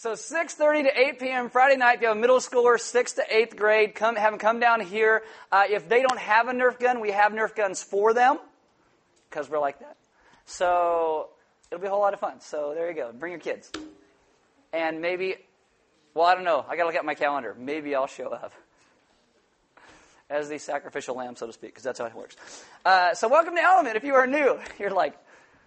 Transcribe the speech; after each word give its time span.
So 0.00 0.12
6:30 0.12 0.84
to 0.84 0.98
8 0.98 1.18
p.m. 1.18 1.50
Friday 1.50 1.76
night. 1.76 1.96
If 1.96 2.00
you 2.00 2.08
have 2.08 2.16
a 2.16 2.20
middle 2.20 2.38
schooler, 2.38 2.76
6th 2.76 3.16
to 3.16 3.22
8th 3.30 3.54
grade, 3.54 3.94
come 3.94 4.16
have 4.16 4.32
them 4.32 4.38
come 4.38 4.58
down 4.58 4.80
here. 4.80 5.22
Uh, 5.52 5.64
if 5.68 5.90
they 5.90 6.00
don't 6.00 6.18
have 6.18 6.48
a 6.48 6.52
Nerf 6.52 6.80
gun, 6.80 7.00
we 7.00 7.10
have 7.10 7.32
Nerf 7.32 7.54
guns 7.54 7.82
for 7.82 8.14
them 8.14 8.38
because 9.28 9.50
we're 9.50 9.58
like 9.58 9.78
that. 9.80 9.98
So 10.46 11.28
it'll 11.70 11.82
be 11.82 11.86
a 11.86 11.90
whole 11.90 12.00
lot 12.00 12.14
of 12.14 12.20
fun. 12.20 12.40
So 12.40 12.72
there 12.74 12.88
you 12.88 12.94
go. 12.94 13.12
Bring 13.12 13.32
your 13.32 13.40
kids. 13.40 13.70
And 14.72 15.02
maybe, 15.02 15.36
well, 16.14 16.24
I 16.24 16.34
don't 16.34 16.44
know. 16.44 16.64
I 16.66 16.76
got 16.76 16.84
to 16.84 16.86
look 16.86 16.96
at 16.96 17.04
my 17.04 17.14
calendar. 17.14 17.54
Maybe 17.58 17.94
I'll 17.94 18.06
show 18.06 18.30
up 18.30 18.54
as 20.30 20.48
the 20.48 20.56
sacrificial 20.56 21.14
lamb, 21.14 21.36
so 21.36 21.46
to 21.46 21.52
speak, 21.52 21.72
because 21.72 21.84
that's 21.84 21.98
how 21.98 22.06
it 22.06 22.14
works. 22.14 22.36
Uh, 22.86 23.12
so 23.12 23.28
welcome 23.28 23.54
to 23.54 23.62
Element. 23.62 23.96
If 23.96 24.04
you 24.04 24.14
are 24.14 24.26
new, 24.26 24.60
you're 24.78 24.92
like, 24.92 25.12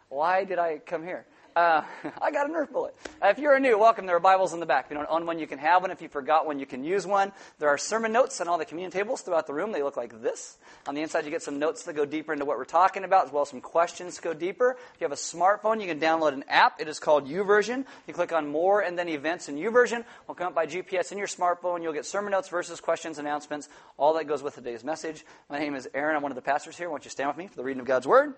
why 0.09 0.43
did 0.43 0.57
I 0.57 0.79
come 0.79 1.03
here? 1.03 1.27
Uh, 1.55 1.83
I 2.21 2.31
got 2.31 2.49
a 2.49 2.53
Nerf 2.53 2.71
bullet. 2.71 2.95
Uh, 3.21 3.27
if 3.27 3.37
you're 3.37 3.57
new, 3.59 3.77
welcome. 3.77 4.05
There 4.05 4.15
are 4.15 4.19
Bibles 4.19 4.53
in 4.53 4.59
the 4.59 4.65
back. 4.65 4.85
If 4.85 4.91
you 4.91 4.97
don't 4.97 5.09
own 5.09 5.25
one, 5.25 5.39
you 5.39 5.47
can 5.47 5.59
have 5.59 5.81
one. 5.81 5.91
If 5.91 6.01
you 6.01 6.09
forgot 6.09 6.45
one, 6.45 6.59
you 6.59 6.65
can 6.65 6.83
use 6.83 7.05
one. 7.05 7.31
There 7.59 7.69
are 7.69 7.77
sermon 7.77 8.11
notes 8.11 8.41
on 8.41 8.47
all 8.47 8.57
the 8.57 8.65
communion 8.65 8.91
tables 8.91 9.21
throughout 9.21 9.47
the 9.47 9.53
room. 9.53 9.71
They 9.71 9.83
look 9.83 9.97
like 9.97 10.21
this. 10.21 10.57
On 10.87 10.95
the 10.95 11.01
inside, 11.01 11.25
you 11.25 11.31
get 11.31 11.43
some 11.43 11.59
notes 11.59 11.83
that 11.83 11.93
go 11.93 12.05
deeper 12.05 12.33
into 12.33 12.45
what 12.45 12.57
we're 12.57 12.65
talking 12.65 13.03
about, 13.03 13.27
as 13.27 13.31
well 13.31 13.43
as 13.43 13.49
some 13.49 13.61
questions 13.61 14.15
to 14.15 14.21
go 14.21 14.33
deeper. 14.33 14.77
If 14.95 15.01
you 15.01 15.05
have 15.05 15.11
a 15.11 15.15
smartphone, 15.15 15.79
you 15.79 15.87
can 15.87 15.99
download 15.99 16.33
an 16.33 16.43
app. 16.47 16.81
It 16.81 16.87
is 16.87 16.99
called 16.99 17.27
YouVersion. 17.27 17.85
You 18.07 18.13
click 18.13 18.33
on 18.33 18.47
More 18.47 18.81
and 18.81 18.97
then 18.97 19.07
Events 19.09 19.47
in 19.47 19.55
YouVersion. 19.55 20.03
Will 20.27 20.35
come 20.35 20.47
up 20.47 20.55
by 20.55 20.65
GPS 20.65 21.11
in 21.11 21.17
your 21.17 21.27
smartphone. 21.27 21.83
You'll 21.83 21.93
get 21.93 22.05
sermon 22.05 22.31
notes, 22.31 22.49
verses, 22.49 22.81
questions, 22.81 23.19
announcements, 23.19 23.69
all 23.97 24.15
that 24.15 24.25
goes 24.25 24.41
with 24.41 24.55
today's 24.55 24.83
message. 24.83 25.23
My 25.49 25.59
name 25.59 25.75
is 25.75 25.87
Aaron. 25.93 26.15
I'm 26.15 26.23
one 26.23 26.31
of 26.31 26.35
the 26.35 26.41
pastors 26.41 26.77
here. 26.77 26.87
I 26.87 26.91
want 26.91 27.05
you 27.05 27.11
stand 27.11 27.29
with 27.29 27.37
me 27.37 27.47
for 27.47 27.55
the 27.55 27.63
reading 27.63 27.81
of 27.81 27.85
God's 27.85 28.07
Word. 28.07 28.33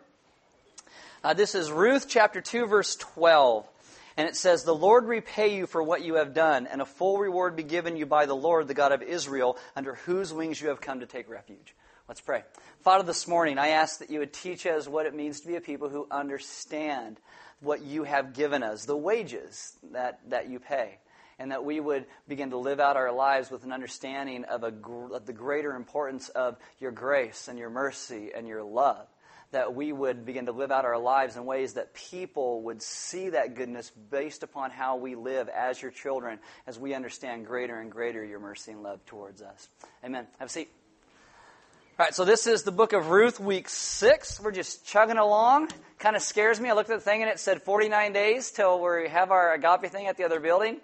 Uh, 1.25 1.33
this 1.33 1.55
is 1.55 1.71
Ruth 1.71 2.05
chapter 2.07 2.39
2, 2.39 2.67
verse 2.67 2.95
12. 2.97 3.67
And 4.15 4.27
it 4.27 4.35
says, 4.35 4.63
The 4.63 4.75
Lord 4.75 5.05
repay 5.05 5.55
you 5.55 5.65
for 5.65 5.81
what 5.81 6.03
you 6.03 6.17
have 6.17 6.35
done, 6.35 6.67
and 6.67 6.83
a 6.83 6.85
full 6.85 7.17
reward 7.17 7.55
be 7.55 7.63
given 7.63 7.97
you 7.97 8.05
by 8.05 8.27
the 8.27 8.35
Lord, 8.35 8.67
the 8.67 8.75
God 8.75 8.91
of 8.91 9.01
Israel, 9.01 9.57
under 9.75 9.95
whose 9.95 10.31
wings 10.31 10.61
you 10.61 10.69
have 10.69 10.81
come 10.81 10.99
to 10.99 11.07
take 11.07 11.27
refuge. 11.27 11.73
Let's 12.07 12.21
pray. 12.21 12.43
Father, 12.81 13.03
this 13.03 13.27
morning 13.27 13.57
I 13.57 13.69
ask 13.69 13.97
that 14.01 14.11
you 14.11 14.19
would 14.19 14.33
teach 14.33 14.67
us 14.67 14.87
what 14.87 15.07
it 15.07 15.15
means 15.15 15.39
to 15.39 15.47
be 15.47 15.55
a 15.55 15.61
people 15.61 15.89
who 15.89 16.05
understand 16.11 17.19
what 17.59 17.81
you 17.81 18.03
have 18.03 18.35
given 18.35 18.61
us, 18.61 18.85
the 18.85 18.95
wages 18.95 19.73
that, 19.93 20.19
that 20.29 20.47
you 20.47 20.59
pay, 20.59 20.99
and 21.39 21.49
that 21.49 21.65
we 21.65 21.79
would 21.79 22.05
begin 22.27 22.51
to 22.51 22.57
live 22.57 22.79
out 22.79 22.97
our 22.97 23.11
lives 23.11 23.49
with 23.49 23.63
an 23.63 23.71
understanding 23.71 24.43
of, 24.43 24.63
a, 24.63 24.71
of 25.11 25.25
the 25.25 25.33
greater 25.33 25.75
importance 25.75 26.29
of 26.29 26.55
your 26.77 26.91
grace 26.91 27.47
and 27.47 27.57
your 27.57 27.71
mercy 27.71 28.29
and 28.35 28.47
your 28.47 28.61
love 28.61 29.07
that 29.51 29.73
we 29.73 29.91
would 29.91 30.25
begin 30.25 30.47
to 30.47 30.51
live 30.51 30.71
out 30.71 30.85
our 30.85 30.97
lives 30.97 31.35
in 31.35 31.45
ways 31.45 31.73
that 31.73 31.93
people 31.93 32.61
would 32.63 32.81
see 32.81 33.29
that 33.29 33.55
goodness 33.55 33.91
based 34.11 34.43
upon 34.43 34.71
how 34.71 34.97
we 34.97 35.15
live 35.15 35.49
as 35.49 35.81
your 35.81 35.91
children 35.91 36.39
as 36.67 36.77
we 36.77 36.93
understand 36.93 37.45
greater 37.45 37.79
and 37.79 37.91
greater 37.91 38.23
your 38.23 38.39
mercy 38.39 38.71
and 38.71 38.83
love 38.83 39.05
towards 39.05 39.41
us. 39.41 39.69
Amen. 40.03 40.27
Have 40.39 40.47
a 40.47 40.51
seat. 40.51 40.69
All 41.97 42.05
right, 42.05 42.13
so 42.13 42.25
this 42.25 42.45
is 42.45 42.63
the 42.63 42.73
book 42.73 42.91
of 42.91 43.07
Ruth, 43.07 43.39
week 43.39 43.69
six. 43.69 44.41
We're 44.41 44.51
just 44.51 44.85
chugging 44.85 45.17
along. 45.17 45.69
Kind 45.97 46.17
of 46.17 46.21
scares 46.21 46.59
me. 46.59 46.69
I 46.69 46.73
looked 46.73 46.89
at 46.89 46.97
the 46.97 47.05
thing 47.05 47.21
and 47.21 47.31
it 47.31 47.39
said 47.39 47.61
49 47.61 48.11
days 48.11 48.51
till 48.51 48.81
we 48.81 49.07
have 49.07 49.31
our 49.31 49.53
agape 49.53 49.89
thing 49.89 50.07
at 50.07 50.17
the 50.17 50.25
other 50.25 50.41
building. 50.41 50.81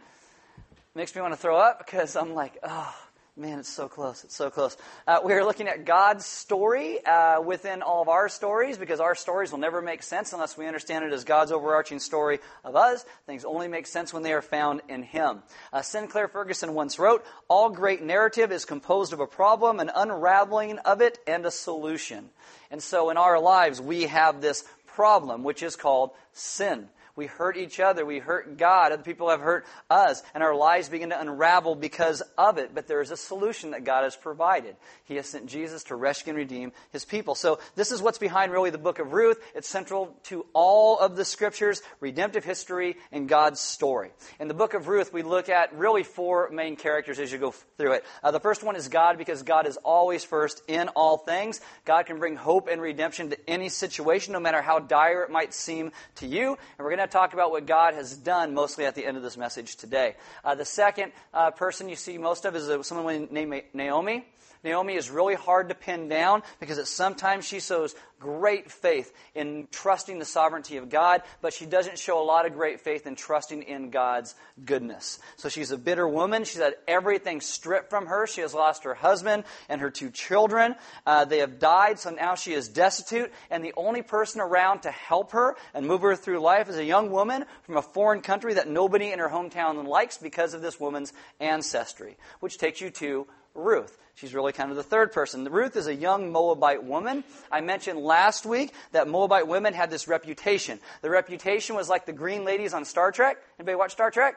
Makes 0.95 1.13
me 1.13 1.21
want 1.21 1.33
to 1.33 1.37
throw 1.37 1.57
up 1.57 1.85
because 1.85 2.15
I'm 2.15 2.33
like, 2.33 2.57
oh, 2.63 2.95
Man, 3.41 3.57
it's 3.57 3.69
so 3.69 3.87
close. 3.87 4.23
It's 4.23 4.35
so 4.35 4.51
close. 4.51 4.77
Uh, 5.07 5.21
we 5.25 5.33
are 5.33 5.43
looking 5.43 5.67
at 5.67 5.83
God's 5.83 6.27
story 6.27 7.03
uh, 7.03 7.41
within 7.41 7.81
all 7.81 8.03
of 8.03 8.07
our 8.07 8.29
stories 8.29 8.77
because 8.77 8.99
our 8.99 9.15
stories 9.15 9.51
will 9.51 9.57
never 9.57 9.81
make 9.81 10.03
sense 10.03 10.31
unless 10.31 10.55
we 10.55 10.67
understand 10.67 11.05
it 11.05 11.11
as 11.11 11.23
God's 11.23 11.51
overarching 11.51 11.97
story 11.97 12.37
of 12.63 12.75
us. 12.75 13.03
Things 13.25 13.43
only 13.43 13.67
make 13.67 13.87
sense 13.87 14.13
when 14.13 14.21
they 14.21 14.33
are 14.33 14.43
found 14.43 14.81
in 14.89 15.01
Him. 15.01 15.41
Uh, 15.73 15.81
Sinclair 15.81 16.27
Ferguson 16.27 16.75
once 16.75 16.99
wrote 16.99 17.25
All 17.47 17.71
great 17.71 18.03
narrative 18.03 18.51
is 18.51 18.63
composed 18.63 19.11
of 19.11 19.19
a 19.19 19.25
problem, 19.25 19.79
an 19.79 19.89
unraveling 19.95 20.77
of 20.77 21.01
it, 21.01 21.17
and 21.25 21.43
a 21.43 21.51
solution. 21.51 22.29
And 22.69 22.83
so 22.83 23.09
in 23.09 23.17
our 23.17 23.39
lives, 23.39 23.81
we 23.81 24.03
have 24.03 24.41
this 24.41 24.63
problem, 24.85 25.43
which 25.43 25.63
is 25.63 25.75
called 25.75 26.11
sin. 26.31 26.89
We 27.21 27.27
hurt 27.27 27.55
each 27.55 27.79
other. 27.79 28.03
We 28.03 28.17
hurt 28.17 28.57
God. 28.57 28.91
Other 28.91 29.03
people 29.03 29.29
have 29.29 29.41
hurt 29.41 29.67
us. 29.91 30.23
And 30.33 30.41
our 30.41 30.55
lives 30.55 30.89
begin 30.89 31.11
to 31.11 31.21
unravel 31.21 31.75
because 31.75 32.23
of 32.35 32.57
it. 32.57 32.73
But 32.73 32.87
there 32.87 32.99
is 32.99 33.11
a 33.11 33.15
solution 33.15 33.71
that 33.71 33.83
God 33.83 34.05
has 34.05 34.15
provided. 34.15 34.75
He 35.03 35.17
has 35.17 35.27
sent 35.27 35.45
Jesus 35.45 35.83
to 35.83 35.95
rescue 35.95 36.31
and 36.31 36.37
redeem 36.37 36.71
his 36.91 37.05
people. 37.05 37.35
So 37.35 37.59
this 37.75 37.91
is 37.91 38.01
what's 38.01 38.17
behind 38.17 38.51
really 38.51 38.71
the 38.71 38.79
book 38.79 38.97
of 38.97 39.13
Ruth. 39.13 39.39
It's 39.53 39.67
central 39.67 40.17
to 40.23 40.47
all 40.53 40.97
of 40.97 41.15
the 41.15 41.23
scriptures, 41.23 41.83
redemptive 41.99 42.43
history, 42.43 42.97
and 43.11 43.29
God's 43.29 43.59
story. 43.59 44.09
In 44.39 44.47
the 44.47 44.55
book 44.55 44.73
of 44.73 44.87
Ruth, 44.87 45.13
we 45.13 45.21
look 45.21 45.47
at 45.47 45.77
really 45.77 46.01
four 46.01 46.49
main 46.49 46.75
characters 46.75 47.19
as 47.19 47.31
you 47.31 47.37
go 47.37 47.51
through 47.77 47.91
it. 47.91 48.05
Uh, 48.23 48.31
the 48.31 48.39
first 48.39 48.63
one 48.63 48.75
is 48.75 48.87
God 48.87 49.19
because 49.19 49.43
God 49.43 49.67
is 49.67 49.77
always 49.77 50.23
first 50.23 50.63
in 50.67 50.87
all 50.87 51.17
things. 51.17 51.61
God 51.85 52.07
can 52.07 52.17
bring 52.17 52.35
hope 52.35 52.67
and 52.67 52.81
redemption 52.81 53.29
to 53.29 53.37
any 53.47 53.69
situation, 53.69 54.33
no 54.33 54.39
matter 54.39 54.63
how 54.63 54.79
dire 54.79 55.21
it 55.21 55.29
might 55.29 55.53
seem 55.53 55.91
to 56.15 56.25
you. 56.25 56.49
And 56.49 56.57
we're 56.79 56.95
going 56.95 57.07
to 57.07 57.10
talk 57.11 57.33
about 57.33 57.51
what 57.51 57.65
God 57.65 57.93
has 57.93 58.15
done 58.15 58.53
mostly 58.53 58.85
at 58.85 58.95
the 58.95 59.05
end 59.05 59.17
of 59.17 59.23
this 59.23 59.37
message 59.37 59.75
today. 59.75 60.15
Uh, 60.43 60.55
the 60.55 60.65
second 60.65 61.11
uh, 61.33 61.51
person 61.51 61.89
you 61.89 61.95
see 61.95 62.17
most 62.17 62.45
of 62.45 62.55
is 62.55 62.69
someone 62.87 63.27
named 63.31 63.63
Naomi. 63.73 64.25
Naomi 64.63 64.95
is 64.95 65.09
really 65.09 65.35
hard 65.35 65.69
to 65.69 65.75
pin 65.75 66.07
down 66.07 66.43
because 66.59 66.77
at 66.77 66.87
sometimes 66.87 67.45
she 67.45 67.59
shows 67.59 67.95
great 68.21 68.71
faith 68.71 69.11
in 69.33 69.67
trusting 69.71 70.19
the 70.19 70.25
sovereignty 70.25 70.77
of 70.77 70.89
God, 70.89 71.23
but 71.41 71.53
she 71.53 71.65
doesn't 71.65 71.97
show 71.97 72.21
a 72.21 72.23
lot 72.23 72.45
of 72.45 72.53
great 72.53 72.79
faith 72.79 73.07
in 73.07 73.15
trusting 73.15 73.63
in 73.63 73.89
God's 73.89 74.35
goodness. 74.63 75.19
So 75.37 75.49
she's 75.49 75.71
a 75.71 75.77
bitter 75.77 76.07
woman. 76.07 76.43
She's 76.43 76.61
had 76.61 76.75
everything 76.87 77.41
stripped 77.41 77.89
from 77.89 78.05
her. 78.05 78.27
She 78.27 78.41
has 78.41 78.53
lost 78.53 78.83
her 78.83 78.93
husband 78.93 79.43
and 79.67 79.81
her 79.81 79.89
two 79.89 80.11
children. 80.11 80.75
Uh, 81.05 81.25
they 81.25 81.39
have 81.39 81.57
died, 81.57 81.97
so 81.97 82.11
now 82.11 82.35
she 82.35 82.53
is 82.53 82.69
destitute, 82.69 83.31
and 83.49 83.65
the 83.65 83.73
only 83.75 84.03
person 84.03 84.39
around 84.39 84.81
to 84.81 84.91
help 84.91 85.31
her 85.31 85.55
and 85.73 85.87
move 85.87 86.01
her 86.01 86.15
through 86.15 86.39
life 86.39 86.69
is 86.69 86.77
a 86.77 86.85
young 86.85 87.09
woman 87.09 87.45
from 87.63 87.77
a 87.77 87.81
foreign 87.81 88.21
country 88.21 88.53
that 88.53 88.69
nobody 88.69 89.11
in 89.11 89.19
her 89.19 89.29
hometown 89.29 89.87
likes 89.87 90.19
because 90.19 90.53
of 90.53 90.61
this 90.61 90.79
woman's 90.79 91.11
ancestry, 91.39 92.17
which 92.39 92.59
takes 92.59 92.79
you 92.79 92.91
to 92.91 93.25
Ruth. 93.53 93.97
She's 94.15 94.33
really 94.33 94.53
kind 94.53 94.69
of 94.69 94.77
the 94.77 94.83
third 94.83 95.11
person. 95.11 95.45
Ruth 95.45 95.75
is 95.75 95.87
a 95.87 95.95
young 95.95 96.31
Moabite 96.31 96.83
woman. 96.83 97.23
I 97.51 97.61
mentioned 97.61 97.99
last 97.99 98.45
week 98.45 98.73
that 98.91 99.07
Moabite 99.07 99.47
women 99.47 99.73
had 99.73 99.89
this 99.89 100.07
reputation. 100.07 100.79
The 101.01 101.09
reputation 101.09 101.75
was 101.75 101.89
like 101.89 102.05
the 102.05 102.13
green 102.13 102.45
ladies 102.45 102.73
on 102.73 102.85
Star 102.85 103.11
Trek. 103.11 103.37
Anybody 103.57 103.75
watch 103.75 103.91
Star 103.93 104.11
Trek? 104.11 104.35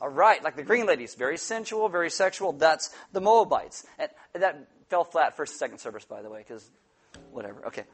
All 0.00 0.08
right, 0.08 0.42
like 0.44 0.54
the 0.54 0.62
green 0.62 0.86
ladies, 0.86 1.16
very 1.16 1.36
sensual, 1.36 1.88
very 1.88 2.08
sexual. 2.08 2.52
That's 2.52 2.94
the 3.12 3.20
Moabites. 3.20 3.84
And 3.98 4.10
that 4.34 4.68
fell 4.88 5.04
flat 5.04 5.36
first 5.36 5.58
second 5.58 5.78
service, 5.78 6.04
by 6.04 6.22
the 6.22 6.30
way, 6.30 6.38
because 6.38 6.70
whatever. 7.32 7.66
Okay. 7.66 7.84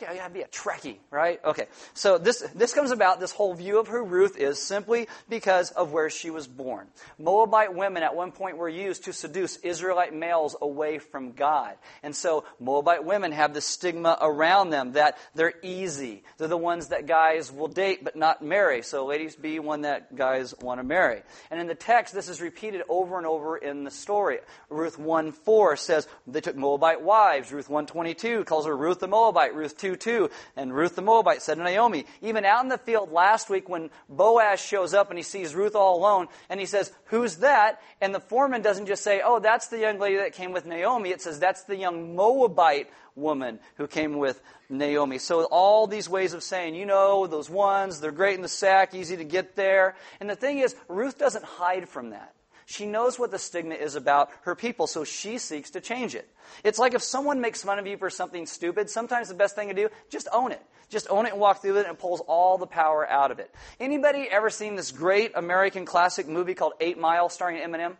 Okay, 0.00 0.12
I 0.12 0.16
gotta 0.16 0.32
be 0.32 0.42
a 0.42 0.46
Trekkie, 0.46 0.98
right? 1.10 1.44
Okay. 1.44 1.66
So 1.92 2.18
this, 2.18 2.38
this 2.54 2.72
comes 2.72 2.92
about, 2.92 3.18
this 3.18 3.32
whole 3.32 3.52
view 3.54 3.80
of 3.80 3.88
who 3.88 4.04
Ruth 4.04 4.38
is 4.38 4.62
simply 4.62 5.08
because 5.28 5.72
of 5.72 5.90
where 5.90 6.08
she 6.08 6.30
was 6.30 6.46
born. 6.46 6.86
Moabite 7.18 7.74
women 7.74 8.04
at 8.04 8.14
one 8.14 8.30
point 8.30 8.58
were 8.58 8.68
used 8.68 9.06
to 9.06 9.12
seduce 9.12 9.56
Israelite 9.56 10.14
males 10.14 10.54
away 10.62 10.98
from 11.00 11.32
God. 11.32 11.74
And 12.04 12.14
so 12.14 12.44
Moabite 12.60 13.04
women 13.04 13.32
have 13.32 13.54
this 13.54 13.64
stigma 13.64 14.16
around 14.20 14.70
them 14.70 14.92
that 14.92 15.18
they're 15.34 15.54
easy. 15.64 16.22
They're 16.36 16.46
the 16.46 16.56
ones 16.56 16.88
that 16.88 17.06
guys 17.06 17.50
will 17.50 17.66
date 17.66 18.04
but 18.04 18.14
not 18.14 18.40
marry. 18.40 18.82
So 18.82 19.04
ladies, 19.04 19.34
be 19.34 19.58
one 19.58 19.80
that 19.80 20.14
guys 20.14 20.54
want 20.60 20.78
to 20.78 20.84
marry. 20.84 21.22
And 21.50 21.60
in 21.60 21.66
the 21.66 21.74
text, 21.74 22.14
this 22.14 22.28
is 22.28 22.40
repeated 22.40 22.82
over 22.88 23.18
and 23.18 23.26
over 23.26 23.56
in 23.56 23.82
the 23.82 23.90
story. 23.90 24.38
Ruth 24.70 24.96
1.4 24.96 25.76
says 25.76 26.06
they 26.28 26.40
took 26.40 26.54
Moabite 26.54 27.02
wives. 27.02 27.50
Ruth 27.50 27.66
1.22 27.66 28.46
calls 28.46 28.64
her 28.66 28.76
Ruth 28.76 29.00
the 29.00 29.08
Moabite. 29.08 29.56
Ruth 29.56 29.76
2 29.76 29.87
2 29.96 30.28
2. 30.28 30.30
And 30.56 30.74
Ruth 30.74 30.96
the 30.96 31.02
Moabite 31.02 31.42
said 31.42 31.56
to 31.56 31.62
Naomi, 31.62 32.04
even 32.22 32.44
out 32.44 32.62
in 32.62 32.68
the 32.68 32.78
field 32.78 33.12
last 33.12 33.48
week 33.48 33.68
when 33.68 33.90
Boaz 34.08 34.60
shows 34.60 34.94
up 34.94 35.10
and 35.10 35.18
he 35.18 35.22
sees 35.22 35.54
Ruth 35.54 35.74
all 35.74 35.98
alone 35.98 36.28
and 36.48 36.60
he 36.60 36.66
says, 36.66 36.92
Who's 37.06 37.36
that? 37.36 37.80
And 38.00 38.14
the 38.14 38.20
foreman 38.20 38.62
doesn't 38.62 38.86
just 38.86 39.02
say, 39.02 39.22
Oh, 39.24 39.38
that's 39.38 39.68
the 39.68 39.78
young 39.78 39.98
lady 39.98 40.16
that 40.16 40.34
came 40.34 40.52
with 40.52 40.66
Naomi. 40.66 41.10
It 41.10 41.22
says, 41.22 41.38
That's 41.38 41.64
the 41.64 41.76
young 41.76 42.14
Moabite 42.16 42.88
woman 43.14 43.58
who 43.76 43.86
came 43.86 44.18
with 44.18 44.40
Naomi. 44.68 45.18
So 45.18 45.44
all 45.44 45.86
these 45.86 46.08
ways 46.08 46.34
of 46.34 46.42
saying, 46.42 46.74
you 46.74 46.86
know, 46.86 47.26
those 47.26 47.50
ones, 47.50 48.00
they're 48.00 48.12
great 48.12 48.36
in 48.36 48.42
the 48.42 48.48
sack, 48.48 48.94
easy 48.94 49.16
to 49.16 49.24
get 49.24 49.56
there. 49.56 49.96
And 50.20 50.28
the 50.28 50.36
thing 50.36 50.58
is, 50.58 50.76
Ruth 50.88 51.18
doesn't 51.18 51.44
hide 51.44 51.88
from 51.88 52.10
that. 52.10 52.34
She 52.70 52.84
knows 52.84 53.18
what 53.18 53.30
the 53.30 53.38
stigma 53.38 53.76
is 53.76 53.94
about 53.96 54.28
her 54.42 54.54
people, 54.54 54.86
so 54.86 55.02
she 55.02 55.38
seeks 55.38 55.70
to 55.70 55.80
change 55.80 56.14
it. 56.14 56.28
It's 56.62 56.78
like 56.78 56.92
if 56.92 57.02
someone 57.02 57.40
makes 57.40 57.62
fun 57.62 57.78
of 57.78 57.86
you 57.86 57.96
for 57.96 58.10
something 58.10 58.44
stupid, 58.44 58.90
sometimes 58.90 59.28
the 59.28 59.34
best 59.34 59.56
thing 59.56 59.68
to 59.68 59.74
do, 59.74 59.88
just 60.10 60.28
own 60.34 60.52
it. 60.52 60.60
Just 60.90 61.06
own 61.08 61.24
it 61.24 61.32
and 61.32 61.40
walk 61.40 61.62
through 61.62 61.78
it 61.78 61.86
and 61.86 61.94
it 61.94 61.98
pulls 61.98 62.20
all 62.20 62.58
the 62.58 62.66
power 62.66 63.08
out 63.08 63.30
of 63.30 63.38
it. 63.38 63.50
Anybody 63.80 64.28
ever 64.30 64.50
seen 64.50 64.76
this 64.76 64.92
great 64.92 65.32
American 65.34 65.86
classic 65.86 66.28
movie 66.28 66.52
called 66.52 66.74
Eight 66.78 66.98
Mile 66.98 67.30
starring 67.30 67.56
Eminem? 67.62 67.96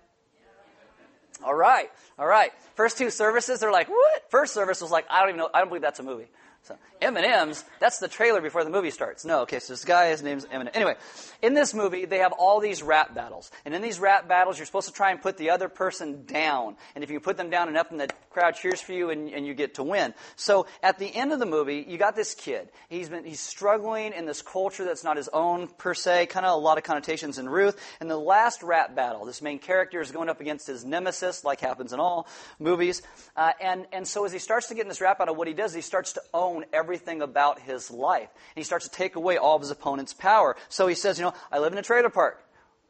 All 1.42 1.54
right, 1.54 1.90
all 2.18 2.26
right. 2.26 2.52
First 2.74 2.98
two 2.98 3.08
services, 3.08 3.60
they're 3.60 3.72
like, 3.72 3.88
what? 3.88 4.30
First 4.30 4.52
service 4.52 4.82
was 4.82 4.90
like, 4.90 5.06
I 5.08 5.20
don't 5.20 5.30
even 5.30 5.38
know, 5.38 5.48
I 5.54 5.60
don't 5.60 5.68
believe 5.68 5.80
that's 5.80 6.00
a 6.00 6.02
movie. 6.02 6.26
So 6.68 6.76
M&M's, 7.00 7.64
that's 7.80 7.98
the 7.98 8.08
trailer 8.08 8.42
before 8.42 8.62
the 8.62 8.68
movie 8.68 8.90
starts. 8.90 9.24
No, 9.24 9.40
okay, 9.40 9.58
so 9.58 9.72
this 9.72 9.86
guy, 9.86 10.10
his 10.10 10.22
name's 10.22 10.44
Eminem. 10.44 10.68
Anyway, 10.74 10.96
in 11.40 11.54
this 11.54 11.72
movie, 11.72 12.04
they 12.04 12.18
have 12.18 12.32
all 12.32 12.60
these 12.60 12.82
rap 12.82 13.14
battles. 13.14 13.50
And 13.64 13.74
in 13.74 13.80
these 13.80 13.98
rap 13.98 14.28
battles, 14.28 14.58
you're 14.58 14.66
supposed 14.66 14.88
to 14.88 14.92
try 14.92 15.10
and 15.10 15.22
put 15.22 15.38
the 15.38 15.48
other 15.48 15.70
person 15.70 16.26
down. 16.26 16.76
And 16.94 17.02
if 17.02 17.10
you 17.10 17.20
put 17.20 17.38
them 17.38 17.48
down 17.48 17.70
enough, 17.70 17.88
then 17.88 17.96
the 17.96 18.10
crowd 18.28 18.54
cheers 18.54 18.82
for 18.82 18.92
you 18.92 19.08
and, 19.08 19.30
and 19.30 19.46
you 19.46 19.54
get 19.54 19.76
to 19.76 19.82
win. 19.82 20.12
So 20.36 20.66
at 20.82 20.98
the 20.98 21.06
end 21.06 21.32
of 21.32 21.38
the 21.38 21.46
movie, 21.46 21.86
you 21.88 21.96
got 21.96 22.14
this 22.14 22.34
kid. 22.34 22.68
He's 22.90 23.08
been, 23.08 23.24
he's 23.24 23.40
struggling 23.40 24.12
in 24.12 24.26
this 24.26 24.42
culture 24.42 24.84
that's 24.84 25.04
not 25.04 25.16
his 25.16 25.28
own 25.28 25.68
per 25.68 25.94
se, 25.94 26.26
kind 26.26 26.44
of 26.44 26.52
a 26.52 26.60
lot 26.60 26.76
of 26.76 26.84
connotations 26.84 27.38
in 27.38 27.48
Ruth. 27.48 27.80
And 27.98 28.10
the 28.10 28.18
last 28.18 28.62
rap 28.62 28.94
battle, 28.94 29.24
this 29.24 29.40
main 29.40 29.58
character 29.58 30.02
is 30.02 30.10
going 30.10 30.28
up 30.28 30.42
against 30.42 30.66
his 30.66 30.84
nemesis, 30.84 31.44
like 31.44 31.60
happens 31.60 31.94
in 31.94 32.00
all 32.00 32.28
movies. 32.58 33.00
Uh, 33.34 33.52
and, 33.58 33.86
and 33.90 34.06
so 34.06 34.26
as 34.26 34.32
he 34.32 34.38
starts 34.38 34.68
to 34.68 34.74
get 34.74 34.82
in 34.82 34.88
this 34.88 35.00
rap 35.00 35.18
battle, 35.18 35.34
what 35.34 35.48
he 35.48 35.54
does, 35.54 35.72
he 35.72 35.80
starts 35.80 36.12
to 36.12 36.22
own 36.34 36.57
everything 36.72 37.22
about 37.22 37.60
his 37.60 37.90
life. 37.90 38.28
And 38.32 38.56
he 38.56 38.62
starts 38.62 38.88
to 38.88 38.94
take 38.94 39.16
away 39.16 39.36
all 39.36 39.56
of 39.56 39.62
his 39.62 39.70
opponent's 39.70 40.14
power. 40.14 40.56
So 40.68 40.86
he 40.86 40.94
says, 40.94 41.18
you 41.18 41.24
know, 41.24 41.34
I 41.50 41.58
live 41.58 41.72
in 41.72 41.78
a 41.78 41.82
trailer 41.82 42.10
park 42.10 42.44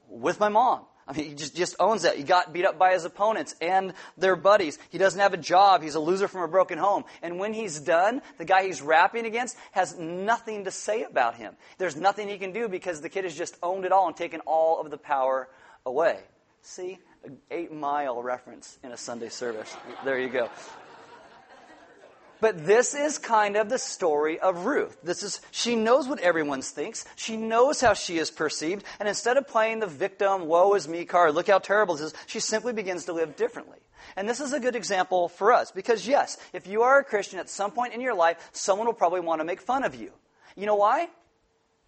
with 0.09 0.41
my 0.41 0.49
mom. 0.49 0.85
I 1.09 1.17
mean, 1.17 1.31
he 1.31 1.35
just, 1.35 1.57
just 1.57 1.77
owns 1.81 2.03
that. 2.03 2.17
He 2.17 2.23
got 2.23 2.53
beat 2.53 2.67
up 2.67 2.79
by 2.79 2.93
his 2.93 3.07
opponents 3.07 3.55
and 3.63 3.95
their 4.19 4.37
buddies. 4.37 4.79
He 4.91 4.99
doesn't 4.99 5.19
have 5.19 5.33
a 5.33 5.39
job. 5.39 5.83
He's 5.83 5.95
a 5.95 6.01
loser 6.01 6.29
from 6.29 6.43
a 6.43 6.49
broken 6.49 6.77
home. 6.77 7.05
And 7.23 7.39
when 7.39 7.55
he's 7.55 7.81
done, 7.81 8.21
the 8.37 8.45
guy 8.45 8.67
he's 8.67 8.83
rapping 8.83 9.25
against 9.25 9.57
has 9.73 9.99
nothing 9.99 10.65
to 10.65 10.71
say 10.71 11.05
about 11.05 11.35
him. 11.35 11.55
There's 11.79 11.97
nothing 11.97 12.29
he 12.29 12.37
can 12.37 12.53
do 12.53 12.69
because 12.69 13.01
the 13.01 13.09
kid 13.09 13.25
has 13.25 13.35
just 13.35 13.57
owned 13.63 13.87
it 13.87 13.93
all 13.93 14.07
and 14.07 14.17
taken 14.17 14.41
all 14.41 14.83
of 14.83 14.91
the 14.91 14.99
power 14.99 15.49
away. 15.87 16.19
See? 16.61 16.99
An 17.25 17.39
eight 17.51 17.73
mile 17.73 18.23
reference 18.23 18.79
in 18.85 18.93
a 18.93 18.97
Sunday 18.97 19.31
service. 19.31 19.75
There 20.05 20.19
you 20.19 20.29
go. 20.29 20.51
But 22.41 22.67
this 22.67 22.95
is 22.95 23.19
kind 23.19 23.57
of 23.57 23.69
the 23.69 23.79
story 23.79 24.39
of 24.39 24.65
Ruth. 24.65 24.97
This 25.03 25.23
is, 25.23 25.41
she 25.51 25.75
knows 25.77 26.07
what 26.07 26.21
everyone 26.21 26.63
thinks. 26.63 27.05
She 27.17 27.37
knows 27.37 27.81
how 27.81 27.95
she 27.95 28.19
is 28.19 28.31
perceived. 28.31 28.85
And 29.01 29.09
instead 29.09 29.37
of 29.37 29.49
playing 29.49 29.81
the 29.81 29.87
victim, 29.87 30.47
woe 30.47 30.75
is 30.75 30.87
me 30.87 31.05
card, 31.05 31.35
look 31.35 31.49
how 31.49 31.59
terrible 31.59 31.97
this 31.97 32.13
is, 32.13 32.15
she 32.27 32.41
simply 32.41 32.73
begins 32.73 33.07
to 33.07 33.13
live 33.13 33.37
differently. 33.37 33.79
And 34.17 34.29
this 34.29 34.41
is 34.41 34.53
a 34.53 34.61
good 34.61 34.77
example 34.77 35.29
for 35.29 35.53
us 35.53 35.71
because 35.71 36.07
yes, 36.07 36.39
if 36.53 36.67
you 36.67 36.83
are 36.83 37.01
a 37.01 37.05
Christian 37.05 37.39
at 37.39 37.49
some 37.49 37.71
point 37.71 37.95
in 37.95 38.01
your 38.01 38.15
life, 38.15 38.51
someone 38.53 38.87
will 38.87 38.95
probably 38.95 39.21
want 39.21 39.41
to 39.41 39.45
make 39.45 39.61
fun 39.61 39.85
of 39.85 39.95
you. 39.95 40.13
You 40.57 40.67
know 40.67 40.77
why? 40.77 41.09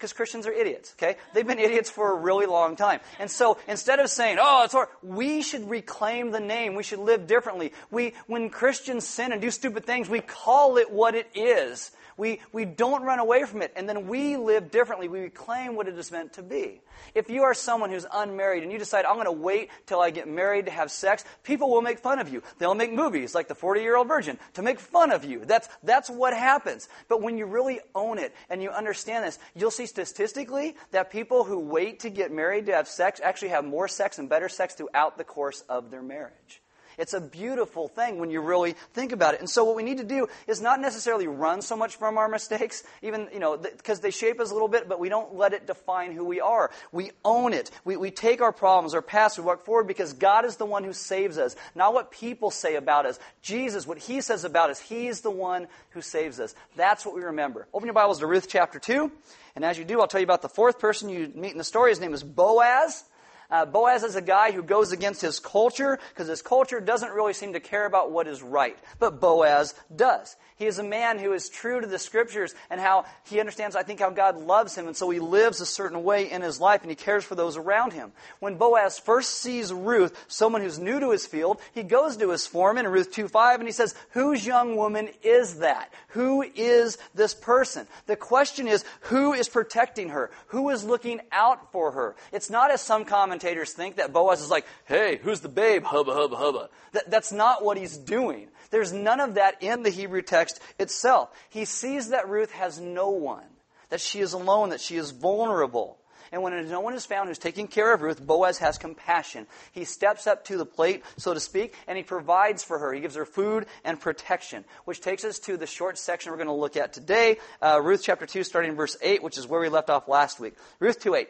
Because 0.01 0.13
Christians 0.13 0.47
are 0.47 0.51
idiots, 0.51 0.95
okay? 0.97 1.15
They've 1.35 1.45
been 1.45 1.59
idiots 1.59 1.87
for 1.87 2.11
a 2.11 2.15
really 2.19 2.47
long 2.47 2.75
time. 2.75 3.01
And 3.19 3.29
so 3.29 3.59
instead 3.67 3.99
of 3.99 4.09
saying, 4.09 4.39
oh, 4.41 4.63
it's 4.63 4.73
hard, 4.73 4.89
we 5.03 5.43
should 5.43 5.69
reclaim 5.69 6.31
the 6.31 6.39
name. 6.39 6.73
We 6.73 6.81
should 6.81 6.97
live 6.97 7.27
differently. 7.27 7.71
We, 7.91 8.15
when 8.25 8.49
Christians 8.49 9.05
sin 9.05 9.31
and 9.31 9.39
do 9.39 9.51
stupid 9.51 9.85
things, 9.85 10.09
we 10.09 10.19
call 10.19 10.77
it 10.77 10.89
what 10.89 11.13
it 11.13 11.27
is. 11.35 11.91
We, 12.21 12.39
we 12.53 12.65
don't 12.65 13.01
run 13.01 13.17
away 13.17 13.45
from 13.45 13.63
it, 13.63 13.73
and 13.75 13.89
then 13.89 14.05
we 14.07 14.37
live 14.37 14.69
differently. 14.69 15.07
We 15.07 15.21
reclaim 15.21 15.75
what 15.75 15.87
it 15.87 15.97
is 15.97 16.11
meant 16.11 16.33
to 16.33 16.43
be. 16.43 16.79
If 17.15 17.31
you 17.31 17.41
are 17.41 17.55
someone 17.55 17.89
who's 17.89 18.05
unmarried 18.13 18.61
and 18.61 18.71
you 18.71 18.77
decide, 18.77 19.05
I'm 19.05 19.15
going 19.15 19.25
to 19.25 19.31
wait 19.31 19.71
till 19.87 19.99
I 19.99 20.11
get 20.11 20.27
married 20.27 20.65
to 20.65 20.71
have 20.71 20.91
sex, 20.91 21.25
people 21.41 21.71
will 21.71 21.81
make 21.81 21.97
fun 21.97 22.19
of 22.19 22.29
you. 22.29 22.43
They'll 22.59 22.75
make 22.75 22.93
movies 22.93 23.33
like 23.33 23.47
The 23.47 23.55
40 23.55 23.81
Year 23.81 23.95
Old 23.95 24.07
Virgin 24.07 24.37
to 24.53 24.61
make 24.61 24.79
fun 24.79 25.11
of 25.11 25.25
you. 25.25 25.43
That's, 25.45 25.67
that's 25.81 26.11
what 26.11 26.35
happens. 26.35 26.87
But 27.09 27.23
when 27.23 27.39
you 27.39 27.47
really 27.47 27.79
own 27.95 28.19
it 28.19 28.35
and 28.51 28.61
you 28.61 28.69
understand 28.69 29.25
this, 29.25 29.39
you'll 29.55 29.71
see 29.71 29.87
statistically 29.87 30.75
that 30.91 31.09
people 31.09 31.43
who 31.43 31.57
wait 31.57 32.01
to 32.01 32.11
get 32.11 32.31
married 32.31 32.67
to 32.67 32.73
have 32.73 32.87
sex 32.87 33.19
actually 33.23 33.49
have 33.49 33.65
more 33.65 33.87
sex 33.87 34.19
and 34.19 34.29
better 34.29 34.47
sex 34.47 34.75
throughout 34.75 35.17
the 35.17 35.23
course 35.23 35.63
of 35.67 35.89
their 35.89 36.03
marriage. 36.03 36.60
It's 37.01 37.15
a 37.15 37.19
beautiful 37.19 37.87
thing 37.87 38.19
when 38.19 38.29
you 38.29 38.41
really 38.41 38.75
think 38.93 39.11
about 39.11 39.33
it. 39.33 39.39
And 39.39 39.49
so 39.49 39.63
what 39.63 39.75
we 39.75 39.81
need 39.81 39.97
to 39.97 40.03
do 40.03 40.27
is 40.45 40.61
not 40.61 40.79
necessarily 40.79 41.25
run 41.25 41.63
so 41.63 41.75
much 41.75 41.95
from 41.95 42.19
our 42.19 42.27
mistakes, 42.27 42.83
even, 43.01 43.27
you 43.33 43.39
know, 43.39 43.57
because 43.57 44.01
they 44.01 44.11
shape 44.11 44.39
us 44.39 44.51
a 44.51 44.53
little 44.53 44.67
bit, 44.67 44.87
but 44.87 44.99
we 44.99 45.09
don't 45.09 45.33
let 45.35 45.53
it 45.53 45.65
define 45.65 46.11
who 46.11 46.23
we 46.23 46.41
are. 46.41 46.69
We 46.91 47.09
own 47.25 47.53
it. 47.53 47.71
We, 47.85 47.97
we 47.97 48.11
take 48.11 48.39
our 48.39 48.51
problems, 48.51 48.93
our 48.93 49.01
past, 49.01 49.39
we 49.39 49.43
walk 49.43 49.65
forward 49.65 49.87
because 49.87 50.13
God 50.13 50.45
is 50.45 50.57
the 50.57 50.65
one 50.65 50.83
who 50.83 50.93
saves 50.93 51.39
us, 51.39 51.55
not 51.73 51.95
what 51.95 52.11
people 52.11 52.51
say 52.51 52.75
about 52.75 53.07
us. 53.07 53.17
Jesus, 53.41 53.87
what 53.87 53.97
he 53.97 54.21
says 54.21 54.43
about 54.43 54.69
us, 54.69 54.79
he's 54.79 55.21
the 55.21 55.31
one 55.31 55.67
who 55.89 56.01
saves 56.03 56.39
us. 56.39 56.53
That's 56.75 57.03
what 57.03 57.15
we 57.15 57.23
remember. 57.23 57.67
Open 57.73 57.87
your 57.87 57.95
Bibles 57.95 58.19
to 58.19 58.27
Ruth 58.27 58.47
chapter 58.47 58.77
2. 58.77 59.11
And 59.55 59.65
as 59.65 59.75
you 59.75 59.85
do, 59.85 60.01
I'll 60.01 60.07
tell 60.07 60.21
you 60.21 60.25
about 60.25 60.43
the 60.43 60.49
fourth 60.49 60.77
person 60.77 61.09
you 61.09 61.31
meet 61.33 61.51
in 61.51 61.57
the 61.57 61.63
story. 61.63 61.89
His 61.89 61.99
name 61.99 62.13
is 62.13 62.23
Boaz. 62.23 63.05
Uh, 63.51 63.65
Boaz 63.65 64.03
is 64.03 64.15
a 64.15 64.21
guy 64.21 64.51
who 64.51 64.63
goes 64.63 64.93
against 64.93 65.21
his 65.21 65.39
culture 65.39 65.99
because 66.09 66.27
his 66.27 66.41
culture 66.41 66.79
doesn't 66.79 67.11
really 67.11 67.33
seem 67.33 67.53
to 67.53 67.59
care 67.59 67.85
about 67.85 68.11
what 68.11 68.27
is 68.27 68.41
right. 68.41 68.77
But 68.97 69.19
Boaz 69.19 69.75
does. 69.93 70.37
He 70.55 70.67
is 70.67 70.77
a 70.77 70.83
man 70.83 71.17
who 71.17 71.33
is 71.33 71.49
true 71.49 71.81
to 71.81 71.87
the 71.87 71.97
scriptures 71.97 72.53
and 72.69 72.79
how 72.79 73.05
he 73.25 73.39
understands, 73.39 73.75
I 73.75 73.81
think, 73.81 73.99
how 73.99 74.11
God 74.11 74.37
loves 74.37 74.75
him. 74.75 74.85
And 74.85 74.95
so 74.95 75.09
he 75.09 75.19
lives 75.19 75.59
a 75.59 75.65
certain 75.65 76.03
way 76.03 76.29
in 76.29 76.43
his 76.43 76.59
life 76.61 76.81
and 76.81 76.89
he 76.91 76.95
cares 76.95 77.23
for 77.23 77.33
those 77.33 77.57
around 77.57 77.93
him. 77.93 78.11
When 78.39 78.57
Boaz 78.57 78.99
first 78.99 79.39
sees 79.39 79.73
Ruth, 79.73 80.15
someone 80.27 80.61
who's 80.61 80.77
new 80.77 80.99
to 80.99 81.09
his 81.09 81.25
field, 81.25 81.59
he 81.73 81.81
goes 81.81 82.15
to 82.17 82.29
his 82.29 82.45
foreman 82.45 82.85
in 82.85 82.91
Ruth 82.91 83.11
2.5 83.11 83.55
and 83.55 83.67
he 83.67 83.71
says, 83.71 83.95
whose 84.11 84.45
young 84.45 84.77
woman 84.77 85.09
is 85.23 85.59
that? 85.59 85.91
Who 86.09 86.43
is 86.43 86.99
this 87.15 87.33
person? 87.33 87.87
The 88.05 88.15
question 88.15 88.67
is, 88.67 88.85
who 89.01 89.33
is 89.33 89.49
protecting 89.49 90.09
her? 90.09 90.29
Who 90.47 90.69
is 90.69 90.83
looking 90.83 91.21
out 91.31 91.71
for 91.71 91.91
her? 91.91 92.15
It's 92.31 92.51
not 92.51 92.69
as 92.69 92.81
some 92.81 93.03
commentators 93.03 93.40
think 93.41 93.97
that 93.97 94.13
Boaz 94.13 94.41
is 94.41 94.49
like, 94.49 94.65
hey, 94.85 95.19
who's 95.21 95.41
the 95.41 95.49
babe? 95.49 95.83
Hubba, 95.83 96.13
hubba, 96.13 96.35
hubba. 96.35 96.69
That, 96.93 97.09
that's 97.09 97.31
not 97.31 97.63
what 97.63 97.77
he's 97.77 97.97
doing. 97.97 98.47
There's 98.69 98.93
none 98.93 99.19
of 99.19 99.35
that 99.35 99.61
in 99.61 99.83
the 99.83 99.89
Hebrew 99.89 100.21
text 100.21 100.59
itself. 100.79 101.29
He 101.49 101.65
sees 101.65 102.09
that 102.09 102.29
Ruth 102.29 102.51
has 102.51 102.79
no 102.79 103.09
one, 103.09 103.43
that 103.89 104.01
she 104.01 104.19
is 104.19 104.33
alone, 104.33 104.69
that 104.69 104.81
she 104.81 104.95
is 104.95 105.11
vulnerable. 105.11 105.97
And 106.31 106.41
when 106.43 106.69
no 106.69 106.79
one 106.79 106.93
is 106.93 107.05
found 107.05 107.27
who's 107.27 107.37
taking 107.37 107.67
care 107.67 107.93
of 107.93 108.01
Ruth, 108.01 108.25
Boaz 108.25 108.59
has 108.59 108.77
compassion. 108.77 109.47
He 109.73 109.83
steps 109.83 110.27
up 110.27 110.45
to 110.45 110.57
the 110.57 110.65
plate, 110.65 111.03
so 111.17 111.33
to 111.33 111.41
speak, 111.41 111.75
and 111.87 111.97
he 111.97 112.03
provides 112.03 112.63
for 112.63 112.79
her. 112.79 112.93
He 112.93 113.01
gives 113.01 113.15
her 113.15 113.25
food 113.25 113.65
and 113.83 113.99
protection, 113.99 114.63
which 114.85 115.01
takes 115.01 115.25
us 115.25 115.39
to 115.39 115.57
the 115.57 115.67
short 115.67 115.97
section 115.97 116.31
we're 116.31 116.37
going 116.37 116.47
to 116.47 116.53
look 116.53 116.77
at 116.77 116.93
today, 116.93 117.37
uh, 117.61 117.81
Ruth 117.83 118.01
chapter 118.03 118.25
2, 118.25 118.45
starting 118.45 118.71
in 118.71 118.77
verse 118.77 118.95
8, 119.01 119.21
which 119.21 119.37
is 119.37 119.45
where 119.45 119.59
we 119.59 119.67
left 119.67 119.89
off 119.89 120.07
last 120.07 120.39
week. 120.39 120.55
Ruth 120.79 121.01
2 121.01 121.15
8. 121.15 121.29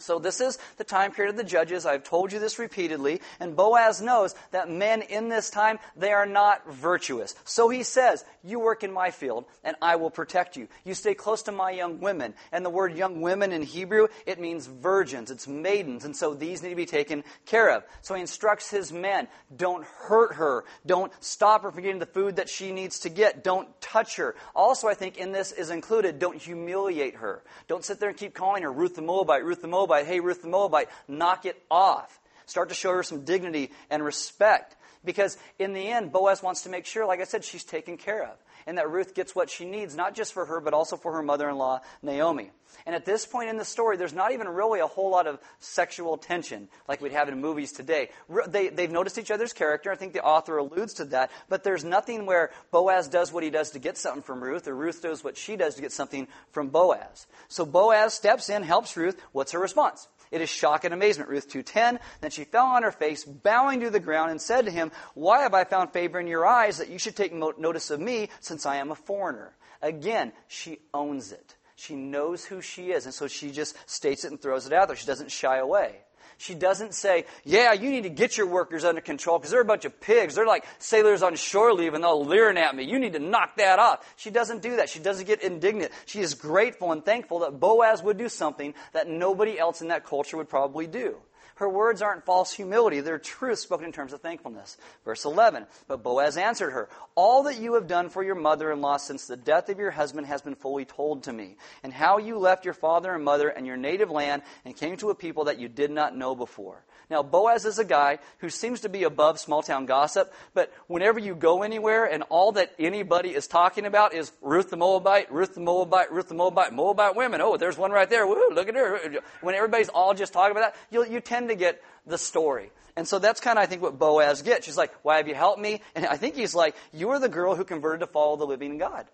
So 0.00 0.20
this 0.20 0.40
is 0.40 0.58
the 0.76 0.84
time 0.84 1.10
period 1.10 1.30
of 1.30 1.36
the 1.36 1.44
judges. 1.44 1.84
I've 1.84 2.04
told 2.04 2.32
you 2.32 2.38
this 2.38 2.60
repeatedly. 2.60 3.20
And 3.40 3.56
Boaz 3.56 4.00
knows 4.00 4.34
that 4.52 4.70
men 4.70 5.02
in 5.02 5.28
this 5.28 5.50
time, 5.50 5.80
they 5.96 6.12
are 6.12 6.24
not 6.24 6.72
virtuous. 6.72 7.34
So 7.44 7.68
he 7.68 7.82
says, 7.82 8.24
you 8.44 8.60
work 8.60 8.84
in 8.84 8.92
my 8.92 9.10
field 9.10 9.46
and 9.64 9.76
I 9.82 9.96
will 9.96 10.10
protect 10.10 10.56
you. 10.56 10.68
You 10.84 10.94
stay 10.94 11.14
close 11.14 11.42
to 11.42 11.52
my 11.52 11.72
young 11.72 11.98
women. 11.98 12.34
And 12.52 12.64
the 12.64 12.70
word 12.70 12.96
young 12.96 13.22
women 13.22 13.50
in 13.50 13.62
Hebrew, 13.62 14.06
it 14.24 14.38
means 14.38 14.66
virgins. 14.66 15.32
It's 15.32 15.48
maidens. 15.48 16.04
And 16.04 16.16
so 16.16 16.32
these 16.32 16.62
need 16.62 16.70
to 16.70 16.76
be 16.76 16.86
taken 16.86 17.24
care 17.44 17.70
of. 17.70 17.82
So 18.00 18.14
he 18.14 18.20
instructs 18.20 18.70
his 18.70 18.92
men, 18.92 19.26
don't 19.54 19.84
hurt 19.84 20.34
her. 20.34 20.64
Don't 20.86 21.12
stop 21.18 21.62
her 21.64 21.72
from 21.72 21.82
getting 21.82 21.98
the 21.98 22.06
food 22.06 22.36
that 22.36 22.48
she 22.48 22.70
needs 22.70 23.00
to 23.00 23.08
get. 23.08 23.42
Don't 23.42 23.68
touch 23.80 24.16
her. 24.16 24.36
Also, 24.54 24.86
I 24.86 24.94
think 24.94 25.16
in 25.16 25.32
this 25.32 25.50
is 25.50 25.70
included, 25.70 26.20
don't 26.20 26.40
humiliate 26.40 27.16
her. 27.16 27.42
Don't 27.66 27.84
sit 27.84 27.98
there 27.98 28.10
and 28.10 28.18
keep 28.18 28.32
calling 28.32 28.62
her 28.62 28.72
Ruth 28.72 28.94
the 28.94 29.02
Moabite, 29.02 29.44
Ruth 29.44 29.60
the 29.60 29.66
Moabite. 29.66 29.87
Moabite, 29.88 30.06
hey, 30.06 30.20
Ruth 30.20 30.42
the 30.42 30.48
Moabite, 30.48 30.88
knock 31.06 31.46
it 31.46 31.62
off. 31.70 32.20
Start 32.46 32.68
to 32.68 32.74
show 32.74 32.92
her 32.92 33.02
some 33.02 33.24
dignity 33.24 33.72
and 33.90 34.04
respect. 34.04 34.76
Because 35.04 35.36
in 35.58 35.72
the 35.72 35.88
end, 35.88 36.12
Boaz 36.12 36.42
wants 36.42 36.62
to 36.62 36.68
make 36.68 36.86
sure, 36.86 37.06
like 37.06 37.20
I 37.20 37.24
said, 37.24 37.44
she's 37.44 37.64
taken 37.64 37.96
care 37.96 38.24
of. 38.24 38.36
And 38.68 38.76
that 38.76 38.90
Ruth 38.90 39.14
gets 39.14 39.34
what 39.34 39.48
she 39.48 39.64
needs, 39.64 39.96
not 39.96 40.14
just 40.14 40.34
for 40.34 40.44
her, 40.44 40.60
but 40.60 40.74
also 40.74 40.98
for 40.98 41.14
her 41.14 41.22
mother 41.22 41.48
in 41.48 41.56
law, 41.56 41.80
Naomi. 42.02 42.50
And 42.84 42.94
at 42.94 43.06
this 43.06 43.24
point 43.24 43.48
in 43.48 43.56
the 43.56 43.64
story, 43.64 43.96
there's 43.96 44.12
not 44.12 44.32
even 44.32 44.46
really 44.46 44.80
a 44.80 44.86
whole 44.86 45.10
lot 45.10 45.26
of 45.26 45.38
sexual 45.58 46.18
tension 46.18 46.68
like 46.86 47.00
we'd 47.00 47.12
have 47.12 47.30
in 47.30 47.40
movies 47.40 47.72
today. 47.72 48.10
They, 48.46 48.68
they've 48.68 48.90
noticed 48.90 49.16
each 49.16 49.30
other's 49.30 49.54
character. 49.54 49.90
I 49.90 49.96
think 49.96 50.12
the 50.12 50.22
author 50.22 50.58
alludes 50.58 50.92
to 50.94 51.06
that. 51.06 51.30
But 51.48 51.64
there's 51.64 51.82
nothing 51.82 52.26
where 52.26 52.50
Boaz 52.70 53.08
does 53.08 53.32
what 53.32 53.42
he 53.42 53.48
does 53.48 53.70
to 53.70 53.78
get 53.78 53.96
something 53.96 54.22
from 54.22 54.44
Ruth, 54.44 54.68
or 54.68 54.76
Ruth 54.76 55.00
does 55.00 55.24
what 55.24 55.38
she 55.38 55.56
does 55.56 55.76
to 55.76 55.80
get 55.80 55.92
something 55.92 56.28
from 56.52 56.68
Boaz. 56.68 57.26
So 57.48 57.64
Boaz 57.64 58.12
steps 58.12 58.50
in, 58.50 58.62
helps 58.62 58.98
Ruth. 58.98 59.18
What's 59.32 59.52
her 59.52 59.58
response? 59.58 60.08
It 60.30 60.40
is 60.40 60.48
shock 60.48 60.84
and 60.84 60.94
amazement. 60.94 61.30
Ruth 61.30 61.50
2.10, 61.50 61.98
Then 62.20 62.30
she 62.30 62.44
fell 62.44 62.66
on 62.66 62.82
her 62.82 62.92
face, 62.92 63.24
bowing 63.24 63.80
to 63.80 63.90
the 63.90 64.00
ground, 64.00 64.30
and 64.30 64.40
said 64.40 64.64
to 64.66 64.70
him, 64.70 64.92
Why 65.14 65.42
have 65.42 65.54
I 65.54 65.64
found 65.64 65.92
favor 65.92 66.20
in 66.20 66.26
your 66.26 66.46
eyes 66.46 66.78
that 66.78 66.90
you 66.90 66.98
should 66.98 67.16
take 67.16 67.32
notice 67.32 67.90
of 67.90 68.00
me, 68.00 68.28
since 68.40 68.66
I 68.66 68.76
am 68.76 68.90
a 68.90 68.94
foreigner? 68.94 69.56
Again, 69.80 70.32
she 70.48 70.78
owns 70.92 71.32
it. 71.32 71.56
She 71.76 71.94
knows 71.94 72.44
who 72.44 72.60
she 72.60 72.90
is, 72.90 73.04
and 73.04 73.14
so 73.14 73.28
she 73.28 73.52
just 73.52 73.76
states 73.88 74.24
it 74.24 74.32
and 74.32 74.42
throws 74.42 74.66
it 74.66 74.72
out 74.72 74.88
there. 74.88 74.96
She 74.96 75.06
doesn't 75.06 75.30
shy 75.30 75.58
away. 75.58 76.00
She 76.38 76.54
doesn't 76.54 76.94
say, 76.94 77.26
Yeah, 77.44 77.72
you 77.72 77.90
need 77.90 78.04
to 78.04 78.08
get 78.08 78.38
your 78.38 78.46
workers 78.46 78.84
under 78.84 79.00
control 79.00 79.38
because 79.38 79.50
they're 79.50 79.60
a 79.60 79.64
bunch 79.64 79.84
of 79.84 80.00
pigs. 80.00 80.36
They're 80.36 80.46
like 80.46 80.64
sailors 80.78 81.22
on 81.22 81.34
shore 81.34 81.72
leave 81.72 81.94
and 81.94 82.02
they're 82.02 82.12
leering 82.12 82.56
at 82.56 82.74
me. 82.74 82.84
You 82.84 83.00
need 83.00 83.14
to 83.14 83.18
knock 83.18 83.56
that 83.56 83.80
off. 83.80 84.14
She 84.16 84.30
doesn't 84.30 84.62
do 84.62 84.76
that. 84.76 84.88
She 84.88 85.00
doesn't 85.00 85.26
get 85.26 85.42
indignant. 85.42 85.90
She 86.06 86.20
is 86.20 86.34
grateful 86.34 86.92
and 86.92 87.04
thankful 87.04 87.40
that 87.40 87.58
Boaz 87.58 88.02
would 88.04 88.16
do 88.18 88.28
something 88.28 88.72
that 88.92 89.08
nobody 89.08 89.58
else 89.58 89.82
in 89.82 89.88
that 89.88 90.06
culture 90.06 90.36
would 90.36 90.48
probably 90.48 90.86
do. 90.86 91.16
Her 91.58 91.68
words 91.68 92.02
aren't 92.02 92.24
false 92.24 92.52
humility, 92.52 93.00
they're 93.00 93.18
truth 93.18 93.58
spoken 93.58 93.86
in 93.86 93.92
terms 93.92 94.12
of 94.12 94.20
thankfulness. 94.20 94.76
Verse 95.04 95.24
11 95.24 95.66
But 95.88 96.04
Boaz 96.04 96.36
answered 96.36 96.70
her, 96.70 96.88
All 97.16 97.42
that 97.42 97.58
you 97.58 97.74
have 97.74 97.88
done 97.88 98.10
for 98.10 98.22
your 98.22 98.36
mother 98.36 98.70
in 98.70 98.80
law 98.80 98.96
since 98.96 99.26
the 99.26 99.36
death 99.36 99.68
of 99.68 99.80
your 99.80 99.90
husband 99.90 100.28
has 100.28 100.40
been 100.40 100.54
fully 100.54 100.84
told 100.84 101.24
to 101.24 101.32
me, 101.32 101.56
and 101.82 101.92
how 101.92 102.18
you 102.18 102.38
left 102.38 102.64
your 102.64 102.74
father 102.74 103.12
and 103.12 103.24
mother 103.24 103.48
and 103.48 103.66
your 103.66 103.76
native 103.76 104.08
land 104.08 104.42
and 104.64 104.76
came 104.76 104.96
to 104.98 105.10
a 105.10 105.16
people 105.16 105.46
that 105.46 105.58
you 105.58 105.68
did 105.68 105.90
not 105.90 106.16
know 106.16 106.36
before. 106.36 106.84
Now, 107.10 107.22
Boaz 107.22 107.64
is 107.64 107.78
a 107.78 107.84
guy 107.84 108.18
who 108.38 108.50
seems 108.50 108.80
to 108.80 108.90
be 108.90 109.04
above 109.04 109.40
small 109.40 109.62
town 109.62 109.86
gossip, 109.86 110.32
but 110.52 110.70
whenever 110.88 111.18
you 111.18 111.34
go 111.34 111.62
anywhere 111.62 112.04
and 112.04 112.22
all 112.28 112.52
that 112.52 112.74
anybody 112.78 113.30
is 113.30 113.46
talking 113.46 113.86
about 113.86 114.12
is 114.12 114.30
Ruth 114.42 114.68
the 114.68 114.76
Moabite, 114.76 115.32
Ruth 115.32 115.54
the 115.54 115.60
Moabite, 115.60 116.12
Ruth 116.12 116.28
the 116.28 116.34
Moabite, 116.34 116.74
Moabite 116.74 117.16
women. 117.16 117.40
Oh, 117.40 117.56
there's 117.56 117.78
one 117.78 117.92
right 117.92 118.10
there. 118.10 118.26
Woo, 118.26 118.50
look 118.52 118.68
at 118.68 118.74
her. 118.74 119.20
When 119.40 119.54
everybody's 119.54 119.88
all 119.88 120.12
just 120.12 120.34
talking 120.34 120.50
about 120.50 120.74
that, 120.74 120.76
you 120.90 121.06
you 121.06 121.20
tend 121.20 121.48
to 121.48 121.54
get 121.54 121.82
the 122.06 122.18
story. 122.18 122.70
And 122.94 123.06
so 123.06 123.18
that's 123.18 123.40
kind 123.40 123.58
of, 123.58 123.62
I 123.62 123.66
think, 123.66 123.80
what 123.80 123.98
Boaz 123.98 124.42
gets. 124.42 124.66
She's 124.66 124.76
like, 124.76 124.92
Why 125.02 125.18
have 125.18 125.28
you 125.28 125.34
helped 125.34 125.60
me? 125.60 125.80
And 125.94 126.04
I 126.04 126.16
think 126.16 126.34
he's 126.34 126.54
like, 126.54 126.74
You 126.92 127.10
are 127.10 127.20
the 127.20 127.28
girl 127.28 127.54
who 127.54 127.64
converted 127.64 128.00
to 128.00 128.06
follow 128.06 128.36
the 128.36 128.44
living 128.44 128.76
God. 128.76 129.06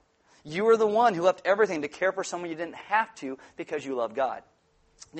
You 0.42 0.68
are 0.68 0.76
the 0.76 0.86
one 0.86 1.14
who 1.14 1.22
left 1.22 1.42
everything 1.44 1.82
to 1.82 1.88
care 1.88 2.10
for 2.10 2.24
someone 2.24 2.50
you 2.50 2.56
didn't 2.56 2.74
have 2.74 3.14
to 3.16 3.38
because 3.56 3.84
you 3.84 3.94
love 3.94 4.14
God. 4.14 4.42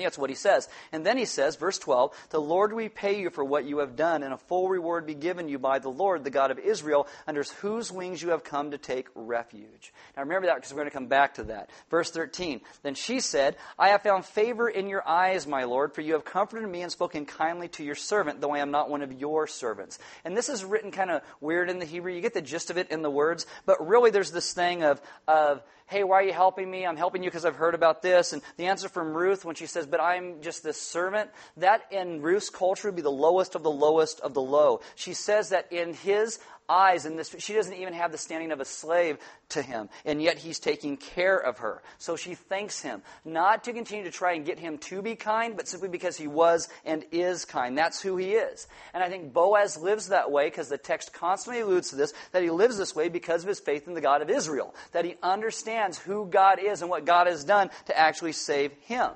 That's 0.03 0.17
what 0.17 0.29
he 0.29 0.35
says. 0.35 0.67
And 0.91 1.05
then 1.05 1.17
he 1.17 1.25
says, 1.25 1.55
verse 1.55 1.77
12, 1.79 2.27
The 2.29 2.41
Lord 2.41 2.73
repay 2.73 3.19
you 3.19 3.29
for 3.29 3.43
what 3.43 3.65
you 3.65 3.79
have 3.79 3.95
done, 3.95 4.23
and 4.23 4.33
a 4.33 4.37
full 4.37 4.67
reward 4.67 5.05
be 5.05 5.13
given 5.13 5.47
you 5.47 5.57
by 5.57 5.79
the 5.79 5.89
Lord, 5.89 6.23
the 6.23 6.29
God 6.29 6.51
of 6.51 6.59
Israel, 6.59 7.07
under 7.27 7.43
whose 7.61 7.91
wings 7.91 8.21
you 8.21 8.29
have 8.29 8.43
come 8.43 8.71
to 8.71 8.77
take 8.77 9.07
refuge. 9.15 9.93
Now 10.15 10.23
remember 10.23 10.47
that 10.47 10.55
because 10.55 10.71
we're 10.71 10.79
going 10.79 10.89
to 10.89 10.93
come 10.93 11.07
back 11.07 11.35
to 11.35 11.43
that. 11.45 11.69
Verse 11.89 12.11
13, 12.11 12.61
Then 12.83 12.95
she 12.95 13.19
said, 13.19 13.55
I 13.79 13.89
have 13.89 14.03
found 14.03 14.25
favor 14.25 14.67
in 14.67 14.89
your 14.89 15.07
eyes, 15.07 15.47
my 15.47 15.63
Lord, 15.63 15.93
for 15.93 16.01
you 16.01 16.13
have 16.13 16.25
comforted 16.25 16.69
me 16.69 16.81
and 16.81 16.91
spoken 16.91 17.25
kindly 17.25 17.67
to 17.69 17.83
your 17.83 17.95
servant, 17.95 18.41
though 18.41 18.51
I 18.51 18.59
am 18.59 18.71
not 18.71 18.89
one 18.89 19.01
of 19.01 19.13
your 19.13 19.47
servants. 19.47 19.99
And 20.23 20.35
this 20.35 20.49
is 20.49 20.65
written 20.65 20.91
kind 20.91 21.11
of 21.11 21.21
weird 21.39 21.69
in 21.69 21.79
the 21.79 21.85
Hebrew. 21.85 22.13
You 22.13 22.21
get 22.21 22.33
the 22.33 22.41
gist 22.41 22.69
of 22.69 22.77
it 22.77 22.91
in 22.91 23.01
the 23.01 23.09
words, 23.09 23.45
but 23.65 23.85
really 23.85 24.11
there's 24.11 24.31
this 24.31 24.53
thing 24.53 24.83
of, 24.83 25.01
of 25.27 25.63
hey, 25.87 26.03
why 26.03 26.15
are 26.15 26.23
you 26.23 26.33
helping 26.33 26.69
me? 26.69 26.85
I'm 26.85 26.97
helping 26.97 27.23
you 27.23 27.29
because 27.29 27.45
I've 27.45 27.55
heard 27.55 27.75
about 27.75 28.01
this. 28.01 28.33
And 28.33 28.41
the 28.57 28.67
answer 28.67 28.89
from 28.89 29.13
Ruth 29.13 29.45
when 29.45 29.55
she 29.55 29.67
says, 29.67 29.85
but 29.85 30.01
I'm 30.01 30.41
just 30.41 30.63
this 30.63 30.81
servant, 30.81 31.29
that 31.57 31.81
in 31.91 32.21
Ruth's 32.21 32.49
culture 32.49 32.87
would 32.87 32.95
be 32.95 33.01
the 33.01 33.11
lowest 33.11 33.55
of 33.55 33.63
the 33.63 33.71
lowest 33.71 34.19
of 34.21 34.33
the 34.33 34.41
low. 34.41 34.81
She 34.95 35.13
says 35.13 35.49
that 35.49 35.71
in 35.71 35.93
his 35.93 36.39
eyes 36.69 37.05
in 37.05 37.15
this 37.15 37.35
she 37.39 37.53
doesn't 37.53 37.73
even 37.73 37.93
have 37.93 38.11
the 38.11 38.17
standing 38.17 38.51
of 38.51 38.59
a 38.59 38.65
slave 38.65 39.17
to 39.49 39.61
him 39.61 39.89
and 40.05 40.21
yet 40.21 40.37
he's 40.37 40.59
taking 40.59 40.97
care 40.97 41.37
of 41.37 41.59
her. 41.59 41.81
So 41.97 42.15
she 42.15 42.35
thanks 42.35 42.81
him 42.81 43.01
not 43.23 43.63
to 43.65 43.73
continue 43.73 44.05
to 44.05 44.11
try 44.11 44.33
and 44.33 44.45
get 44.45 44.59
him 44.59 44.77
to 44.79 45.01
be 45.01 45.15
kind 45.15 45.55
but 45.55 45.67
simply 45.67 45.89
because 45.89 46.17
he 46.17 46.27
was 46.27 46.69
and 46.85 47.05
is 47.11 47.45
kind. 47.45 47.77
That's 47.77 48.01
who 48.01 48.17
he 48.17 48.31
is. 48.31 48.67
And 48.93 49.03
i 49.03 49.09
think 49.09 49.33
boaz 49.33 49.77
lives 49.77 50.07
that 50.09 50.31
way 50.31 50.47
because 50.47 50.69
the 50.69 50.77
text 50.77 51.13
constantly 51.13 51.61
alludes 51.61 51.89
to 51.89 51.95
this 51.95 52.13
that 52.31 52.43
he 52.43 52.49
lives 52.49 52.77
this 52.77 52.95
way 52.95 53.09
because 53.09 53.43
of 53.43 53.49
his 53.49 53.59
faith 53.59 53.87
in 53.87 53.93
the 53.93 54.01
god 54.01 54.21
of 54.21 54.29
israel 54.29 54.73
that 54.91 55.05
he 55.05 55.15
understands 55.21 55.97
who 55.97 56.25
god 56.27 56.59
is 56.59 56.81
and 56.81 56.89
what 56.89 57.05
god 57.05 57.27
has 57.27 57.43
done 57.43 57.69
to 57.85 57.97
actually 57.97 58.31
save 58.31 58.71
him 58.81 59.09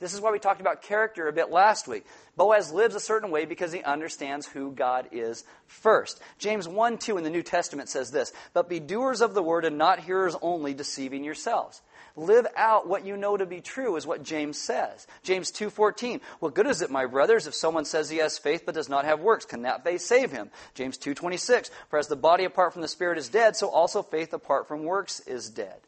this 0.00 0.14
is 0.14 0.20
why 0.20 0.32
we 0.32 0.38
talked 0.38 0.62
about 0.62 0.82
character 0.82 1.28
a 1.28 1.32
bit 1.32 1.50
last 1.50 1.86
week. 1.86 2.06
Boaz 2.36 2.72
lives 2.72 2.94
a 2.94 3.00
certain 3.00 3.30
way 3.30 3.44
because 3.44 3.70
he 3.70 3.82
understands 3.82 4.46
who 4.46 4.72
God 4.72 5.08
is 5.12 5.44
first. 5.66 6.20
James 6.38 6.66
1 6.66 6.96
2 6.96 7.18
in 7.18 7.24
the 7.24 7.30
New 7.30 7.42
Testament 7.42 7.90
says 7.90 8.10
this 8.10 8.32
But 8.54 8.68
be 8.68 8.80
doers 8.80 9.20
of 9.20 9.34
the 9.34 9.42
word 9.42 9.66
and 9.66 9.76
not 9.76 10.00
hearers 10.00 10.34
only, 10.40 10.72
deceiving 10.72 11.22
yourselves. 11.22 11.82
Live 12.16 12.46
out 12.56 12.88
what 12.88 13.04
you 13.04 13.16
know 13.16 13.36
to 13.36 13.46
be 13.46 13.60
true 13.60 13.96
is 13.96 14.06
what 14.06 14.22
James 14.22 14.58
says. 14.58 15.06
James 15.22 15.50
2:14. 15.50 16.20
What 16.40 16.54
good 16.54 16.66
is 16.66 16.82
it, 16.82 16.90
my 16.90 17.06
brothers, 17.06 17.46
if 17.46 17.54
someone 17.54 17.84
says 17.84 18.08
he 18.08 18.18
has 18.18 18.38
faith 18.38 18.62
but 18.64 18.74
does 18.74 18.88
not 18.88 19.04
have 19.04 19.20
works? 19.20 19.44
Can 19.44 19.62
that 19.62 19.84
faith 19.84 20.00
save 20.00 20.32
him? 20.32 20.50
James 20.74 20.98
2:26. 20.98 21.70
For 21.88 21.98
as 21.98 22.08
the 22.08 22.16
body 22.16 22.44
apart 22.44 22.72
from 22.72 22.82
the 22.82 22.88
spirit 22.88 23.18
is 23.18 23.28
dead, 23.28 23.54
so 23.54 23.68
also 23.68 24.02
faith 24.02 24.32
apart 24.32 24.66
from 24.66 24.84
works 24.84 25.20
is 25.20 25.50
dead. 25.50 25.80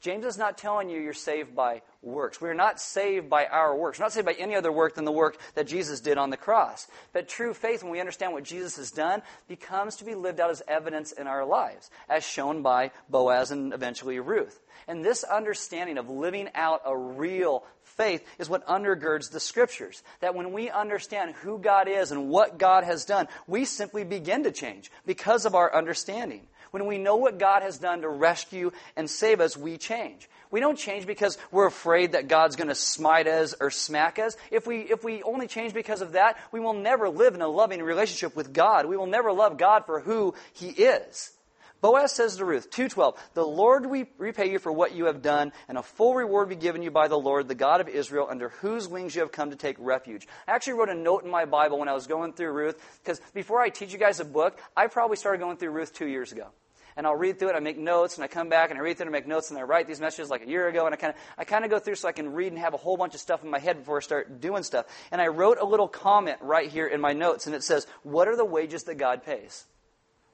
James 0.00 0.24
is 0.24 0.38
not 0.38 0.56
telling 0.56 0.88
you 0.88 1.00
you're 1.00 1.12
saved 1.12 1.56
by 1.56 1.82
works. 2.02 2.40
We're 2.40 2.54
not 2.54 2.80
saved 2.80 3.28
by 3.28 3.46
our 3.46 3.76
works. 3.76 3.98
We're 3.98 4.04
not 4.04 4.12
saved 4.12 4.26
by 4.26 4.34
any 4.34 4.54
other 4.54 4.70
work 4.70 4.94
than 4.94 5.04
the 5.04 5.12
work 5.12 5.36
that 5.54 5.66
Jesus 5.66 6.00
did 6.00 6.18
on 6.18 6.30
the 6.30 6.36
cross. 6.36 6.86
But 7.12 7.28
true 7.28 7.52
faith, 7.54 7.82
when 7.82 7.92
we 7.92 8.00
understand 8.00 8.32
what 8.32 8.44
Jesus 8.44 8.76
has 8.76 8.90
done, 8.90 9.22
becomes 9.48 9.96
to 9.96 10.04
be 10.04 10.14
lived 10.14 10.40
out 10.40 10.50
as 10.50 10.62
evidence 10.68 11.12
in 11.12 11.26
our 11.26 11.44
lives, 11.44 11.90
as 12.08 12.24
shown 12.24 12.62
by 12.62 12.92
Boaz 13.08 13.50
and 13.50 13.72
eventually 13.72 14.20
Ruth. 14.20 14.60
And 14.86 15.04
this 15.04 15.24
understanding 15.24 15.98
of 15.98 16.08
living 16.08 16.48
out 16.54 16.82
a 16.86 16.96
real 16.96 17.64
faith 17.82 18.24
is 18.38 18.48
what 18.48 18.66
undergirds 18.66 19.30
the 19.30 19.40
scriptures. 19.40 20.02
That 20.20 20.34
when 20.34 20.52
we 20.52 20.70
understand 20.70 21.34
who 21.36 21.58
God 21.58 21.88
is 21.88 22.12
and 22.12 22.28
what 22.28 22.58
God 22.58 22.84
has 22.84 23.04
done, 23.04 23.28
we 23.46 23.64
simply 23.64 24.04
begin 24.04 24.44
to 24.44 24.52
change 24.52 24.90
because 25.04 25.46
of 25.46 25.54
our 25.54 25.74
understanding. 25.74 26.46
When 26.70 26.86
we 26.86 26.98
know 26.98 27.16
what 27.16 27.38
God 27.38 27.62
has 27.62 27.78
done 27.78 28.02
to 28.02 28.08
rescue 28.08 28.72
and 28.94 29.08
save 29.08 29.40
us, 29.40 29.56
we 29.56 29.78
change. 29.78 30.28
We 30.50 30.60
don't 30.60 30.78
change 30.78 31.06
because 31.06 31.38
we're 31.50 31.66
afraid 31.66 32.12
that 32.12 32.28
God's 32.28 32.56
going 32.56 32.68
to 32.68 32.74
smite 32.74 33.26
us 33.26 33.54
or 33.60 33.70
smack 33.70 34.18
us. 34.18 34.36
If 34.50 34.66
we, 34.66 34.80
if 34.80 35.04
we 35.04 35.22
only 35.22 35.46
change 35.46 35.74
because 35.74 36.00
of 36.00 36.12
that, 36.12 36.38
we 36.52 36.60
will 36.60 36.74
never 36.74 37.08
live 37.08 37.34
in 37.34 37.42
a 37.42 37.48
loving 37.48 37.82
relationship 37.82 38.34
with 38.34 38.52
God. 38.52 38.86
We 38.86 38.96
will 38.96 39.06
never 39.06 39.32
love 39.32 39.58
God 39.58 39.84
for 39.86 40.00
who 40.00 40.34
He 40.54 40.68
is. 40.68 41.32
Boaz 41.80 42.10
says 42.10 42.36
to 42.36 42.44
Ruth, 42.44 42.70
2.12, 42.70 43.16
The 43.34 43.46
Lord 43.46 43.86
will 43.86 44.04
repay 44.16 44.50
you 44.50 44.58
for 44.58 44.72
what 44.72 44.96
you 44.96 45.04
have 45.04 45.22
done, 45.22 45.52
and 45.68 45.78
a 45.78 45.82
full 45.82 46.14
reward 46.14 46.48
be 46.48 46.56
given 46.56 46.82
you 46.82 46.90
by 46.90 47.06
the 47.06 47.18
Lord, 47.18 47.46
the 47.46 47.54
God 47.54 47.80
of 47.80 47.88
Israel, 47.88 48.26
under 48.28 48.48
whose 48.48 48.88
wings 48.88 49.14
you 49.14 49.20
have 49.20 49.30
come 49.30 49.50
to 49.50 49.56
take 49.56 49.76
refuge. 49.78 50.26
I 50.48 50.52
actually 50.52 50.72
wrote 50.72 50.88
a 50.88 50.94
note 50.94 51.24
in 51.24 51.30
my 51.30 51.44
Bible 51.44 51.78
when 51.78 51.88
I 51.88 51.94
was 51.94 52.08
going 52.08 52.32
through 52.32 52.50
Ruth, 52.50 52.76
because 53.04 53.20
before 53.32 53.60
I 53.60 53.68
teach 53.68 53.92
you 53.92 53.98
guys 53.98 54.18
a 54.18 54.24
book, 54.24 54.58
I 54.76 54.88
probably 54.88 55.16
started 55.16 55.38
going 55.38 55.56
through 55.56 55.70
Ruth 55.70 55.92
two 55.92 56.08
years 56.08 56.32
ago 56.32 56.48
and 56.98 57.06
I'll 57.06 57.14
read 57.14 57.38
through 57.38 57.50
it. 57.50 57.54
I 57.54 57.60
make 57.60 57.78
notes, 57.78 58.16
and 58.16 58.24
I 58.24 58.26
come 58.26 58.48
back 58.48 58.70
and 58.70 58.78
I 58.78 58.82
read 58.82 58.96
through 58.96 59.04
it 59.04 59.06
and 59.06 59.12
make 59.12 59.26
notes, 59.28 59.50
and 59.50 59.58
I 59.58 59.62
write 59.62 59.86
these 59.86 60.00
messages 60.00 60.30
like 60.30 60.42
a 60.42 60.48
year 60.48 60.66
ago, 60.66 60.84
and 60.84 60.92
I 60.92 60.96
kind 60.96 61.14
of 61.14 61.20
I 61.38 61.44
kind 61.44 61.64
of 61.64 61.70
go 61.70 61.78
through 61.78 61.94
so 61.94 62.08
I 62.08 62.12
can 62.12 62.34
read 62.34 62.48
and 62.48 62.58
have 62.58 62.74
a 62.74 62.76
whole 62.76 62.96
bunch 62.96 63.14
of 63.14 63.20
stuff 63.20 63.44
in 63.44 63.50
my 63.50 63.60
head 63.60 63.78
before 63.78 63.98
I 63.98 64.00
start 64.00 64.40
doing 64.40 64.64
stuff. 64.64 64.86
And 65.12 65.20
I 65.20 65.28
wrote 65.28 65.58
a 65.60 65.64
little 65.64 65.86
comment 65.86 66.38
right 66.40 66.68
here 66.68 66.88
in 66.88 67.00
my 67.00 67.12
notes, 67.12 67.46
and 67.46 67.54
it 67.54 67.62
says, 67.62 67.86
"What 68.02 68.26
are 68.26 68.36
the 68.36 68.44
wages 68.44 68.82
that 68.84 68.96
God 68.96 69.22
pays?" 69.22 69.64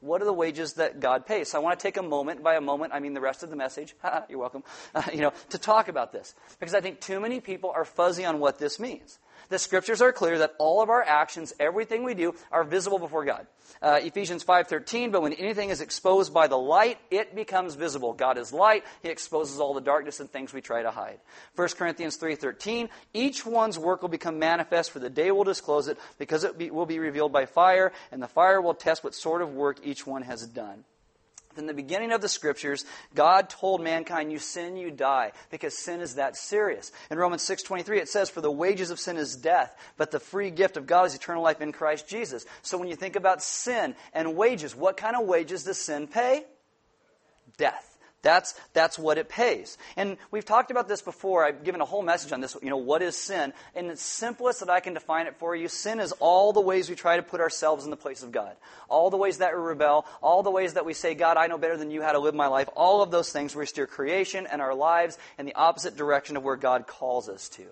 What 0.01 0.21
are 0.21 0.27
the 0.27 0.35
wages 0.35 0.75
that 0.75 1.01
God 1.01 1.25
pays? 1.25 1.51
So 1.51 1.59
I 1.59 1.63
want 1.63 1.79
to 1.79 1.83
take 1.83 1.97
a 1.97 2.03
moment. 2.03 2.43
By 2.43 2.57
a 2.57 2.61
moment, 2.61 2.93
I 2.93 3.01
mean 3.01 3.15
the 3.15 3.23
rest 3.23 3.43
of 3.43 3.49
the 3.49 3.57
message. 3.57 3.95
You're 4.29 4.39
welcome. 4.39 4.63
Uh, 4.95 5.03
you 5.13 5.21
know, 5.21 5.33
to 5.51 5.59
talk 5.59 5.89
about 5.89 6.13
this 6.13 6.35
because 6.61 6.75
I 6.75 6.81
think 6.81 7.01
too 7.01 7.21
many 7.21 7.41
people 7.41 7.73
are 7.75 7.87
fuzzy 7.87 8.25
on 8.25 8.39
what 8.39 8.59
this 8.59 8.79
means. 8.79 9.19
The 9.49 9.59
scriptures 9.59 10.01
are 10.01 10.13
clear 10.13 10.39
that 10.39 10.55
all 10.59 10.83
of 10.83 10.91
our 10.91 11.03
actions, 11.03 11.53
everything 11.61 12.05
we 12.05 12.15
do, 12.15 12.35
are 12.51 12.65
visible 12.65 12.99
before 12.99 13.25
God. 13.25 13.47
Uh, 13.83 14.01
Ephesians 14.03 14.45
5.13, 14.45 15.13
but 15.13 15.23
when 15.23 15.33
anything 15.33 15.71
is 15.71 15.81
exposed 15.81 16.33
by 16.33 16.47
the 16.47 16.57
light, 16.57 16.99
it 17.11 17.35
becomes 17.35 17.75
visible. 17.75 18.13
God 18.13 18.39
is 18.39 18.53
light. 18.53 18.85
He 19.03 19.09
exposes 19.09 19.61
all 19.61 19.75
the 19.75 19.81
darkness 19.81 20.21
and 20.21 20.31
things 20.31 20.53
we 20.53 20.61
try 20.61 20.83
to 20.83 20.91
hide. 20.91 21.19
1 21.57 21.69
Corinthians 21.71 22.19
3.13, 22.19 22.89
each 23.13 23.45
one's 23.45 23.79
work 23.79 24.03
will 24.03 24.09
become 24.09 24.39
manifest, 24.39 24.91
for 24.91 24.99
the 24.99 25.11
day 25.11 25.31
will 25.31 25.45
disclose 25.45 25.89
it, 25.89 25.99
because 26.19 26.45
it 26.45 26.59
be, 26.59 26.71
will 26.71 26.87
be 26.87 26.99
revealed 26.99 27.33
by 27.33 27.47
fire, 27.47 27.93
and 28.13 28.23
the 28.23 28.29
fire 28.29 28.61
will 28.61 28.75
test 28.75 29.05
what 29.05 29.15
sort 29.15 29.43
of 29.43 29.55
work 29.55 29.79
each 29.83 30.07
one 30.07 30.23
has 30.23 30.47
done. 30.47 30.85
In 31.57 31.67
the 31.67 31.75
beginning 31.75 32.13
of 32.13 32.21
the 32.21 32.29
scriptures, 32.29 32.85
God 33.15 33.49
told 33.49 33.81
mankind, 33.81 34.33
you 34.33 34.39
sin, 34.39 34.77
you 34.77 34.91
die, 34.91 35.33
because 35.51 35.77
sin 35.77 36.01
is 36.01 36.17
that 36.17 36.37
serious. 36.37 36.91
In 37.11 37.19
Romans 37.19 37.43
6.23, 37.43 37.99
it 37.99 38.09
says, 38.09 38.31
for 38.31 38.41
the 38.41 38.51
wages 38.51 38.91
of 38.91 38.99
sin 38.99 39.17
is 39.17 39.37
death, 39.37 39.77
but 39.97 40.11
the 40.11 40.21
free 40.21 40.51
gift 40.51 40.77
of 40.77 40.87
God 40.87 41.07
is 41.07 41.15
eternal 41.15 41.43
life 41.43 41.61
in 41.61 41.73
Christ 41.73 42.09
Jesus. 42.09 42.45
So 42.63 42.79
when 42.79 42.89
you 42.89 42.97
think 42.97 43.17
about 43.17 43.43
sin 43.43 43.95
and 44.13 44.37
wages, 44.37 44.75
what 44.75 44.97
kind 44.97 45.17
of 45.17 45.27
wages 45.27 45.65
does 45.65 45.79
sin 45.79 46.09
pay? 46.09 46.45
Death. 47.57 47.94
That's, 48.25 48.55
that's 48.73 48.99
what 48.99 49.19
it 49.19 49.29
pays. 49.29 49.77
And 49.97 50.17
we've 50.31 50.45
talked 50.45 50.71
about 50.71 50.89
this 50.89 51.03
before. 51.03 51.45
I've 51.45 51.63
given 51.63 51.83
a 51.83 51.85
whole 51.85 52.03
message 52.03 52.33
on 52.33 52.41
this. 52.41 52.57
You 52.63 52.71
know, 52.71 52.79
what 52.79 53.03
is 53.03 53.17
sin? 53.17 53.53
And 53.77 53.91
the 53.91 53.97
simplest 53.97 54.61
that 54.61 54.71
I 54.71 54.81
can 54.81 54.95
define 54.95 55.27
it 55.27 55.37
for 55.37 55.55
you, 55.55 55.69
sin 55.69 56.01
is 56.01 56.13
all 56.21 56.55
the 56.55 56.61
ways 56.61 56.89
we 56.89 56.97
try 56.97 57.17
to 57.17 57.23
put 57.23 57.41
ourselves 57.41 57.85
in 57.85 57.91
the 57.91 57.97
place 57.99 58.23
of 58.23 58.33
God. 58.33 58.57
All 58.89 59.11
the 59.11 59.19
ways 59.19 59.39
that 59.39 59.55
we 59.55 59.61
rebel, 59.61 60.07
all 60.23 60.43
the 60.43 60.51
ways 60.51 60.73
that 60.73 60.87
we 60.87 60.95
say, 60.95 61.15
God, 61.15 61.37
I 61.37 61.49
know 61.49 61.59
better 61.59 61.77
than 61.77 61.91
you 61.91 62.01
how 62.01 62.13
to 62.13 62.19
live 62.19 62.35
my 62.35 62.47
life. 62.47 62.69
All 62.75 63.03
of 63.03 63.11
those 63.11 63.31
things 63.31 63.55
we 63.55 63.67
steer 63.67 63.87
creation 63.87 64.47
and 64.47 64.63
our 64.63 64.75
lives 64.75 65.19
in 65.39 65.45
the 65.45 65.55
opposite 65.55 65.95
direction 65.95 66.39
of 66.39 66.43
where 66.43 66.57
God 66.57 66.87
calls 66.87 67.29
us 67.29 67.51
to. 67.51 67.67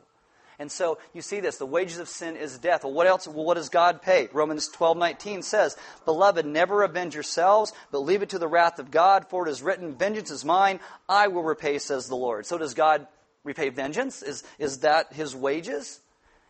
And 0.62 0.70
so 0.70 0.98
you 1.12 1.22
see 1.22 1.40
this. 1.40 1.58
The 1.58 1.66
wages 1.66 1.98
of 1.98 2.08
sin 2.08 2.36
is 2.36 2.56
death. 2.56 2.84
Well, 2.84 2.92
what 2.92 3.08
else? 3.08 3.26
Well, 3.26 3.44
what 3.44 3.54
does 3.54 3.68
God 3.68 4.00
pay? 4.00 4.28
Romans 4.32 4.68
12, 4.68 4.96
19 4.96 5.42
says, 5.42 5.76
Beloved, 6.04 6.46
never 6.46 6.84
avenge 6.84 7.14
yourselves, 7.14 7.72
but 7.90 7.98
leave 7.98 8.22
it 8.22 8.28
to 8.28 8.38
the 8.38 8.46
wrath 8.46 8.78
of 8.78 8.92
God, 8.92 9.26
for 9.28 9.44
it 9.44 9.50
is 9.50 9.60
written, 9.60 9.96
Vengeance 9.96 10.30
is 10.30 10.44
mine, 10.44 10.78
I 11.08 11.26
will 11.26 11.42
repay, 11.42 11.78
says 11.78 12.06
the 12.06 12.14
Lord. 12.14 12.46
So 12.46 12.58
does 12.58 12.74
God 12.74 13.08
repay 13.42 13.70
vengeance? 13.70 14.22
Is, 14.22 14.44
is 14.60 14.78
that 14.78 15.12
his 15.12 15.34
wages? 15.34 15.98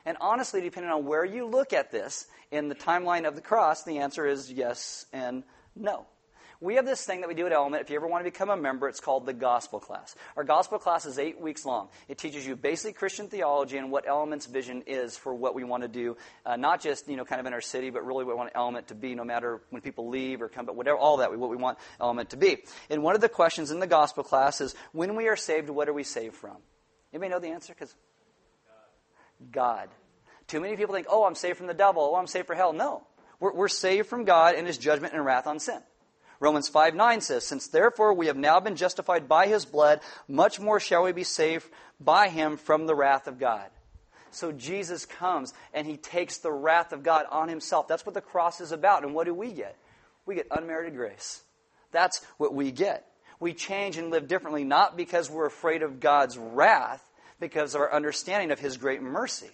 And 0.04 0.18
honestly, 0.20 0.60
depending 0.60 0.92
on 0.92 1.06
where 1.06 1.24
you 1.24 1.46
look 1.46 1.72
at 1.72 1.90
this 1.90 2.26
in 2.50 2.68
the 2.68 2.74
timeline 2.74 3.26
of 3.26 3.34
the 3.34 3.40
cross, 3.40 3.82
the 3.82 4.00
answer 4.00 4.26
is 4.26 4.52
yes 4.52 5.06
and 5.14 5.42
no. 5.74 6.04
We 6.62 6.76
have 6.76 6.86
this 6.86 7.04
thing 7.04 7.22
that 7.22 7.28
we 7.28 7.34
do 7.34 7.44
at 7.44 7.52
Element. 7.52 7.82
If 7.82 7.90
you 7.90 7.96
ever 7.96 8.06
want 8.06 8.24
to 8.24 8.30
become 8.30 8.48
a 8.48 8.56
member, 8.56 8.88
it's 8.88 9.00
called 9.00 9.26
the 9.26 9.32
Gospel 9.32 9.80
Class. 9.80 10.14
Our 10.36 10.44
Gospel 10.44 10.78
Class 10.78 11.06
is 11.06 11.18
eight 11.18 11.40
weeks 11.40 11.64
long. 11.64 11.88
It 12.06 12.18
teaches 12.18 12.46
you 12.46 12.54
basic 12.54 12.94
Christian 12.94 13.26
theology 13.26 13.78
and 13.78 13.90
what 13.90 14.06
Element's 14.06 14.46
vision 14.46 14.84
is 14.86 15.16
for 15.16 15.34
what 15.34 15.56
we 15.56 15.64
want 15.64 15.82
to 15.82 15.88
do, 15.88 16.16
uh, 16.46 16.54
not 16.54 16.80
just 16.80 17.08
you 17.08 17.16
know 17.16 17.24
kind 17.24 17.40
of 17.40 17.46
in 17.46 17.52
our 17.52 17.60
city, 17.60 17.90
but 17.90 18.06
really 18.06 18.24
what 18.24 18.36
we 18.36 18.38
want 18.38 18.52
Element 18.54 18.86
to 18.88 18.94
be, 18.94 19.16
no 19.16 19.24
matter 19.24 19.60
when 19.70 19.82
people 19.82 20.08
leave 20.08 20.40
or 20.40 20.48
come, 20.48 20.64
but 20.64 20.76
whatever, 20.76 20.96
all 20.96 21.16
that, 21.16 21.36
what 21.36 21.50
we 21.50 21.56
want 21.56 21.78
Element 22.00 22.30
to 22.30 22.36
be. 22.36 22.62
And 22.88 23.02
one 23.02 23.16
of 23.16 23.20
the 23.20 23.28
questions 23.28 23.72
in 23.72 23.80
the 23.80 23.88
Gospel 23.88 24.22
Class 24.22 24.60
is, 24.60 24.76
when 24.92 25.16
we 25.16 25.26
are 25.26 25.36
saved, 25.36 25.68
what 25.68 25.88
are 25.88 25.92
we 25.92 26.04
saved 26.04 26.36
from? 26.36 26.58
Anybody 27.12 27.30
know 27.30 27.40
the 27.40 27.48
answer? 27.48 27.74
Because 27.74 27.92
God. 29.50 29.88
Too 30.46 30.60
many 30.60 30.76
people 30.76 30.94
think, 30.94 31.08
oh, 31.10 31.24
I'm 31.24 31.34
saved 31.34 31.58
from 31.58 31.66
the 31.66 31.74
devil. 31.74 32.12
Oh, 32.12 32.14
I'm 32.14 32.28
saved 32.28 32.46
for 32.46 32.54
hell. 32.54 32.72
No. 32.72 33.02
We're 33.40 33.66
saved 33.66 34.06
from 34.06 34.24
God 34.24 34.54
and 34.54 34.64
his 34.64 34.78
judgment 34.78 35.14
and 35.14 35.24
wrath 35.24 35.48
on 35.48 35.58
sin. 35.58 35.82
Romans 36.42 36.68
5 36.68 36.96
9 36.96 37.20
says, 37.20 37.46
Since 37.46 37.68
therefore 37.68 38.14
we 38.14 38.26
have 38.26 38.36
now 38.36 38.58
been 38.58 38.74
justified 38.74 39.28
by 39.28 39.46
his 39.46 39.64
blood, 39.64 40.00
much 40.26 40.58
more 40.58 40.80
shall 40.80 41.04
we 41.04 41.12
be 41.12 41.22
saved 41.22 41.64
by 42.00 42.28
him 42.28 42.56
from 42.56 42.86
the 42.86 42.96
wrath 42.96 43.28
of 43.28 43.38
God. 43.38 43.70
So 44.32 44.50
Jesus 44.50 45.06
comes 45.06 45.54
and 45.72 45.86
he 45.86 45.96
takes 45.96 46.38
the 46.38 46.50
wrath 46.50 46.92
of 46.92 47.04
God 47.04 47.26
on 47.30 47.48
himself. 47.48 47.86
That's 47.86 48.04
what 48.04 48.14
the 48.16 48.20
cross 48.20 48.60
is 48.60 48.72
about. 48.72 49.04
And 49.04 49.14
what 49.14 49.26
do 49.26 49.34
we 49.34 49.52
get? 49.52 49.76
We 50.26 50.34
get 50.34 50.48
unmerited 50.50 50.96
grace. 50.96 51.42
That's 51.92 52.20
what 52.38 52.52
we 52.52 52.72
get. 52.72 53.06
We 53.38 53.54
change 53.54 53.96
and 53.96 54.10
live 54.10 54.26
differently, 54.26 54.64
not 54.64 54.96
because 54.96 55.30
we're 55.30 55.46
afraid 55.46 55.84
of 55.84 56.00
God's 56.00 56.36
wrath, 56.36 57.08
because 57.38 57.76
of 57.76 57.82
our 57.82 57.92
understanding 57.92 58.50
of 58.50 58.58
his 58.58 58.78
great 58.78 59.00
mercy 59.00 59.50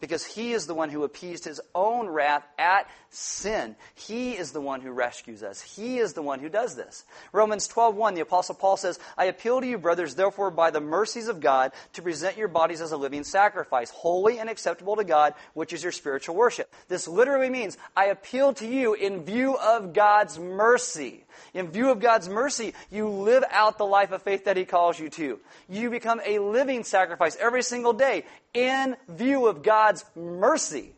because 0.00 0.24
he 0.24 0.52
is 0.52 0.66
the 0.66 0.74
one 0.74 0.88
who 0.88 1.04
appeased 1.04 1.44
his 1.44 1.60
own 1.74 2.08
wrath 2.08 2.46
at 2.58 2.88
sin. 3.10 3.76
He 3.94 4.36
is 4.36 4.52
the 4.52 4.60
one 4.60 4.80
who 4.80 4.90
rescues 4.90 5.42
us. 5.42 5.60
He 5.60 5.98
is 5.98 6.14
the 6.14 6.22
one 6.22 6.40
who 6.40 6.48
does 6.48 6.74
this. 6.74 7.04
Romans 7.32 7.68
12:1 7.68 8.14
the 8.14 8.20
apostle 8.20 8.54
Paul 8.54 8.76
says, 8.76 8.98
"I 9.16 9.26
appeal 9.26 9.60
to 9.60 9.66
you 9.66 9.78
brothers 9.78 10.14
therefore 10.14 10.50
by 10.50 10.70
the 10.70 10.80
mercies 10.80 11.28
of 11.28 11.40
God 11.40 11.72
to 11.92 12.02
present 12.02 12.36
your 12.36 12.48
bodies 12.48 12.80
as 12.80 12.92
a 12.92 12.96
living 12.96 13.24
sacrifice, 13.24 13.90
holy 13.90 14.38
and 14.38 14.48
acceptable 14.48 14.96
to 14.96 15.04
God, 15.04 15.34
which 15.54 15.72
is 15.72 15.82
your 15.82 15.92
spiritual 15.92 16.34
worship." 16.34 16.72
This 16.88 17.06
literally 17.06 17.50
means 17.50 17.76
I 17.96 18.06
appeal 18.06 18.54
to 18.54 18.66
you 18.66 18.94
in 18.94 19.24
view 19.24 19.56
of 19.56 19.92
God's 19.92 20.38
mercy. 20.38 21.26
In 21.54 21.70
view 21.70 21.90
of 21.90 22.00
God's 22.00 22.28
mercy, 22.28 22.74
you 22.90 23.08
live 23.08 23.44
out 23.50 23.78
the 23.78 23.86
life 23.86 24.12
of 24.12 24.22
faith 24.22 24.44
that 24.44 24.56
He 24.56 24.64
calls 24.64 24.98
you 24.98 25.08
to. 25.10 25.40
You 25.68 25.90
become 25.90 26.20
a 26.24 26.38
living 26.38 26.84
sacrifice 26.84 27.36
every 27.36 27.62
single 27.62 27.92
day 27.92 28.24
in 28.54 28.96
view 29.08 29.46
of 29.46 29.62
God's 29.62 30.04
mercy. 30.14 30.92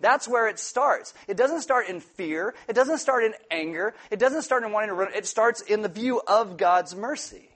That's 0.00 0.28
where 0.28 0.48
it 0.48 0.58
starts. 0.58 1.12
It 1.26 1.36
doesn't 1.36 1.62
start 1.62 1.88
in 1.88 2.00
fear. 2.00 2.54
It 2.68 2.74
doesn't 2.74 2.98
start 2.98 3.24
in 3.24 3.34
anger. 3.50 3.94
It 4.10 4.18
doesn't 4.18 4.42
start 4.42 4.62
in 4.62 4.72
wanting 4.72 4.90
to 4.90 4.94
run. 4.94 5.12
It 5.14 5.26
starts 5.26 5.60
in 5.60 5.82
the 5.82 5.88
view 5.88 6.20
of 6.26 6.56
God's 6.56 6.94
mercy. 6.94 7.48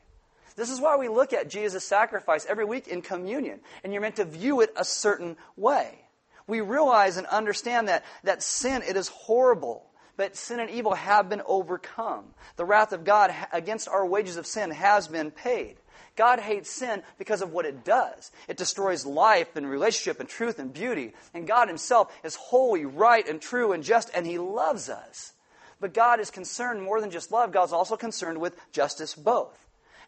This 0.57 0.71
is 0.71 0.81
why 0.81 0.97
we 0.97 1.09
look 1.09 1.33
at 1.33 1.49
Jesus' 1.49 1.85
sacrifice 1.85 2.45
every 2.47 2.65
week 2.65 2.89
in 2.89 3.01
communion, 3.01 3.61
and 3.83 3.93
you're 3.93 4.03
meant 4.03 4.17
to 4.17 4.25
view 4.25 4.61
it 4.61 4.73
a 4.77 4.85
certain 4.85 5.37
way. 5.57 5.99
We 6.47 6.61
realize 6.61 7.17
and 7.17 7.27
understand 7.29 7.89
that, 7.89 8.05
that 8.25 8.43
sin, 8.43 8.83
it 8.87 8.97
is 8.97 9.09
horrible. 9.09 9.87
But 10.17 10.37
sin 10.37 10.61
and 10.61 10.71
evil 10.71 10.95
have 10.95 11.29
been 11.29 11.43
overcome. 11.47 12.27
The 12.57 12.65
wrath 12.65 12.93
of 12.93 13.05
God 13.05 13.35
against 13.53 13.89
our 13.89 14.07
wages 14.07 14.37
of 14.37 14.47
sin 14.47 14.71
has 14.71 15.09
been 15.09 15.31
paid. 15.31 15.77
God 16.17 16.41
hates 16.41 16.71
sin 16.71 17.03
because 17.19 17.41
of 17.41 17.53
what 17.53 17.65
it 17.65 17.85
does. 17.85 18.31
It 18.47 18.59
destroys 18.59 19.07
life 19.07 19.57
and 19.57 19.69
relationship 19.69 20.21
and 20.21 20.29
truth 20.29 20.59
and 20.59 20.73
beauty. 20.73 21.15
And 21.33 21.47
God 21.47 21.69
Himself 21.69 22.15
is 22.23 22.35
holy, 22.35 22.85
right, 22.85 23.27
and 23.27 23.41
true 23.41 23.73
and 23.73 23.83
just, 23.83 24.11
and 24.15 24.27
He 24.27 24.39
loves 24.39 24.91
us. 24.91 25.33
But 25.81 25.95
God 25.95 26.21
is 26.21 26.31
concerned 26.31 26.83
more 26.83 27.01
than 27.01 27.11
just 27.11 27.33
love, 27.33 27.51
God's 27.51 27.73
also 27.73 27.97
concerned 27.97 28.39
with 28.39 28.57
justice 28.73 29.15
both. 29.15 29.59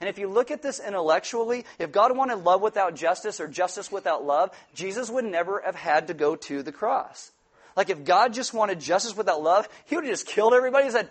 And 0.00 0.08
if 0.08 0.18
you 0.18 0.28
look 0.28 0.50
at 0.50 0.62
this 0.62 0.80
intellectually, 0.80 1.64
if 1.78 1.90
God 1.90 2.16
wanted 2.16 2.36
love 2.36 2.60
without 2.60 2.94
justice 2.94 3.40
or 3.40 3.48
justice 3.48 3.90
without 3.90 4.24
love, 4.24 4.50
Jesus 4.74 5.08
would 5.08 5.24
never 5.24 5.62
have 5.64 5.76
had 5.76 6.08
to 6.08 6.14
go 6.14 6.36
to 6.36 6.62
the 6.62 6.72
cross. 6.72 7.32
Like 7.76 7.90
if 7.90 8.04
God 8.04 8.32
just 8.32 8.54
wanted 8.54 8.80
justice 8.80 9.16
without 9.16 9.42
love, 9.42 9.68
he 9.86 9.96
would 9.96 10.04
have 10.04 10.12
just 10.12 10.26
killed 10.26 10.54
everybody 10.54 10.84
and 10.84 10.92
said, 10.92 11.10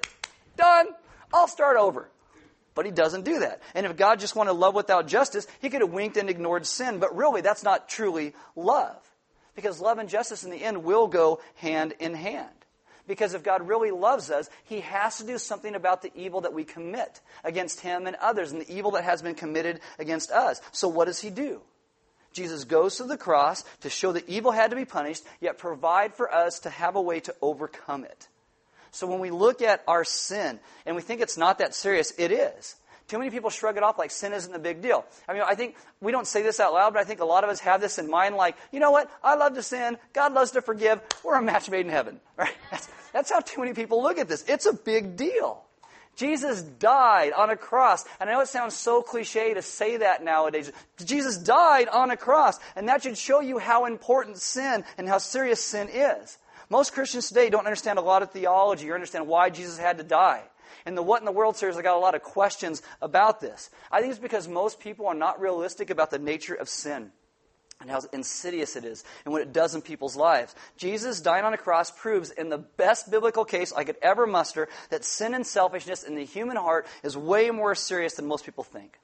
done, 0.55 0.87
I'll 1.33 1.47
start 1.47 1.77
over. 1.77 2.09
But 2.75 2.85
he 2.85 2.91
doesn't 2.91 3.25
do 3.25 3.39
that. 3.39 3.61
And 3.75 3.85
if 3.85 3.97
God 3.97 4.19
just 4.19 4.35
wanted 4.35 4.53
love 4.53 4.73
without 4.73 5.07
justice, 5.07 5.45
he 5.61 5.69
could 5.69 5.81
have 5.81 5.91
winked 5.91 6.17
and 6.17 6.29
ignored 6.29 6.65
sin. 6.65 6.99
But 6.99 7.15
really, 7.15 7.41
that's 7.41 7.63
not 7.63 7.87
truly 7.87 8.33
love. 8.55 8.97
Because 9.55 9.79
love 9.79 9.99
and 9.99 10.09
justice 10.09 10.43
in 10.43 10.49
the 10.49 10.63
end 10.63 10.83
will 10.83 11.07
go 11.07 11.39
hand 11.55 11.93
in 11.99 12.15
hand. 12.15 12.49
Because 13.07 13.33
if 13.33 13.43
God 13.43 13.67
really 13.67 13.91
loves 13.91 14.31
us, 14.31 14.49
he 14.63 14.79
has 14.79 15.17
to 15.17 15.25
do 15.25 15.37
something 15.37 15.75
about 15.75 16.01
the 16.01 16.11
evil 16.15 16.41
that 16.41 16.53
we 16.53 16.63
commit 16.63 17.19
against 17.43 17.81
him 17.81 18.07
and 18.07 18.15
others 18.15 18.51
and 18.51 18.61
the 18.61 18.73
evil 18.73 18.91
that 18.91 19.03
has 19.03 19.21
been 19.21 19.35
committed 19.35 19.81
against 19.99 20.31
us. 20.31 20.61
So 20.71 20.87
what 20.87 21.05
does 21.05 21.19
he 21.19 21.29
do? 21.29 21.61
Jesus 22.33 22.63
goes 22.63 22.97
to 22.97 23.03
the 23.03 23.17
cross 23.17 23.63
to 23.81 23.89
show 23.89 24.11
that 24.13 24.27
evil 24.27 24.51
had 24.51 24.71
to 24.71 24.75
be 24.75 24.85
punished, 24.85 25.23
yet 25.39 25.57
provide 25.57 26.15
for 26.15 26.33
us 26.33 26.59
to 26.61 26.69
have 26.69 26.95
a 26.95 27.01
way 27.01 27.19
to 27.21 27.35
overcome 27.41 28.03
it. 28.03 28.27
So 28.91 29.07
when 29.07 29.19
we 29.19 29.31
look 29.31 29.61
at 29.61 29.83
our 29.87 30.03
sin 30.03 30.59
and 30.85 30.95
we 30.95 31.01
think 31.01 31.21
it's 31.21 31.37
not 31.37 31.57
that 31.59 31.73
serious, 31.73 32.13
it 32.17 32.31
is. 32.31 32.75
Too 33.07 33.17
many 33.17 33.31
people 33.31 33.49
shrug 33.49 33.75
it 33.75 33.83
off 33.83 33.97
like 33.97 34.11
sin 34.11 34.33
isn't 34.33 34.53
a 34.53 34.59
big 34.59 34.81
deal. 34.81 35.05
I 35.27 35.33
mean, 35.33 35.41
I 35.45 35.55
think 35.55 35.75
we 35.99 36.11
don't 36.11 36.27
say 36.27 36.41
this 36.41 36.59
out 36.59 36.73
loud, 36.73 36.93
but 36.93 36.99
I 36.99 37.03
think 37.03 37.19
a 37.19 37.25
lot 37.25 37.43
of 37.43 37.49
us 37.49 37.59
have 37.59 37.81
this 37.81 37.99
in 37.99 38.09
mind 38.09 38.35
like, 38.35 38.55
you 38.71 38.79
know 38.79 38.91
what? 38.91 39.11
I 39.23 39.35
love 39.35 39.55
to 39.55 39.63
sin. 39.63 39.97
God 40.13 40.33
loves 40.33 40.51
to 40.51 40.61
forgive. 40.61 41.01
We're 41.23 41.35
a 41.35 41.41
match 41.41 41.69
made 41.69 41.85
in 41.85 41.91
heaven. 41.91 42.19
Right? 42.37 42.55
That's, 42.71 42.89
that's 43.11 43.31
how 43.31 43.41
too 43.41 43.61
many 43.61 43.73
people 43.73 44.01
look 44.01 44.17
at 44.17 44.27
this. 44.27 44.43
It's 44.47 44.65
a 44.65 44.73
big 44.73 45.15
deal. 45.15 45.63
Jesus 46.15 46.61
died 46.61 47.33
on 47.33 47.49
a 47.49 47.57
cross. 47.57 48.05
And 48.19 48.29
I 48.29 48.33
know 48.33 48.41
it 48.41 48.47
sounds 48.47 48.75
so 48.75 49.01
cliche 49.01 49.53
to 49.53 49.61
say 49.61 49.97
that 49.97 50.23
nowadays. 50.23 50.71
Jesus 51.03 51.37
died 51.37 51.87
on 51.87 52.11
a 52.11 52.17
cross. 52.17 52.59
And 52.75 52.87
that 52.87 53.03
should 53.03 53.17
show 53.17 53.39
you 53.39 53.57
how 53.57 53.85
important 53.85 54.37
sin 54.37 54.83
and 54.97 55.07
how 55.07 55.17
serious 55.17 55.63
sin 55.63 55.89
is. 55.89 56.37
Most 56.69 56.93
Christians 56.93 57.27
today 57.27 57.49
don't 57.49 57.65
understand 57.65 57.99
a 57.99 58.03
lot 58.03 58.23
of 58.23 58.31
theology 58.31 58.89
or 58.89 58.95
understand 58.95 59.27
why 59.27 59.49
Jesus 59.49 59.77
had 59.77 59.97
to 59.97 60.03
die. 60.03 60.43
In 60.85 60.95
the 60.95 61.03
What 61.03 61.21
in 61.21 61.25
the 61.25 61.31
World 61.31 61.55
series, 61.55 61.77
I 61.77 61.81
got 61.81 61.97
a 61.97 61.99
lot 61.99 62.15
of 62.15 62.23
questions 62.23 62.81
about 63.01 63.39
this. 63.39 63.69
I 63.91 64.01
think 64.01 64.11
it's 64.11 64.19
because 64.19 64.47
most 64.47 64.79
people 64.79 65.07
are 65.07 65.13
not 65.13 65.39
realistic 65.39 65.89
about 65.89 66.11
the 66.11 66.19
nature 66.19 66.55
of 66.55 66.67
sin 66.67 67.11
and 67.83 67.91
how 67.91 68.01
insidious 68.13 68.75
it 68.75 68.85
is 68.85 69.03
and 69.25 69.31
what 69.31 69.41
it 69.41 69.53
does 69.53 69.75
in 69.75 69.81
people's 69.81 70.15
lives. 70.15 70.55
Jesus 70.77 71.21
dying 71.21 71.43
on 71.43 71.53
a 71.53 71.57
cross 71.57 71.91
proves, 71.91 72.31
in 72.31 72.49
the 72.49 72.57
best 72.57 73.11
biblical 73.11 73.45
case 73.45 73.71
I 73.71 73.83
could 73.83 73.97
ever 74.01 74.25
muster, 74.25 74.69
that 74.89 75.05
sin 75.05 75.35
and 75.35 75.45
selfishness 75.45 76.03
in 76.03 76.15
the 76.15 76.25
human 76.25 76.57
heart 76.57 76.87
is 77.03 77.15
way 77.15 77.51
more 77.51 77.75
serious 77.75 78.15
than 78.15 78.25
most 78.25 78.45
people 78.45 78.63
think. 78.63 78.97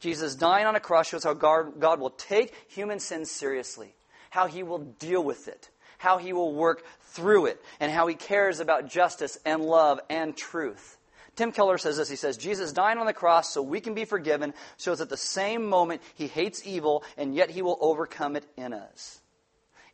Jesus 0.00 0.34
dying 0.34 0.66
on 0.66 0.76
a 0.76 0.80
cross 0.80 1.08
shows 1.08 1.24
how 1.24 1.32
God, 1.32 2.00
will 2.00 2.10
take 2.10 2.52
human 2.68 2.98
sin 2.98 3.24
seriously, 3.24 3.94
how 4.28 4.46
he 4.46 4.62
will 4.62 4.78
deal 4.78 5.24
with 5.24 5.48
it, 5.48 5.70
how 5.98 6.18
he 6.18 6.32
will 6.32 6.52
work 6.52 6.84
through 7.00 7.46
it, 7.46 7.62
and 7.80 7.90
how 7.90 8.06
he 8.06 8.14
cares 8.14 8.60
about 8.60 8.88
justice 8.88 9.38
and 9.46 9.64
love 9.64 10.00
and 10.10 10.36
truth. 10.36 10.98
Tim 11.36 11.52
Keller 11.52 11.78
says 11.78 11.98
this. 11.98 12.08
He 12.08 12.16
says, 12.16 12.38
Jesus 12.38 12.72
dying 12.72 12.98
on 12.98 13.06
the 13.06 13.12
cross 13.12 13.52
so 13.52 13.62
we 13.62 13.80
can 13.80 13.94
be 13.94 14.06
forgiven 14.06 14.54
shows 14.78 15.00
at 15.00 15.10
the 15.10 15.16
same 15.16 15.66
moment 15.66 16.02
he 16.14 16.26
hates 16.26 16.66
evil 16.66 17.04
and 17.16 17.34
yet 17.34 17.50
he 17.50 17.62
will 17.62 17.78
overcome 17.80 18.36
it 18.36 18.46
in 18.56 18.72
us. 18.72 19.20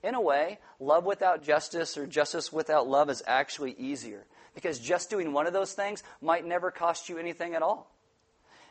In 0.03 0.15
a 0.15 0.21
way, 0.21 0.59
love 0.81 1.05
without 1.05 1.45
justice 1.45 1.99
or 1.99 2.07
justice 2.07 2.53
without 2.53 2.89
love 2.89 3.11
is 3.11 3.23
actually 3.27 3.73
easier 3.73 4.25
because 4.55 4.79
just 4.79 5.11
doing 5.11 5.33
one 5.33 5.47
of 5.47 5.53
those 5.53 5.75
things 5.75 6.03
might 6.21 6.47
never 6.47 6.71
cost 6.71 7.09
you 7.09 7.19
anything 7.19 7.55
at 7.55 7.63
all. 7.63 7.93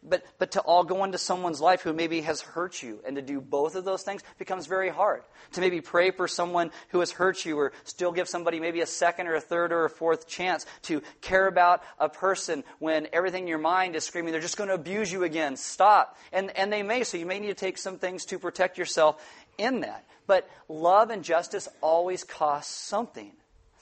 But, 0.03 0.23
but 0.39 0.51
to 0.51 0.61
all 0.61 0.83
go 0.83 1.03
into 1.03 1.19
someone's 1.19 1.61
life 1.61 1.81
who 1.81 1.93
maybe 1.93 2.21
has 2.21 2.41
hurt 2.41 2.81
you 2.81 2.99
and 3.05 3.17
to 3.17 3.21
do 3.21 3.39
both 3.39 3.75
of 3.75 3.85
those 3.85 4.01
things 4.01 4.23
becomes 4.39 4.65
very 4.65 4.89
hard. 4.89 5.21
To 5.53 5.61
maybe 5.61 5.79
pray 5.79 6.09
for 6.09 6.27
someone 6.27 6.71
who 6.89 7.01
has 7.01 7.11
hurt 7.11 7.45
you 7.45 7.59
or 7.59 7.71
still 7.83 8.11
give 8.11 8.27
somebody 8.27 8.59
maybe 8.59 8.81
a 8.81 8.87
second 8.87 9.27
or 9.27 9.35
a 9.35 9.41
third 9.41 9.71
or 9.71 9.85
a 9.85 9.89
fourth 9.91 10.27
chance 10.27 10.65
to 10.83 11.03
care 11.21 11.45
about 11.45 11.83
a 11.99 12.09
person 12.09 12.63
when 12.79 13.07
everything 13.13 13.43
in 13.43 13.47
your 13.47 13.59
mind 13.59 13.95
is 13.95 14.03
screaming, 14.03 14.31
they're 14.31 14.41
just 14.41 14.57
going 14.57 14.69
to 14.69 14.75
abuse 14.75 15.11
you 15.11 15.23
again. 15.23 15.55
Stop. 15.55 16.17
And, 16.33 16.55
and 16.57 16.73
they 16.73 16.81
may, 16.81 17.03
so 17.03 17.17
you 17.17 17.27
may 17.27 17.39
need 17.39 17.47
to 17.47 17.53
take 17.53 17.77
some 17.77 17.99
things 17.99 18.25
to 18.25 18.39
protect 18.39 18.79
yourself 18.79 19.23
in 19.59 19.81
that. 19.81 20.05
But 20.25 20.49
love 20.67 21.11
and 21.11 21.23
justice 21.23 21.67
always 21.81 22.23
cost 22.23 22.71
something. 22.87 23.33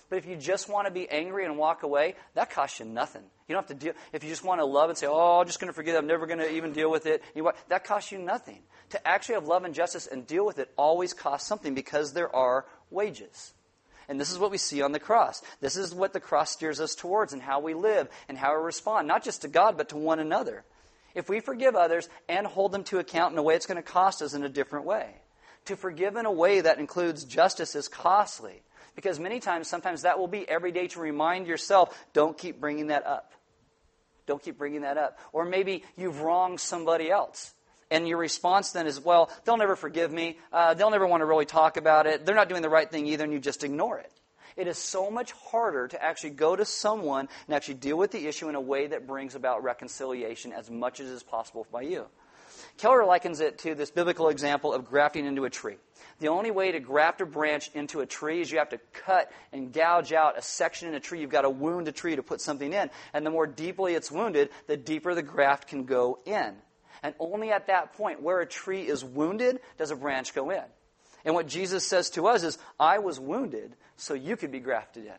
But 0.10 0.18
if 0.18 0.26
you 0.26 0.36
just 0.36 0.68
want 0.68 0.88
to 0.88 0.92
be 0.92 1.08
angry 1.10 1.46
and 1.46 1.58
walk 1.58 1.84
away, 1.84 2.16
that 2.34 2.50
costs 2.50 2.80
you 2.80 2.86
nothing. 2.86 3.22
You 3.48 3.54
don't 3.54 3.68
have 3.68 3.80
to 3.80 3.86
deal. 3.86 3.94
If 4.12 4.24
you 4.24 4.30
just 4.30 4.44
want 4.44 4.60
to 4.60 4.66
love 4.66 4.90
and 4.90 4.98
say, 4.98 5.08
"Oh, 5.08 5.40
I'm 5.40 5.46
just 5.46 5.60
going 5.60 5.68
to 5.70 5.74
forget. 5.74 5.96
I'm 5.96 6.08
never 6.08 6.26
going 6.26 6.40
to 6.40 6.52
even 6.52 6.74
deal 6.74 6.90
with 6.90 7.06
it," 7.06 7.24
that 7.68 7.84
costs 7.84 8.12
you 8.12 8.18
nothing. 8.18 8.64
To 8.90 9.08
actually 9.08 9.36
have 9.36 9.48
love 9.48 9.66
and 9.66 9.74
justice 9.74 10.08
and 10.08 10.26
deal 10.26 10.46
with 10.46 10.58
it 10.58 10.74
always 10.78 11.14
costs 11.14 11.48
something 11.48 11.76
because 11.76 12.14
there 12.14 12.36
are 12.36 12.66
wages. 12.90 13.54
And 14.08 14.20
this 14.20 14.32
is 14.32 14.40
what 14.40 14.50
we 14.50 14.58
see 14.58 14.82
on 14.82 14.92
the 14.92 15.00
cross. 15.00 15.44
This 15.62 15.76
is 15.76 15.94
what 15.94 16.14
the 16.14 16.20
cross 16.20 16.50
steers 16.50 16.82
us 16.82 16.96
towards 16.96 17.32
and 17.32 17.44
how 17.44 17.60
we 17.60 17.76
live 17.76 18.10
and 18.28 18.36
how 18.36 18.58
we 18.58 18.64
respond, 18.64 19.08
not 19.08 19.24
just 19.24 19.44
to 19.44 19.48
God, 19.48 19.78
but 19.78 19.90
to 19.90 19.98
one 19.98 20.18
another. 20.18 20.64
If 21.14 21.30
we 21.30 21.40
forgive 21.40 21.76
others 21.76 22.10
and 22.28 22.48
hold 22.48 22.72
them 22.72 22.84
to 22.86 22.98
account 22.98 23.34
in 23.34 23.38
a 23.38 23.44
way, 23.44 23.56
it's 23.56 23.68
going 23.68 23.76
to 23.76 23.84
cost 23.84 24.24
us 24.24 24.34
in 24.34 24.44
a 24.44 24.50
different 24.50 24.86
way. 24.86 25.14
To 25.66 25.76
forgive 25.76 26.16
in 26.16 26.26
a 26.26 26.32
way 26.32 26.62
that 26.62 26.80
includes 26.80 27.24
justice 27.24 27.76
is 27.76 27.88
costly. 27.88 28.64
Because 29.00 29.18
many 29.18 29.40
times, 29.40 29.70
sometimes 29.70 30.02
that 30.02 30.20
will 30.20 30.28
be 30.28 30.46
every 30.50 30.74
day 30.74 30.88
to 30.88 31.00
remind 31.00 31.48
yourself, 31.48 31.98
don't 32.12 32.38
keep 32.38 32.60
bringing 32.60 32.88
that 32.88 33.08
up. 33.08 33.32
Don't 34.28 34.44
keep 34.44 34.58
bringing 34.58 34.82
that 34.82 34.98
up. 34.98 35.18
Or 35.32 35.46
maybe 35.46 35.86
you've 35.96 36.20
wronged 36.20 36.60
somebody 36.60 37.10
else. 37.10 37.54
And 37.90 38.06
your 38.10 38.18
response 38.18 38.74
then 38.74 38.88
is, 38.88 39.00
well, 39.00 39.32
they'll 39.46 39.56
never 39.56 39.78
forgive 39.78 40.12
me. 40.12 40.38
Uh, 40.52 40.74
they'll 40.74 40.92
never 40.92 41.08
want 41.08 41.22
to 41.22 41.26
really 41.26 41.46
talk 41.46 41.78
about 41.78 42.08
it. 42.08 42.26
They're 42.26 42.36
not 42.36 42.50
doing 42.50 42.62
the 42.62 42.68
right 42.68 42.92
thing 42.92 43.08
either, 43.08 43.24
and 43.24 43.32
you 43.32 43.40
just 43.40 43.64
ignore 43.64 44.00
it. 44.00 44.12
It 44.58 44.68
is 44.68 44.78
so 44.78 45.10
much 45.10 45.32
harder 45.32 45.88
to 45.88 46.04
actually 46.04 46.32
go 46.32 46.58
to 46.58 46.66
someone 46.66 47.30
and 47.48 47.56
actually 47.56 47.76
deal 47.76 47.98
with 47.98 48.12
the 48.12 48.28
issue 48.28 48.50
in 48.50 48.56
a 48.56 48.62
way 48.62 48.88
that 48.88 49.08
brings 49.08 49.34
about 49.34 49.64
reconciliation 49.64 50.52
as 50.52 50.70
much 50.70 51.00
as 51.00 51.08
is 51.08 51.24
possible 51.24 51.66
by 51.72 51.84
you. 51.84 52.06
Keller 52.78 53.06
likens 53.06 53.40
it 53.40 53.60
to 53.60 53.76
this 53.76 53.92
biblical 53.92 54.28
example 54.28 54.74
of 54.74 54.84
grafting 54.84 55.26
into 55.26 55.46
a 55.46 55.50
tree. 55.50 55.78
The 56.20 56.28
only 56.28 56.52
way 56.52 56.74
to 56.74 56.80
graft 56.80 57.22
a 57.22 57.26
branch 57.26 57.72
into 57.74 58.02
a 58.02 58.06
tree 58.06 58.42
is 58.42 58.52
you 58.52 58.60
have 58.60 58.70
to 58.70 58.80
cut 58.94 59.32
and 59.54 59.72
gouge 59.72 60.12
out 60.12 60.38
a 60.38 60.42
section 60.42 60.90
in 60.90 60.96
a 60.96 61.00
tree. 61.00 61.22
You've 61.22 61.30
got 61.30 61.42
to 61.42 61.50
wound 61.50 61.88
a 61.88 61.94
tree 61.94 62.16
to 62.16 62.24
put 62.24 62.42
something 62.42 62.74
in. 62.74 62.90
And 63.14 63.26
the 63.26 63.30
more 63.30 63.48
deeply 63.48 63.94
it's 63.96 64.12
wounded, 64.12 64.50
the 64.68 64.78
deeper 64.78 65.16
the 65.16 65.22
graft 65.22 65.70
can 65.70 65.86
go 65.86 66.20
in. 66.26 66.56
And 67.02 67.16
only 67.20 67.52
at 67.52 67.68
that 67.68 67.94
point, 67.94 68.22
where 68.22 68.42
a 68.42 68.46
tree 68.46 68.82
is 68.82 69.04
wounded, 69.04 69.62
does 69.78 69.92
a 69.92 69.96
branch 69.96 70.36
go 70.36 70.50
in. 70.50 70.64
And 71.24 71.34
what 71.34 71.48
Jesus 71.48 71.86
says 71.88 72.10
to 72.12 72.28
us 72.28 72.44
is, 72.44 72.58
I 72.80 73.00
was 73.00 73.20
wounded 73.20 73.76
so 73.96 74.14
you 74.14 74.36
could 74.36 74.52
be 74.52 74.60
grafted 74.60 75.06
in. 75.06 75.14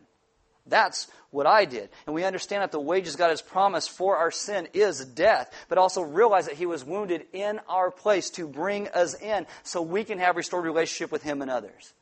That's 0.65 1.07
what 1.31 1.47
I 1.47 1.65
did. 1.65 1.89
And 2.05 2.13
we 2.13 2.23
understand 2.23 2.61
that 2.61 2.71
the 2.71 2.79
wages 2.79 3.15
God 3.15 3.29
has 3.29 3.41
promised 3.41 3.89
for 3.89 4.17
our 4.17 4.31
sin 4.31 4.67
is 4.73 5.03
death, 5.03 5.51
but 5.69 5.77
also 5.77 6.01
realize 6.01 6.45
that 6.45 6.55
He 6.55 6.65
was 6.65 6.83
wounded 6.83 7.25
in 7.33 7.59
our 7.67 7.89
place 7.89 8.29
to 8.31 8.47
bring 8.47 8.87
us 8.89 9.19
in 9.19 9.47
so 9.63 9.81
we 9.81 10.03
can 10.03 10.19
have 10.19 10.35
restored 10.35 10.65
relationship 10.65 11.11
with 11.11 11.23
Him 11.23 11.41
and 11.41 11.49
others. 11.49 11.93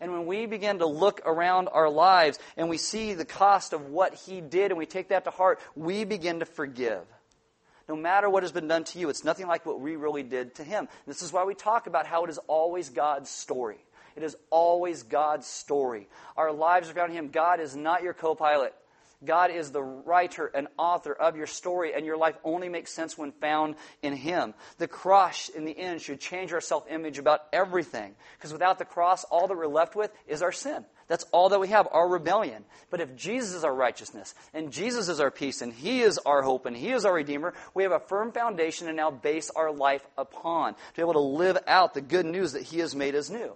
And 0.00 0.12
when 0.12 0.26
we 0.26 0.44
begin 0.46 0.80
to 0.80 0.86
look 0.86 1.22
around 1.24 1.68
our 1.68 1.88
lives 1.88 2.38
and 2.56 2.68
we 2.68 2.76
see 2.76 3.14
the 3.14 3.24
cost 3.24 3.72
of 3.72 3.86
what 3.86 4.14
He 4.14 4.40
did 4.40 4.70
and 4.70 4.78
we 4.78 4.86
take 4.86 5.08
that 5.08 5.24
to 5.24 5.30
heart, 5.30 5.58
we 5.74 6.04
begin 6.04 6.40
to 6.40 6.46
forgive. 6.46 7.00
No 7.88 7.96
matter 7.96 8.28
what 8.28 8.42
has 8.42 8.52
been 8.52 8.68
done 8.68 8.84
to 8.84 8.98
you, 8.98 9.08
it's 9.08 9.24
nothing 9.24 9.46
like 9.46 9.64
what 9.64 9.80
we 9.80 9.96
really 9.96 10.24
did 10.24 10.56
to 10.56 10.64
Him. 10.64 10.88
This 11.06 11.22
is 11.22 11.32
why 11.32 11.44
we 11.44 11.54
talk 11.54 11.86
about 11.86 12.06
how 12.06 12.24
it 12.24 12.30
is 12.30 12.38
always 12.46 12.90
God's 12.90 13.30
story. 13.30 13.78
It 14.16 14.22
is 14.22 14.36
always 14.50 15.02
God's 15.02 15.46
story. 15.46 16.08
Our 16.36 16.52
lives 16.52 16.88
are 16.88 16.94
found 16.94 17.10
in 17.12 17.18
Him. 17.18 17.28
God 17.28 17.60
is 17.60 17.76
not 17.76 18.02
your 18.02 18.14
co 18.14 18.34
pilot. 18.34 18.74
God 19.24 19.50
is 19.50 19.70
the 19.70 19.82
writer 19.82 20.46
and 20.46 20.68
author 20.78 21.12
of 21.12 21.36
your 21.36 21.46
story, 21.46 21.94
and 21.94 22.04
your 22.04 22.18
life 22.18 22.36
only 22.44 22.68
makes 22.68 22.92
sense 22.92 23.16
when 23.16 23.32
found 23.32 23.76
in 24.02 24.14
Him. 24.14 24.54
The 24.78 24.88
cross, 24.88 25.48
in 25.48 25.64
the 25.64 25.76
end, 25.76 26.02
should 26.02 26.20
change 26.20 26.52
our 26.52 26.60
self 26.60 26.86
image 26.90 27.18
about 27.18 27.42
everything. 27.52 28.14
Because 28.36 28.52
without 28.52 28.78
the 28.78 28.84
cross, 28.84 29.24
all 29.24 29.48
that 29.48 29.56
we're 29.56 29.66
left 29.66 29.96
with 29.96 30.10
is 30.26 30.42
our 30.42 30.52
sin. 30.52 30.84
That's 31.08 31.24
all 31.32 31.50
that 31.50 31.60
we 31.60 31.68
have, 31.68 31.86
our 31.90 32.08
rebellion. 32.08 32.64
But 32.90 33.00
if 33.00 33.14
Jesus 33.14 33.54
is 33.54 33.64
our 33.64 33.74
righteousness, 33.74 34.34
and 34.52 34.72
Jesus 34.72 35.08
is 35.08 35.20
our 35.20 35.30
peace, 35.30 35.62
and 35.62 35.72
He 35.72 36.02
is 36.02 36.18
our 36.18 36.42
hope, 36.42 36.66
and 36.66 36.76
He 36.76 36.90
is 36.90 37.04
our 37.04 37.14
Redeemer, 37.14 37.54
we 37.74 37.84
have 37.84 37.92
a 37.92 38.00
firm 38.00 38.32
foundation 38.32 38.86
to 38.88 38.92
now 38.92 39.10
base 39.10 39.50
our 39.50 39.72
life 39.72 40.06
upon, 40.18 40.74
to 40.74 40.80
be 40.94 41.02
able 41.02 41.14
to 41.14 41.20
live 41.20 41.58
out 41.66 41.94
the 41.94 42.00
good 42.00 42.26
news 42.26 42.52
that 42.52 42.62
He 42.62 42.80
has 42.80 42.94
made 42.94 43.14
us 43.14 43.30
new. 43.30 43.54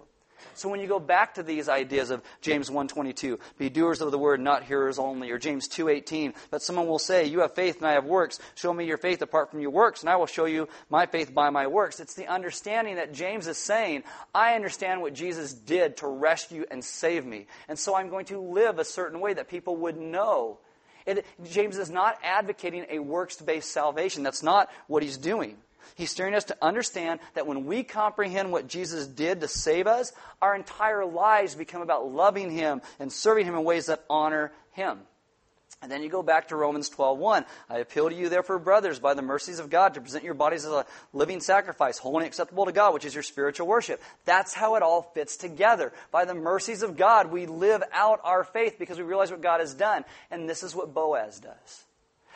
So 0.53 0.69
when 0.69 0.79
you 0.79 0.87
go 0.87 0.99
back 0.99 1.35
to 1.35 1.43
these 1.43 1.69
ideas 1.69 2.09
of 2.09 2.21
James 2.41 2.69
1:22, 2.69 3.39
be 3.57 3.69
doers 3.69 4.01
of 4.01 4.11
the 4.11 4.17
word, 4.17 4.39
not 4.39 4.63
hearers 4.63 4.99
only, 4.99 5.31
or 5.31 5.37
James 5.37 5.67
2:18, 5.67 6.33
but 6.49 6.61
someone 6.61 6.87
will 6.87 6.99
say, 6.99 7.25
"You 7.25 7.39
have 7.39 7.55
faith 7.55 7.77
and 7.77 7.87
I 7.87 7.93
have 7.93 8.05
works. 8.05 8.39
Show 8.55 8.73
me 8.73 8.85
your 8.85 8.97
faith 8.97 9.21
apart 9.21 9.49
from 9.51 9.59
your 9.59 9.71
works, 9.71 10.01
and 10.01 10.09
I 10.09 10.15
will 10.15 10.25
show 10.25 10.45
you 10.45 10.67
my 10.89 11.05
faith 11.05 11.33
by 11.33 11.49
my 11.49 11.67
works." 11.67 11.99
It's 11.99 12.15
the 12.15 12.27
understanding 12.27 12.95
that 12.95 13.13
James 13.13 13.47
is 13.47 13.57
saying, 13.57 14.03
"I 14.33 14.55
understand 14.55 15.01
what 15.01 15.13
Jesus 15.13 15.53
did 15.53 15.97
to 15.97 16.07
rescue 16.07 16.65
and 16.69 16.83
save 16.83 17.25
me, 17.25 17.47
and 17.67 17.77
so 17.77 17.95
I'm 17.95 18.09
going 18.09 18.25
to 18.25 18.39
live 18.39 18.79
a 18.79 18.85
certain 18.85 19.19
way 19.19 19.33
that 19.33 19.47
people 19.47 19.75
would 19.77 19.97
know." 19.97 20.59
It, 21.05 21.25
James 21.43 21.77
is 21.77 21.89
not 21.89 22.19
advocating 22.23 22.85
a 22.89 22.99
works-based 22.99 23.71
salvation. 23.71 24.23
That's 24.23 24.43
not 24.43 24.69
what 24.87 25.01
he's 25.01 25.17
doing. 25.17 25.57
He's 25.95 26.11
steering 26.11 26.33
us 26.33 26.45
to 26.45 26.57
understand 26.61 27.19
that 27.33 27.47
when 27.47 27.65
we 27.65 27.83
comprehend 27.83 28.51
what 28.51 28.67
Jesus 28.67 29.07
did 29.07 29.41
to 29.41 29.47
save 29.47 29.87
us, 29.87 30.11
our 30.41 30.55
entire 30.55 31.05
lives 31.05 31.55
become 31.55 31.81
about 31.81 32.11
loving 32.11 32.51
Him 32.51 32.81
and 32.99 33.11
serving 33.11 33.45
Him 33.45 33.55
in 33.55 33.63
ways 33.63 33.87
that 33.87 34.03
honor 34.09 34.51
Him. 34.71 34.99
And 35.81 35.91
then 35.91 36.03
you 36.03 36.09
go 36.09 36.21
back 36.21 36.49
to 36.49 36.55
Romans 36.55 36.91
12:1. 36.91 37.43
I 37.67 37.79
appeal 37.79 38.07
to 38.07 38.15
you 38.15 38.29
therefore 38.29 38.59
brothers 38.59 38.99
by 38.99 39.15
the 39.15 39.23
mercies 39.23 39.57
of 39.57 39.71
God 39.71 39.95
to 39.95 40.01
present 40.01 40.23
your 40.23 40.35
bodies 40.35 40.63
as 40.63 40.71
a 40.71 40.85
living 41.11 41.39
sacrifice, 41.39 41.97
holy 41.97 42.17
and 42.17 42.27
acceptable 42.27 42.65
to 42.65 42.71
God, 42.71 42.93
which 42.93 43.05
is 43.05 43.15
your 43.15 43.23
spiritual 43.23 43.65
worship. 43.65 43.99
That's 44.25 44.53
how 44.53 44.75
it 44.75 44.83
all 44.83 45.01
fits 45.15 45.37
together. 45.37 45.91
By 46.11 46.25
the 46.25 46.35
mercies 46.35 46.83
of 46.83 46.97
God, 46.97 47.31
we 47.31 47.47
live 47.47 47.81
out 47.93 48.21
our 48.23 48.43
faith 48.43 48.75
because 48.77 48.99
we 48.99 49.03
realize 49.03 49.31
what 49.31 49.41
God 49.41 49.59
has 49.59 49.73
done. 49.73 50.05
And 50.29 50.47
this 50.47 50.61
is 50.61 50.75
what 50.75 50.93
Boaz 50.93 51.39
does. 51.39 51.85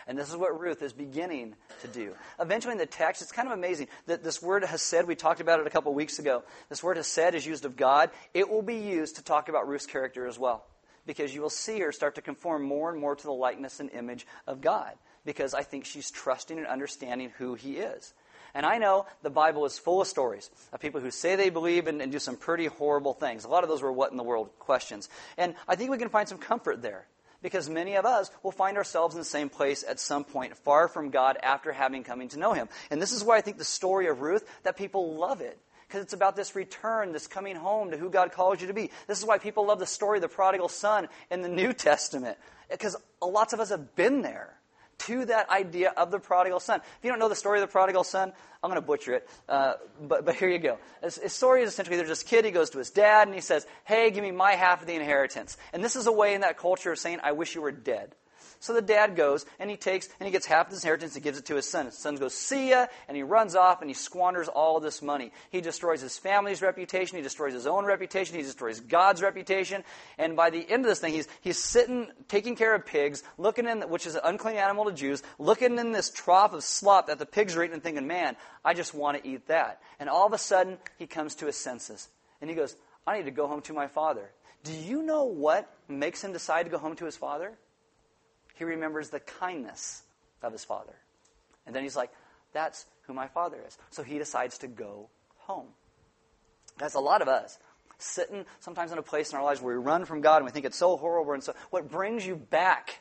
And 0.07 0.17
this 0.17 0.29
is 0.29 0.35
what 0.35 0.59
Ruth 0.59 0.83
is 0.83 0.93
beginning 0.93 1.55
to 1.81 1.87
do. 1.87 2.13
Eventually, 2.39 2.73
in 2.73 2.77
the 2.77 2.85
text, 2.85 3.23
it's 3.23 3.31
kind 3.31 3.47
of 3.47 3.57
amazing 3.57 3.87
that 4.05 4.23
this 4.23 4.41
word 4.41 4.63
has 4.63 4.81
said, 4.81 5.07
we 5.07 5.15
talked 5.15 5.41
about 5.41 5.59
it 5.59 5.67
a 5.67 5.71
couple 5.71 5.93
weeks 5.93 6.19
ago. 6.19 6.43
This 6.69 6.83
word 6.83 6.97
has 6.97 7.07
said 7.07 7.33
is 7.33 7.45
used 7.45 7.65
of 7.65 7.75
God. 7.75 8.11
It 8.33 8.49
will 8.49 8.61
be 8.61 8.75
used 8.75 9.15
to 9.15 9.23
talk 9.23 9.49
about 9.49 9.67
Ruth's 9.67 9.87
character 9.87 10.27
as 10.27 10.37
well. 10.37 10.63
Because 11.07 11.33
you 11.33 11.41
will 11.41 11.49
see 11.49 11.79
her 11.79 11.91
start 11.91 12.15
to 12.15 12.21
conform 12.21 12.63
more 12.63 12.91
and 12.91 12.99
more 12.99 13.15
to 13.15 13.23
the 13.23 13.33
likeness 13.33 13.79
and 13.79 13.89
image 13.91 14.27
of 14.45 14.61
God. 14.61 14.93
Because 15.25 15.55
I 15.55 15.63
think 15.63 15.85
she's 15.85 16.11
trusting 16.11 16.57
and 16.57 16.67
understanding 16.67 17.31
who 17.37 17.55
He 17.55 17.77
is. 17.77 18.13
And 18.53 18.65
I 18.65 18.77
know 18.77 19.07
the 19.23 19.31
Bible 19.31 19.65
is 19.65 19.77
full 19.77 20.01
of 20.01 20.07
stories 20.07 20.49
of 20.71 20.79
people 20.79 21.01
who 21.01 21.11
say 21.11 21.35
they 21.35 21.49
believe 21.49 21.87
and, 21.87 22.01
and, 22.01 22.11
do 22.11 22.19
some 22.19 22.37
pretty 22.37 22.67
horrible 22.67 23.13
things. 23.13 23.43
A 23.43 23.49
lot 23.49 23.63
of 23.63 23.69
those 23.69 23.81
were 23.81 23.91
what 23.91 24.11
in 24.11 24.17
the 24.17 24.23
world 24.23 24.49
questions. 24.59 25.09
And 25.37 25.55
I 25.67 25.75
think 25.75 25.91
we 25.91 25.97
can 25.97 26.09
find 26.09 26.29
some 26.29 26.37
comfort 26.37 26.81
there 26.81 27.05
because 27.41 27.69
many 27.69 27.95
of 27.95 28.05
us 28.05 28.31
will 28.43 28.51
find 28.51 28.77
ourselves 28.77 29.15
in 29.15 29.19
the 29.19 29.25
same 29.25 29.49
place 29.49 29.83
at 29.87 29.99
some 29.99 30.23
point, 30.23 30.57
far 30.57 30.87
from 30.87 31.09
God 31.09 31.37
after 31.41 31.71
having 31.71 32.03
coming 32.03 32.29
to 32.29 32.39
know 32.39 32.53
Him. 32.53 32.69
And 32.89 33.01
this 33.01 33.11
is 33.11 33.23
why 33.23 33.37
I 33.37 33.41
think 33.41 33.57
the 33.57 33.63
story 33.63 34.07
of 34.07 34.21
Ruth, 34.21 34.47
that 34.63 34.77
people 34.77 35.15
love 35.15 35.41
it. 35.41 35.59
Because 35.87 36.01
it's 36.01 36.13
about 36.13 36.35
this 36.35 36.55
return, 36.55 37.11
this 37.11 37.27
coming 37.27 37.55
home 37.55 37.91
to 37.91 37.97
who 37.97 38.09
God 38.09 38.31
calls 38.31 38.59
you 38.59 38.67
to 38.67 38.73
be. 38.73 38.89
This 39.07 39.19
is 39.19 39.25
why 39.25 39.37
people 39.37 39.67
love 39.67 39.79
the 39.79 39.85
story 39.85 40.17
of 40.17 40.23
the 40.23 40.27
prodigal 40.27 40.67
son 40.67 41.07
in 41.29 41.41
the 41.41 41.47
New 41.47 41.73
Testament. 41.73 42.37
Because 42.69 42.95
lots 43.21 43.53
of 43.53 43.59
us 43.59 43.69
have 43.69 43.95
been 43.95 44.21
there 44.21 44.55
to 44.99 45.25
that 45.25 45.49
idea 45.49 45.91
of 45.95 46.11
the 46.11 46.19
prodigal 46.19 46.59
son. 46.59 46.79
If 46.79 47.03
you 47.03 47.09
don't 47.09 47.19
know 47.19 47.29
the 47.29 47.35
story 47.35 47.59
of 47.59 47.67
the 47.67 47.71
prodigal 47.71 48.03
son, 48.03 48.31
I'm 48.63 48.69
going 48.69 48.81
to 48.81 48.85
butcher 48.85 49.13
it, 49.13 49.29
uh, 49.47 49.73
but, 50.01 50.25
but 50.25 50.35
here 50.35 50.49
you 50.49 50.57
go. 50.59 50.79
His, 51.03 51.33
story 51.33 51.61
is 51.61 51.69
essentially 51.69 51.97
there's 51.97 52.09
this 52.09 52.23
kid, 52.23 52.45
he 52.45 52.51
goes 52.51 52.71
to 52.71 52.79
his 52.79 52.89
dad, 52.89 53.27
and 53.27 53.35
he 53.35 53.41
says, 53.41 53.67
Hey, 53.83 54.09
give 54.11 54.23
me 54.23 54.31
my 54.31 54.53
half 54.53 54.81
of 54.81 54.87
the 54.87 54.95
inheritance. 54.95 55.57
And 55.73 55.83
this 55.83 55.95
is 55.95 56.07
a 56.07 56.11
way 56.11 56.33
in 56.33 56.41
that 56.41 56.57
culture 56.57 56.91
of 56.91 56.99
saying, 56.99 57.19
I 57.21 57.33
wish 57.33 57.53
you 57.53 57.61
were 57.61 57.71
dead. 57.71 58.15
So 58.59 58.73
the 58.73 58.81
dad 58.81 59.15
goes 59.15 59.45
and 59.59 59.69
he 59.69 59.77
takes 59.77 60.07
and 60.19 60.27
he 60.27 60.31
gets 60.31 60.45
half 60.45 60.67
of 60.67 60.73
his 60.73 60.83
inheritance 60.83 61.15
and 61.15 61.23
gives 61.23 61.37
it 61.37 61.45
to 61.45 61.55
his 61.55 61.69
son. 61.69 61.85
His 61.85 61.97
son 61.97 62.15
goes, 62.15 62.33
see 62.33 62.69
ya, 62.69 62.87
and 63.07 63.15
he 63.15 63.23
runs 63.23 63.55
off 63.55 63.81
and 63.81 63.89
he 63.89 63.93
squanders 63.93 64.47
all 64.47 64.79
this 64.79 65.01
money. 65.01 65.31
He 65.51 65.61
destroys 65.61 66.01
his 66.01 66.17
family's 66.17 66.61
reputation, 66.61 67.17
he 67.17 67.23
destroys 67.23 67.53
his 67.53 67.67
own 67.67 67.85
reputation, 67.85 68.35
he 68.35 68.41
destroys 68.41 68.79
God's 68.79 69.21
reputation. 69.21 69.83
And 70.17 70.35
by 70.35 70.49
the 70.49 70.69
end 70.69 70.83
of 70.83 70.89
this 70.89 70.99
thing, 70.99 71.13
he's, 71.13 71.27
he's 71.41 71.61
sitting, 71.61 72.07
taking 72.27 72.55
care 72.55 72.73
of 72.73 72.85
pigs, 72.85 73.23
looking 73.37 73.67
in, 73.67 73.81
which 73.83 74.07
is 74.07 74.15
an 74.15 74.21
unclean 74.23 74.57
animal 74.57 74.85
to 74.85 74.93
Jews, 74.93 75.23
looking 75.39 75.77
in 75.77 75.91
this 75.91 76.09
trough 76.09 76.53
of 76.53 76.63
slop 76.63 77.07
that 77.07 77.19
the 77.19 77.25
pigs 77.25 77.55
are 77.55 77.63
eating 77.63 77.75
and 77.75 77.83
thinking, 77.83 78.07
man, 78.07 78.35
I 78.63 78.73
just 78.73 78.93
want 78.93 79.21
to 79.21 79.27
eat 79.27 79.47
that. 79.47 79.81
And 79.99 80.09
all 80.09 80.25
of 80.25 80.33
a 80.33 80.37
sudden, 80.37 80.77
he 80.97 81.07
comes 81.07 81.35
to 81.35 81.45
his 81.45 81.57
senses. 81.57 82.09
And 82.41 82.49
he 82.49 82.55
goes, 82.55 82.75
I 83.07 83.17
need 83.17 83.25
to 83.25 83.31
go 83.31 83.47
home 83.47 83.61
to 83.63 83.73
my 83.73 83.87
father. 83.87 84.29
Do 84.63 84.73
you 84.73 85.03
know 85.03 85.25
what 85.25 85.71
makes 85.87 86.23
him 86.23 86.33
decide 86.33 86.63
to 86.63 86.69
go 86.69 86.79
home 86.79 86.95
to 86.95 87.05
his 87.05 87.15
father? 87.15 87.53
He 88.55 88.63
remembers 88.63 89.09
the 89.09 89.19
kindness 89.19 90.03
of 90.41 90.51
his 90.51 90.63
father. 90.63 90.95
And 91.65 91.75
then 91.75 91.83
he's 91.83 91.95
like, 91.95 92.11
that's 92.53 92.85
who 93.03 93.13
my 93.13 93.27
father 93.27 93.57
is. 93.67 93.77
So 93.91 94.03
he 94.03 94.17
decides 94.17 94.57
to 94.59 94.67
go 94.67 95.09
home. 95.39 95.67
That's 96.77 96.95
a 96.95 96.99
lot 96.99 97.21
of 97.21 97.27
us 97.27 97.57
sitting 97.97 98.45
sometimes 98.59 98.91
in 98.91 98.97
a 98.97 99.03
place 99.03 99.31
in 99.31 99.37
our 99.37 99.43
lives 99.43 99.61
where 99.61 99.77
we 99.77 99.83
run 99.83 100.05
from 100.05 100.21
God 100.21 100.37
and 100.37 100.45
we 100.45 100.51
think 100.51 100.65
it's 100.65 100.77
so 100.77 100.97
horrible. 100.97 101.33
And 101.33 101.43
so 101.43 101.53
what 101.69 101.89
brings 101.89 102.25
you 102.25 102.35
back 102.35 102.99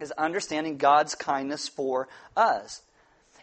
is 0.00 0.10
understanding 0.12 0.78
God's 0.78 1.14
kindness 1.14 1.68
for 1.68 2.08
us. 2.36 2.82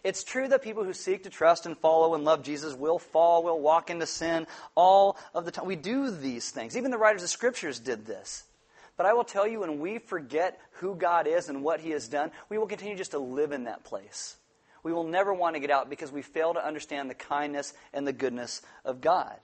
It's 0.02 0.24
true 0.24 0.48
that 0.48 0.62
people 0.62 0.84
who 0.84 0.92
seek 0.92 1.24
to 1.24 1.30
trust 1.30 1.66
and 1.66 1.76
follow 1.76 2.14
and 2.14 2.24
love 2.24 2.42
Jesus 2.42 2.74
will 2.74 2.98
fall, 2.98 3.42
will 3.42 3.60
walk 3.60 3.90
into 3.90 4.06
sin 4.06 4.46
all 4.74 5.18
of 5.34 5.44
the 5.44 5.50
time. 5.50 5.66
We 5.66 5.76
do 5.76 6.10
these 6.10 6.50
things. 6.50 6.76
Even 6.76 6.90
the 6.90 6.98
writers 6.98 7.22
of 7.22 7.28
scriptures 7.28 7.78
did 7.78 8.06
this. 8.06 8.44
But 9.00 9.06
I 9.06 9.14
will 9.14 9.24
tell 9.24 9.46
you, 9.46 9.60
when 9.60 9.80
we 9.80 9.96
forget 9.96 10.60
who 10.72 10.94
God 10.94 11.26
is 11.26 11.48
and 11.48 11.64
what 11.64 11.80
He 11.80 11.88
has 11.92 12.06
done, 12.06 12.30
we 12.50 12.58
will 12.58 12.66
continue 12.66 12.94
just 12.94 13.12
to 13.12 13.18
live 13.18 13.50
in 13.50 13.64
that 13.64 13.82
place. 13.82 14.36
We 14.82 14.92
will 14.92 15.04
never 15.04 15.32
want 15.32 15.56
to 15.56 15.58
get 15.58 15.70
out 15.70 15.88
because 15.88 16.12
we 16.12 16.20
fail 16.20 16.52
to 16.52 16.62
understand 16.62 17.08
the 17.08 17.14
kindness 17.14 17.72
and 17.94 18.06
the 18.06 18.12
goodness 18.12 18.60
of 18.84 19.00
God. 19.00 19.34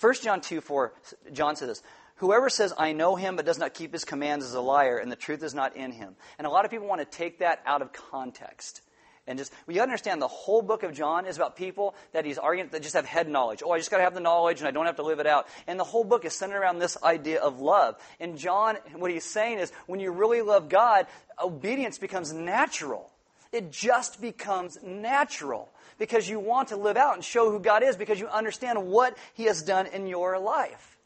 1 0.00 0.14
John 0.22 0.40
2 0.40 0.62
4, 0.62 0.94
John 1.34 1.54
says 1.54 1.68
this 1.68 1.82
Whoever 2.16 2.48
says, 2.48 2.72
I 2.78 2.92
know 2.92 3.16
him, 3.16 3.36
but 3.36 3.44
does 3.44 3.58
not 3.58 3.74
keep 3.74 3.92
his 3.92 4.06
commands 4.06 4.46
is 4.46 4.54
a 4.54 4.60
liar, 4.62 4.96
and 4.96 5.12
the 5.12 5.14
truth 5.14 5.42
is 5.42 5.52
not 5.52 5.76
in 5.76 5.92
him. 5.92 6.16
And 6.38 6.46
a 6.46 6.50
lot 6.50 6.64
of 6.64 6.70
people 6.70 6.86
want 6.86 7.02
to 7.02 7.18
take 7.18 7.40
that 7.40 7.60
out 7.66 7.82
of 7.82 7.92
context 7.92 8.80
And 9.28 9.38
just, 9.38 9.52
you 9.68 9.82
understand 9.82 10.22
the 10.22 10.26
whole 10.26 10.62
book 10.62 10.82
of 10.82 10.94
John 10.94 11.26
is 11.26 11.36
about 11.36 11.54
people 11.54 11.94
that 12.12 12.24
he's 12.24 12.38
arguing 12.38 12.70
that 12.70 12.82
just 12.82 12.94
have 12.94 13.04
head 13.04 13.28
knowledge. 13.28 13.62
Oh, 13.64 13.70
I 13.72 13.78
just 13.78 13.90
got 13.90 13.98
to 13.98 14.02
have 14.02 14.14
the 14.14 14.20
knowledge 14.20 14.60
and 14.60 14.66
I 14.66 14.70
don't 14.70 14.86
have 14.86 14.96
to 14.96 15.02
live 15.02 15.20
it 15.20 15.26
out. 15.26 15.46
And 15.66 15.78
the 15.78 15.84
whole 15.84 16.02
book 16.02 16.24
is 16.24 16.32
centered 16.32 16.58
around 16.58 16.78
this 16.78 16.96
idea 17.02 17.40
of 17.40 17.60
love. 17.60 17.96
And 18.18 18.38
John, 18.38 18.76
what 18.96 19.10
he's 19.10 19.24
saying 19.24 19.58
is 19.58 19.70
when 19.86 20.00
you 20.00 20.12
really 20.12 20.40
love 20.40 20.70
God, 20.70 21.06
obedience 21.40 21.98
becomes 21.98 22.32
natural. 22.32 23.12
It 23.52 23.70
just 23.70 24.20
becomes 24.20 24.78
natural 24.82 25.68
because 25.98 26.26
you 26.26 26.40
want 26.40 26.68
to 26.68 26.76
live 26.76 26.96
out 26.96 27.14
and 27.14 27.22
show 27.22 27.50
who 27.50 27.60
God 27.60 27.82
is 27.82 27.96
because 27.96 28.18
you 28.18 28.28
understand 28.28 28.86
what 28.86 29.16
he 29.34 29.44
has 29.44 29.62
done 29.62 29.86
in 29.86 30.06
your 30.06 30.38
life. 30.38 30.97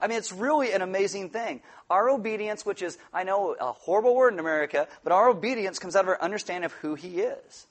I 0.00 0.06
mean, 0.06 0.18
it's 0.18 0.32
really 0.32 0.72
an 0.72 0.82
amazing 0.82 1.30
thing. 1.30 1.60
Our 1.90 2.10
obedience, 2.10 2.64
which 2.64 2.82
is, 2.82 2.98
I 3.12 3.24
know, 3.24 3.56
a 3.58 3.72
horrible 3.72 4.14
word 4.14 4.32
in 4.32 4.38
America, 4.38 4.88
but 5.02 5.12
our 5.12 5.28
obedience 5.28 5.78
comes 5.78 5.96
out 5.96 6.04
of 6.04 6.08
our 6.08 6.20
understanding 6.20 6.64
of 6.64 6.72
who 6.72 6.94
He 6.94 7.20
is. 7.20 7.66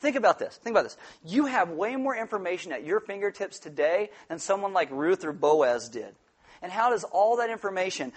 Think 0.00 0.16
about 0.16 0.38
this. 0.38 0.56
Think 0.56 0.74
about 0.74 0.84
this. 0.84 0.96
You 1.24 1.46
have 1.46 1.70
way 1.70 1.96
more 1.96 2.16
information 2.16 2.72
at 2.72 2.84
your 2.84 3.00
fingertips 3.00 3.58
today 3.58 4.10
than 4.28 4.38
someone 4.38 4.72
like 4.72 4.90
Ruth 4.90 5.24
or 5.24 5.32
Boaz 5.32 5.88
did. 5.88 6.14
And 6.62 6.70
how 6.70 6.90
does 6.90 7.04
all 7.04 7.36
that 7.36 7.50
information 7.50 8.12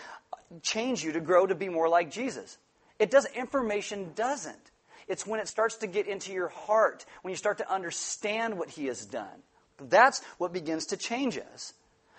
change 0.62 1.04
you 1.04 1.14
to 1.14 1.20
grow 1.20 1.46
to 1.46 1.56
be 1.56 1.70
more 1.70 1.90
like 1.90 2.12
Jesus? 2.12 2.58
It 3.00 3.10
does 3.10 3.26
information 3.36 4.12
doesn't. 4.16 4.72
It's 5.08 5.26
when 5.26 5.40
it 5.40 5.48
starts 5.48 5.78
to 5.78 5.88
get 5.88 6.08
into 6.08 6.32
your 6.32 6.50
heart, 6.50 7.06
when 7.22 7.32
you 7.32 7.36
start 7.38 7.58
to 7.58 7.72
understand 7.72 8.58
what 8.58 8.70
he 8.70 8.86
has 8.86 9.06
done. 9.06 9.44
That's 9.90 10.22
what 10.38 10.54
begins 10.54 10.88
to 10.88 10.98
change 10.98 11.38
us. 11.38 11.74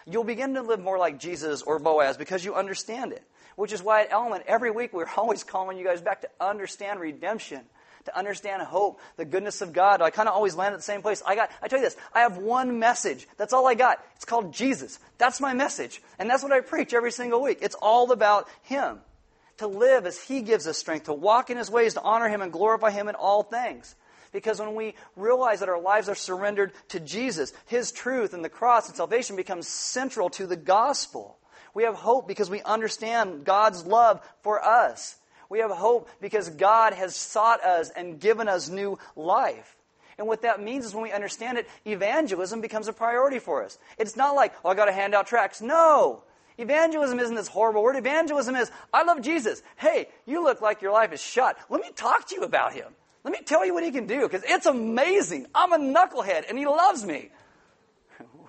You'll 0.06 0.24
begin 0.24 0.54
to 0.54 0.62
live 0.62 0.80
more 0.80 0.98
like 0.98 1.18
Jesus 1.18 1.62
or 1.62 1.78
Boaz 1.78 2.16
because 2.16 2.44
you 2.44 2.54
understand 2.54 3.12
it. 3.12 3.22
Which 3.56 3.72
is 3.72 3.82
why 3.82 4.02
at 4.02 4.12
Element, 4.12 4.44
every 4.46 4.70
week 4.70 4.92
we're 4.92 5.08
always 5.16 5.44
calling 5.44 5.78
you 5.78 5.84
guys 5.84 6.00
back 6.00 6.22
to 6.22 6.30
understand 6.40 7.00
redemption, 7.00 7.60
to 8.06 8.16
understand 8.16 8.62
hope, 8.62 9.00
the 9.16 9.24
goodness 9.24 9.60
of 9.60 9.72
God. 9.72 10.02
I 10.02 10.10
kind 10.10 10.28
of 10.28 10.34
always 10.34 10.54
land 10.54 10.74
at 10.74 10.78
the 10.78 10.84
same 10.84 11.02
place. 11.02 11.22
I 11.26 11.34
got, 11.34 11.50
I 11.62 11.68
tell 11.68 11.78
you 11.78 11.84
this, 11.84 11.96
I 12.12 12.20
have 12.20 12.38
one 12.38 12.78
message. 12.78 13.28
That's 13.36 13.52
all 13.52 13.66
I 13.66 13.74
got. 13.74 14.04
It's 14.16 14.24
called 14.24 14.52
Jesus. 14.52 14.98
That's 15.18 15.40
my 15.40 15.54
message. 15.54 16.02
And 16.18 16.28
that's 16.28 16.42
what 16.42 16.52
I 16.52 16.60
preach 16.60 16.94
every 16.94 17.12
single 17.12 17.42
week. 17.42 17.58
It's 17.62 17.76
all 17.80 18.10
about 18.10 18.48
Him. 18.62 18.98
To 19.58 19.66
live 19.66 20.06
as 20.06 20.18
He 20.18 20.40
gives 20.40 20.66
us 20.66 20.78
strength, 20.78 21.04
to 21.04 21.12
walk 21.12 21.50
in 21.50 21.58
His 21.58 21.70
ways, 21.70 21.94
to 21.94 22.02
honor 22.02 22.28
Him 22.28 22.42
and 22.42 22.50
glorify 22.50 22.90
Him 22.90 23.08
in 23.08 23.14
all 23.14 23.42
things. 23.42 23.94
Because 24.32 24.60
when 24.60 24.74
we 24.74 24.94
realize 25.14 25.60
that 25.60 25.68
our 25.68 25.80
lives 25.80 26.08
are 26.08 26.14
surrendered 26.14 26.72
to 26.88 27.00
Jesus, 27.00 27.52
His 27.66 27.92
truth 27.92 28.32
and 28.32 28.44
the 28.44 28.48
cross 28.48 28.88
and 28.88 28.96
salvation 28.96 29.36
becomes 29.36 29.68
central 29.68 30.30
to 30.30 30.46
the 30.46 30.56
gospel. 30.56 31.38
We 31.74 31.84
have 31.84 31.94
hope 31.94 32.26
because 32.26 32.50
we 32.50 32.62
understand 32.62 33.44
God's 33.44 33.84
love 33.84 34.20
for 34.42 34.64
us. 34.64 35.16
We 35.48 35.58
have 35.58 35.70
hope 35.70 36.08
because 36.20 36.48
God 36.48 36.94
has 36.94 37.14
sought 37.14 37.62
us 37.62 37.90
and 37.90 38.18
given 38.18 38.48
us 38.48 38.68
new 38.68 38.98
life. 39.14 39.76
And 40.18 40.26
what 40.26 40.42
that 40.42 40.62
means 40.62 40.84
is 40.86 40.94
when 40.94 41.02
we 41.02 41.12
understand 41.12 41.58
it, 41.58 41.68
evangelism 41.86 42.60
becomes 42.60 42.88
a 42.88 42.92
priority 42.92 43.38
for 43.38 43.64
us. 43.64 43.78
It's 43.98 44.16
not 44.16 44.34
like, 44.34 44.54
oh, 44.64 44.70
I 44.70 44.74
got 44.74 44.86
to 44.86 44.92
hand 44.92 45.14
out 45.14 45.26
tracts. 45.26 45.60
No. 45.60 46.22
Evangelism 46.58 47.18
isn't 47.18 47.34
this 47.34 47.48
horrible 47.48 47.82
word. 47.82 47.96
Evangelism 47.96 48.54
is, 48.56 48.70
I 48.92 49.02
love 49.02 49.22
Jesus. 49.22 49.62
Hey, 49.76 50.08
you 50.26 50.44
look 50.44 50.60
like 50.60 50.82
your 50.82 50.92
life 50.92 51.12
is 51.12 51.22
shut. 51.22 51.58
Let 51.68 51.80
me 51.80 51.90
talk 51.94 52.28
to 52.28 52.34
you 52.34 52.42
about 52.42 52.74
him. 52.74 52.94
Let 53.24 53.32
me 53.32 53.40
tell 53.44 53.64
you 53.64 53.74
what 53.74 53.84
he 53.84 53.90
can 53.90 54.06
do 54.06 54.22
because 54.22 54.42
it's 54.46 54.66
amazing. 54.66 55.46
I'm 55.54 55.72
a 55.72 55.78
knucklehead 55.78 56.48
and 56.48 56.58
he 56.58 56.66
loves 56.66 57.04
me. 57.04 57.30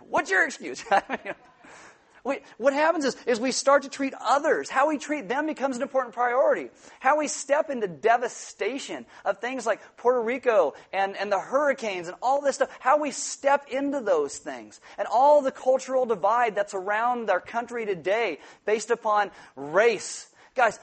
What's 0.10 0.32
your 0.32 0.46
excuse? 0.46 0.84
what 2.24 2.74
happens 2.74 3.06
is, 3.06 3.18
is 3.28 3.40
we 3.40 3.52
start 3.52 3.84
to 3.84 3.90
treat 3.90 4.14
others. 4.20 4.70
How 4.70 4.88
we 4.88 4.98
treat 4.98 5.28
them 5.28 5.46
becomes 5.46 5.76
an 5.76 5.82
important 5.84 6.16
priority. 6.16 6.70
How 7.00 7.20
we 7.20 7.28
step 7.28 7.70
into 7.70 7.88
devastation 7.88 9.06
of 9.26 9.40
things 9.40 9.66
like 9.66 9.82
Puerto 9.98 10.22
Rico 10.22 10.74
and, 10.92 11.16
and 11.18 11.32
the 11.32 11.40
hurricanes 11.40 12.08
and 12.08 12.18
all 12.22 12.42
this 12.42 12.56
stuff. 12.56 12.70
How 12.80 12.98
we 12.98 13.12
step 13.12 13.68
into 13.70 14.02
those 14.02 14.38
things. 14.38 14.80
And 14.98 15.08
all 15.08 15.42
the 15.42 15.52
cultural 15.52 16.06
divide 16.06 16.56
that's 16.56 16.74
around 16.74 17.30
our 17.30 17.42
country 17.42 17.86
today 17.86 18.40
based 18.66 18.90
upon 18.90 19.30
race 19.56 20.28
Guys, 20.56 20.80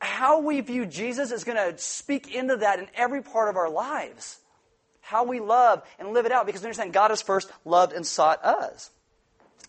how 0.00 0.40
we 0.40 0.60
view 0.60 0.84
Jesus 0.84 1.30
is 1.30 1.44
going 1.44 1.56
to 1.56 1.78
speak 1.78 2.34
into 2.34 2.56
that 2.56 2.78
in 2.78 2.88
every 2.94 3.22
part 3.22 3.48
of 3.48 3.56
our 3.56 3.70
lives. 3.70 4.38
How 5.00 5.24
we 5.24 5.40
love 5.40 5.82
and 5.98 6.12
live 6.12 6.26
it 6.26 6.32
out 6.32 6.46
because 6.46 6.62
we 6.62 6.66
understand 6.66 6.92
God 6.92 7.10
has 7.10 7.22
first 7.22 7.50
loved 7.64 7.92
and 7.92 8.06
sought 8.06 8.44
us. 8.44 8.90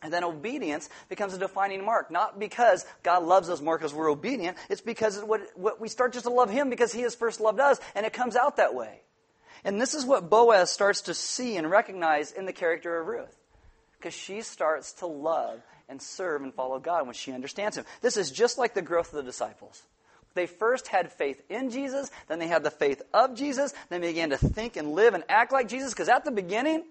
And 0.01 0.13
then 0.13 0.23
obedience 0.23 0.89
becomes 1.09 1.33
a 1.33 1.37
defining 1.37 1.83
mark. 1.85 2.11
Not 2.11 2.39
because 2.39 2.85
God 3.01 3.23
loves 3.23 3.49
us 3.49 3.61
more 3.61 3.77
because 3.77 3.93
we're 3.93 4.11
obedient. 4.11 4.57
It's 4.69 4.81
because 4.81 5.19
what, 5.21 5.41
what 5.55 5.79
we 5.79 5.87
start 5.87 6.13
just 6.13 6.25
to 6.25 6.31
love 6.31 6.49
Him 6.49 6.69
because 6.69 6.93
He 6.93 7.01
has 7.01 7.15
first 7.15 7.39
loved 7.39 7.59
us, 7.59 7.79
and 7.95 8.05
it 8.05 8.13
comes 8.13 8.35
out 8.35 8.57
that 8.57 8.75
way. 8.75 9.01
And 9.63 9.81
this 9.81 9.93
is 9.93 10.05
what 10.05 10.29
Boaz 10.29 10.69
starts 10.69 11.01
to 11.03 11.13
see 11.13 11.57
and 11.57 11.69
recognize 11.69 12.31
in 12.31 12.45
the 12.45 12.53
character 12.53 12.99
of 12.99 13.07
Ruth. 13.07 13.35
Because 13.97 14.13
she 14.13 14.41
starts 14.41 14.93
to 14.93 15.07
love 15.07 15.61
and 15.89 16.01
serve 16.01 16.41
and 16.41 16.53
follow 16.53 16.79
God 16.79 17.05
when 17.05 17.13
she 17.13 17.31
understands 17.31 17.77
Him. 17.77 17.85
This 18.01 18.17
is 18.17 18.31
just 18.31 18.57
like 18.57 18.73
the 18.73 18.81
growth 18.81 19.09
of 19.09 19.17
the 19.17 19.23
disciples. 19.23 19.83
They 20.33 20.47
first 20.47 20.87
had 20.89 21.11
faith 21.11 21.41
in 21.49 21.69
Jesus, 21.69 22.11
then 22.27 22.39
they 22.39 22.47
had 22.47 22.63
the 22.63 22.71
faith 22.71 23.01
of 23.13 23.35
Jesus, 23.35 23.73
then 23.89 24.01
they 24.01 24.09
began 24.09 24.31
to 24.31 24.37
think 24.37 24.75
and 24.75 24.91
live 24.91 25.13
and 25.13 25.23
act 25.29 25.53
like 25.53 25.69
Jesus, 25.69 25.93
because 25.93 26.09
at 26.09 26.25
the 26.25 26.31
beginning, 26.31 26.83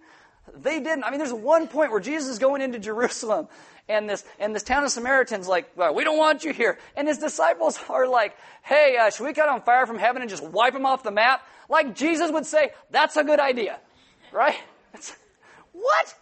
they 0.54 0.80
didn't. 0.80 1.04
I 1.04 1.11
mean, 1.11 1.18
there's 1.18 1.33
one 1.33 1.68
point 1.68 1.90
where 1.90 2.00
Jesus 2.00 2.28
is 2.28 2.38
going 2.38 2.62
into 2.62 2.78
Jerusalem, 2.78 3.48
and 3.88 4.09
this 4.09 4.24
and 4.38 4.54
this 4.54 4.62
town 4.62 4.85
of 4.85 4.90
Samaritans 4.90 5.46
like, 5.46 5.70
well, 5.76 5.94
we 5.94 6.04
don't 6.04 6.16
want 6.16 6.42
you 6.42 6.52
here. 6.52 6.78
And 6.96 7.07
his 7.07 7.18
disciples 7.18 7.78
are 7.90 8.09
like, 8.09 8.35
hey, 8.62 8.96
uh, 8.98 9.11
should 9.11 9.24
we 9.24 9.35
cut 9.35 9.48
on 9.48 9.61
fire 9.61 9.87
from 9.87 9.98
heaven 9.98 10.22
and 10.22 10.30
just 10.30 10.42
wipe 10.42 10.72
them 10.72 10.87
off 10.87 11.02
the 11.02 11.11
map? 11.11 11.46
Like 11.68 11.94
Jesus 11.94 12.30
would 12.30 12.46
say, 12.46 12.70
that's 12.90 13.16
a 13.16 13.24
good 13.24 13.40
idea, 13.40 13.78
right? 14.33 14.57
It's, 14.94 15.14
what? 15.72 16.14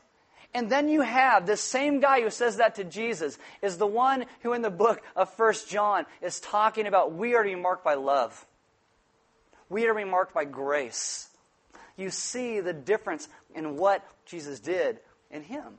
And 0.55 0.69
then 0.69 0.89
you 0.89 1.01
have 1.01 1.47
this 1.47 1.63
same 1.63 2.01
guy 2.01 2.21
who 2.21 2.29
says 2.29 2.57
that 2.59 2.75
to 2.75 2.85
Jesus 2.85 3.39
is 3.63 3.79
the 3.79 3.87
one 3.87 4.27
who 4.41 4.53
in 4.53 4.63
the 4.63 4.71
book 4.71 5.03
of 5.17 5.33
First 5.35 5.69
John 5.69 6.05
is 6.21 6.41
talking 6.41 6.87
about 6.87 7.15
we 7.15 7.35
are 7.35 7.43
to 7.43 7.49
be 7.49 7.55
marked 7.55 7.85
by 7.85 7.95
love. 7.95 8.47
We 9.71 9.87
are 9.87 9.95
to 9.95 9.95
be 9.95 10.05
marked 10.05 10.35
by 10.35 10.45
grace. 10.45 11.29
You 11.97 12.11
see 12.11 12.61
the 12.61 12.75
difference 12.75 13.29
in 13.55 13.77
what 13.77 14.05
Jesus 14.27 14.61
did 14.61 14.99
in 15.31 15.43
him. 15.43 15.79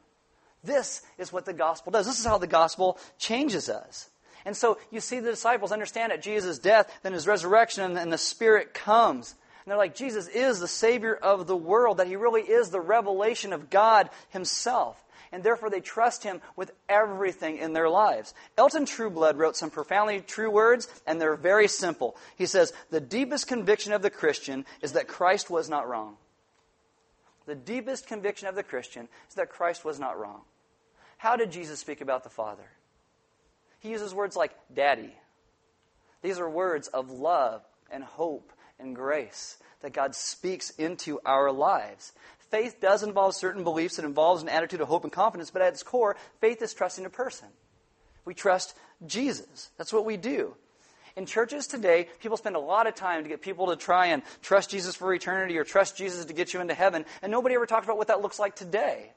This 0.64 1.02
is 1.18 1.32
what 1.32 1.46
the 1.46 1.54
gospel 1.54 1.92
does. 1.92 2.08
This 2.08 2.20
is 2.20 2.26
how 2.26 2.38
the 2.38 2.48
gospel 2.48 2.98
changes 3.20 3.70
us. 3.70 4.10
And 4.46 4.58
so 4.58 4.78
you 4.92 5.00
see 5.00 5.20
the 5.20 5.32
disciples 5.32 5.72
understand 5.72 6.12
at 6.12 6.22
Jesus' 6.22 6.60
death, 6.60 6.92
then 7.04 7.14
his 7.14 7.28
resurrection, 7.28 7.84
and 7.84 7.96
then 7.96 8.10
the 8.10 8.18
Spirit 8.18 8.74
comes. 8.74 9.36
And 9.64 9.72
they're 9.72 9.78
like, 9.78 9.96
Jesus 9.96 10.28
is 10.28 10.60
the 10.60 10.68
Savior 10.68 11.16
of 11.16 11.48
the 11.48 11.56
world, 11.56 11.98
that 11.98 12.08
He 12.08 12.16
really 12.16 12.42
is 12.42 12.70
the 12.70 12.82
revelation 12.82 13.54
of 13.54 13.70
God 13.70 14.10
Himself. 14.30 15.02
And 15.32 15.42
therefore, 15.42 15.70
they 15.70 15.80
trust 15.80 16.24
Him 16.24 16.42
with 16.56 16.72
everything 16.90 17.58
in 17.58 17.74
their 17.74 17.90
lives. 17.90 18.34
Elton 18.58 18.86
Trueblood 18.86 19.38
wrote 19.38 19.56
some 19.56 19.72
profoundly 19.72 20.20
true 20.20 20.52
words, 20.52 20.88
and 21.08 21.20
they're 21.20 21.36
very 21.36 21.68
simple. 21.68 22.18
He 22.36 22.46
says, 22.46 22.74
The 22.92 23.00
deepest 23.00 23.48
conviction 23.48 23.94
of 23.94 24.02
the 24.02 24.10
Christian 24.10 24.66
is 24.82 24.92
that 24.94 25.08
Christ 25.08 25.50
was 25.50 25.70
not 25.70 25.88
wrong. 25.88 26.18
The 27.46 27.56
deepest 27.56 28.08
conviction 28.08 28.48
of 28.48 28.56
the 28.56 28.64
Christian 28.64 29.08
is 29.30 29.36
that 29.36 29.50
Christ 29.50 29.84
was 29.84 30.00
not 30.00 30.20
wrong. 30.20 30.42
How 31.18 31.36
did 31.36 31.52
Jesus 31.52 31.80
speak 31.80 32.02
about 32.02 32.24
the 32.24 32.30
Father? 32.30 32.70
He 33.80 33.90
uses 33.90 34.14
words 34.14 34.36
like 34.36 34.52
daddy. 34.74 35.14
These 36.22 36.40
are 36.40 36.50
words 36.50 36.88
of 36.90 37.12
love 37.12 37.64
and 37.92 38.04
hope 38.04 38.54
and 38.84 38.96
grace 38.96 39.58
that 39.82 39.94
God 39.94 40.16
speaks 40.16 40.70
into 40.72 41.20
our 41.26 41.52
lives. 41.52 42.14
Faith 42.52 42.80
does 42.80 43.02
involve 43.04 43.36
certain 43.36 43.64
beliefs. 43.64 43.98
It 43.98 44.06
involves 44.06 44.44
an 44.44 44.50
attitude 44.50 44.82
of 44.82 44.88
hope 44.88 45.04
and 45.04 45.12
confidence, 45.12 45.50
but 45.50 45.62
at 45.62 45.74
its 45.74 45.84
core, 45.84 46.16
faith 46.40 46.62
is 46.62 46.74
trusting 46.74 47.06
a 47.06 47.10
person. 47.10 47.48
We 48.26 48.34
trust 48.34 48.76
Jesus. 49.06 49.72
That's 49.78 49.92
what 49.92 50.06
we 50.06 50.18
do. 50.18 50.56
In 51.16 51.26
churches 51.26 51.68
today, 51.68 52.08
people 52.20 52.38
spend 52.38 52.56
a 52.56 52.60
lot 52.60 52.88
of 52.88 52.96
time 52.96 53.24
to 53.24 53.30
get 53.30 53.42
people 53.42 53.68
to 53.68 53.76
try 53.76 54.08
and 54.08 54.24
trust 54.42 54.72
Jesus 54.72 54.96
for 54.96 55.14
eternity 55.14 55.58
or 55.58 55.64
trust 55.64 55.98
Jesus 55.98 56.26
to 56.26 56.34
get 56.34 56.54
you 56.54 56.62
into 56.62 56.74
heaven, 56.74 57.06
and 57.22 57.32
nobody 57.32 57.56
ever 57.56 57.66
talks 57.66 57.86
about 57.86 57.98
what 57.98 58.08
that 58.08 58.22
looks 58.22 58.40
like 58.40 58.56
today. 58.56 59.12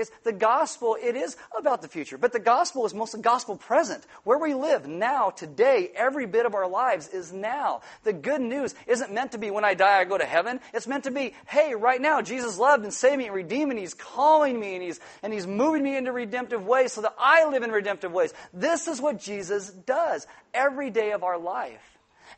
Is 0.00 0.10
the 0.24 0.32
gospel, 0.32 0.96
it 1.00 1.14
is 1.14 1.36
about 1.56 1.82
the 1.82 1.88
future, 1.88 2.16
but 2.16 2.32
the 2.32 2.38
gospel 2.38 2.86
is 2.86 2.94
mostly 2.94 3.20
gospel 3.20 3.56
present. 3.56 4.02
Where 4.24 4.38
we 4.38 4.54
live 4.54 4.88
now, 4.88 5.28
today, 5.28 5.90
every 5.94 6.26
bit 6.26 6.46
of 6.46 6.54
our 6.54 6.66
lives 6.66 7.08
is 7.08 7.32
now. 7.32 7.82
The 8.04 8.14
good 8.14 8.40
news 8.40 8.74
isn't 8.86 9.12
meant 9.12 9.32
to 9.32 9.38
be 9.38 9.50
when 9.50 9.64
I 9.64 9.74
die, 9.74 10.00
I 10.00 10.04
go 10.04 10.16
to 10.16 10.24
heaven. 10.24 10.60
It's 10.72 10.86
meant 10.86 11.04
to 11.04 11.10
be, 11.10 11.34
hey, 11.46 11.74
right 11.74 12.00
now, 12.00 12.22
Jesus 12.22 12.56
loved 12.56 12.82
and 12.84 12.94
saved 12.94 13.18
me 13.18 13.26
and 13.26 13.34
redeemed 13.34 13.68
me, 13.68 13.72
and 13.72 13.78
He's 13.78 13.92
calling 13.92 14.58
me, 14.58 14.74
and 14.74 14.82
He's, 14.82 15.00
and 15.22 15.32
He's 15.32 15.46
moving 15.46 15.82
me 15.82 15.96
into 15.96 16.12
redemptive 16.12 16.64
ways 16.64 16.94
so 16.94 17.02
that 17.02 17.14
I 17.18 17.46
live 17.48 17.62
in 17.62 17.70
redemptive 17.70 18.10
ways. 18.10 18.32
This 18.54 18.88
is 18.88 19.02
what 19.02 19.20
Jesus 19.20 19.68
does 19.70 20.26
every 20.54 20.88
day 20.88 21.12
of 21.12 21.22
our 21.22 21.38
life. 21.38 21.82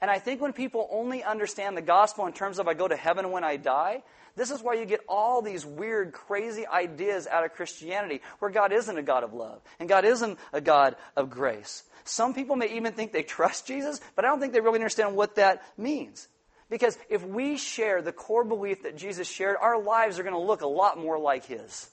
And 0.01 0.11
I 0.11 0.19
think 0.19 0.41
when 0.41 0.53
people 0.53 0.89
only 0.91 1.23
understand 1.23 1.77
the 1.77 1.83
gospel 1.83 2.27
in 2.27 2.33
terms 2.33 2.59
of 2.59 2.67
I 2.67 2.75
go 2.75 2.89
to 2.89 2.97
heaven 2.97 3.31
when 3.31 3.45
I 3.45 3.57
die, 3.57 4.03
this 4.37 4.51
is 4.51 4.63
why 4.63 4.75
you 4.75 4.87
get 4.87 5.01
all 5.09 5.43
these 5.43 5.67
weird, 5.67 6.13
crazy 6.13 6.67
ideas 6.67 7.27
out 7.27 7.45
of 7.45 7.53
Christianity 7.53 8.23
where 8.39 8.51
God 8.51 8.73
isn't 8.73 8.97
a 8.97 9.03
God 9.03 9.25
of 9.25 9.35
love 9.35 9.61
and 9.79 9.89
God 9.89 10.05
isn't 10.05 10.39
a 10.53 10.61
God 10.61 10.97
of 11.17 11.31
grace. 11.31 11.83
Some 12.05 12.35
people 12.35 12.57
may 12.57 12.75
even 12.77 12.95
think 12.95 13.13
they 13.13 13.23
trust 13.23 13.67
Jesus, 13.67 14.01
but 14.17 14.25
I 14.25 14.29
don't 14.29 14.41
think 14.41 14.53
they 14.53 14.61
really 14.61 14.79
understand 14.79 15.15
what 15.15 15.37
that 15.37 15.63
means. 15.77 16.29
Because 16.71 16.97
if 17.11 17.23
we 17.25 17.59
share 17.59 18.01
the 18.01 18.13
core 18.13 18.45
belief 18.45 18.85
that 18.85 18.97
Jesus 18.97 19.29
shared, 19.29 19.57
our 19.61 19.81
lives 19.81 20.19
are 20.19 20.23
going 20.23 20.35
to 20.35 20.41
look 20.41 20.63
a 20.63 20.67
lot 20.67 20.99
more 20.99 21.19
like 21.19 21.45
His. 21.45 21.89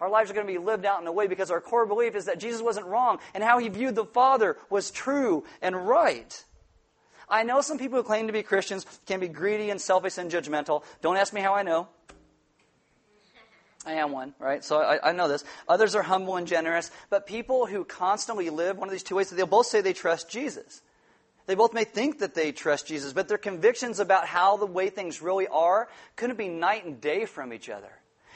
Our 0.00 0.10
lives 0.10 0.28
are 0.30 0.34
going 0.34 0.48
to 0.48 0.52
be 0.52 0.58
lived 0.58 0.84
out 0.84 1.00
in 1.00 1.06
a 1.06 1.12
way 1.12 1.28
because 1.28 1.52
our 1.52 1.60
core 1.60 1.86
belief 1.86 2.16
is 2.16 2.24
that 2.24 2.40
Jesus 2.40 2.60
wasn't 2.60 2.86
wrong 2.86 3.20
and 3.34 3.44
how 3.44 3.58
He 3.58 3.68
viewed 3.68 3.94
the 3.94 4.04
Father 4.04 4.56
was 4.68 4.90
true 4.90 5.44
and 5.62 5.86
right. 5.86 6.44
I 7.32 7.44
know 7.44 7.62
some 7.62 7.78
people 7.78 7.96
who 7.96 8.04
claim 8.04 8.26
to 8.26 8.32
be 8.32 8.42
Christians 8.42 8.84
can 9.06 9.18
be 9.18 9.26
greedy 9.26 9.70
and 9.70 9.80
selfish 9.80 10.18
and 10.18 10.30
judgmental. 10.30 10.84
Don't 11.00 11.16
ask 11.16 11.32
me 11.32 11.40
how 11.40 11.54
I 11.54 11.62
know. 11.62 11.88
I 13.86 13.94
am 13.94 14.12
one, 14.12 14.34
right? 14.38 14.62
So 14.62 14.80
I, 14.80 15.08
I, 15.08 15.12
know 15.12 15.26
this. 15.26 15.42
Others 15.66 15.96
are 15.96 16.02
humble 16.02 16.36
and 16.36 16.46
generous, 16.46 16.90
but 17.10 17.26
people 17.26 17.66
who 17.66 17.84
constantly 17.84 18.50
live 18.50 18.76
one 18.76 18.86
of 18.86 18.92
these 18.92 19.02
two 19.02 19.16
ways, 19.16 19.30
they'll 19.30 19.46
both 19.46 19.66
say 19.66 19.80
they 19.80 19.94
trust 19.94 20.30
Jesus. 20.30 20.82
They 21.46 21.56
both 21.56 21.72
may 21.72 21.84
think 21.84 22.20
that 22.20 22.34
they 22.34 22.52
trust 22.52 22.86
Jesus, 22.86 23.12
but 23.12 23.26
their 23.26 23.38
convictions 23.38 23.98
about 23.98 24.26
how 24.26 24.56
the 24.56 24.66
way 24.66 24.90
things 24.90 25.20
really 25.20 25.48
are 25.48 25.88
couldn't 26.14 26.36
be 26.36 26.48
night 26.48 26.84
and 26.84 27.00
day 27.00 27.24
from 27.24 27.52
each 27.52 27.68
other. 27.68 27.90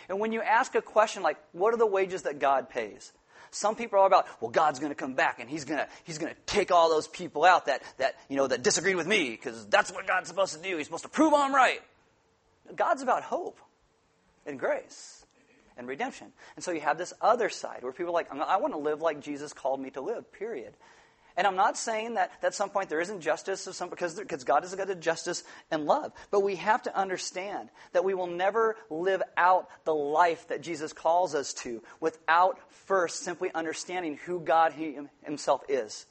And 0.09 0.19
when 0.19 0.33
you 0.33 0.43
ask 0.43 0.75
a 0.75 0.83
question 0.83 1.23
like, 1.23 1.37
what 1.53 1.73
are 1.73 1.77
the 1.79 1.87
wages 1.87 2.23
that 2.23 2.41
God 2.41 2.69
pays? 2.69 3.13
Some 3.51 3.77
people 3.77 3.99
are 3.99 4.03
all 4.03 4.07
about, 4.07 4.27
well, 4.41 4.51
God's 4.51 4.79
going 4.79 4.91
to 4.91 4.97
come 4.97 5.15
back 5.15 5.41
and 5.41 5.49
he's 5.49 5.65
going 5.65 5.79
to, 5.79 5.89
he's 6.05 6.19
going 6.19 6.33
to 6.33 6.41
take 6.47 6.71
all 6.71 6.89
those 6.89 7.09
people 7.09 7.45
out 7.45 7.67
that, 7.67 7.83
that, 7.99 8.17
you 8.29 8.37
know, 8.37 8.47
that 8.47 8.63
disagreed 8.63 8.97
with 8.97 9.07
me 9.07 9.31
because 9.31 9.67
that's 9.67 9.93
what 9.93 10.07
God's 10.07 10.29
supposed 10.29 10.55
to 10.55 10.63
do. 10.63 10.77
He's 10.77 10.87
supposed 10.87 11.05
to 11.05 11.09
prove 11.09 11.33
I'm 11.35 11.55
right. 11.55 11.81
God's 12.75 13.03
about 13.03 13.23
hope 13.23 13.59
and 14.47 14.59
grace 14.59 15.25
and 15.77 15.87
redemption. 15.87 16.29
And 16.57 16.65
so 16.65 16.71
you 16.73 16.81
have 16.81 16.99
this 16.99 17.13
other 17.21 17.49
side 17.49 17.83
where 17.83 17.93
people 17.93 18.11
are 18.11 18.15
like, 18.15 18.33
I 18.33 18.57
want 18.57 18.73
to 18.75 18.79
live 18.79 19.01
like 19.01 19.21
Jesus 19.21 19.53
called 19.53 19.81
me 19.81 19.91
to 19.91 20.01
live, 20.01 20.33
period. 20.33 20.75
And 21.37 21.47
I'm 21.47 21.57
not 21.57 21.77
saying 21.77 22.15
that, 22.15 22.31
at 22.43 22.55
some 22.55 22.71
point 22.71 22.89
there 22.89 23.01
isn't 23.01 23.21
justice 23.21 23.69
some, 23.71 23.91
because, 23.91 24.15
because 24.15 24.45
God 24.45 24.65
is 24.65 24.73
a 24.73 24.77
God 24.77 24.89
of 24.89 25.01
justice 25.01 25.45
and 25.71 25.85
love. 25.85 26.13
But 26.31 26.41
we 26.41 26.57
have 26.57 26.83
to 26.85 26.97
understand 26.97 27.69
that 27.93 28.05
we 28.05 28.15
will 28.15 28.27
never 28.27 28.77
live 28.89 29.23
out 29.37 29.69
the 29.85 29.95
life 29.95 30.49
that 30.49 30.63
Jesus 30.63 30.93
calls 30.93 31.35
us 31.35 31.53
to 31.55 31.83
without 32.01 32.59
first 32.71 33.23
simply 33.23 33.51
understanding 33.55 34.19
who 34.25 34.41
God 34.41 34.73
he, 34.73 34.99
himself 35.25 35.63
is 35.69 36.07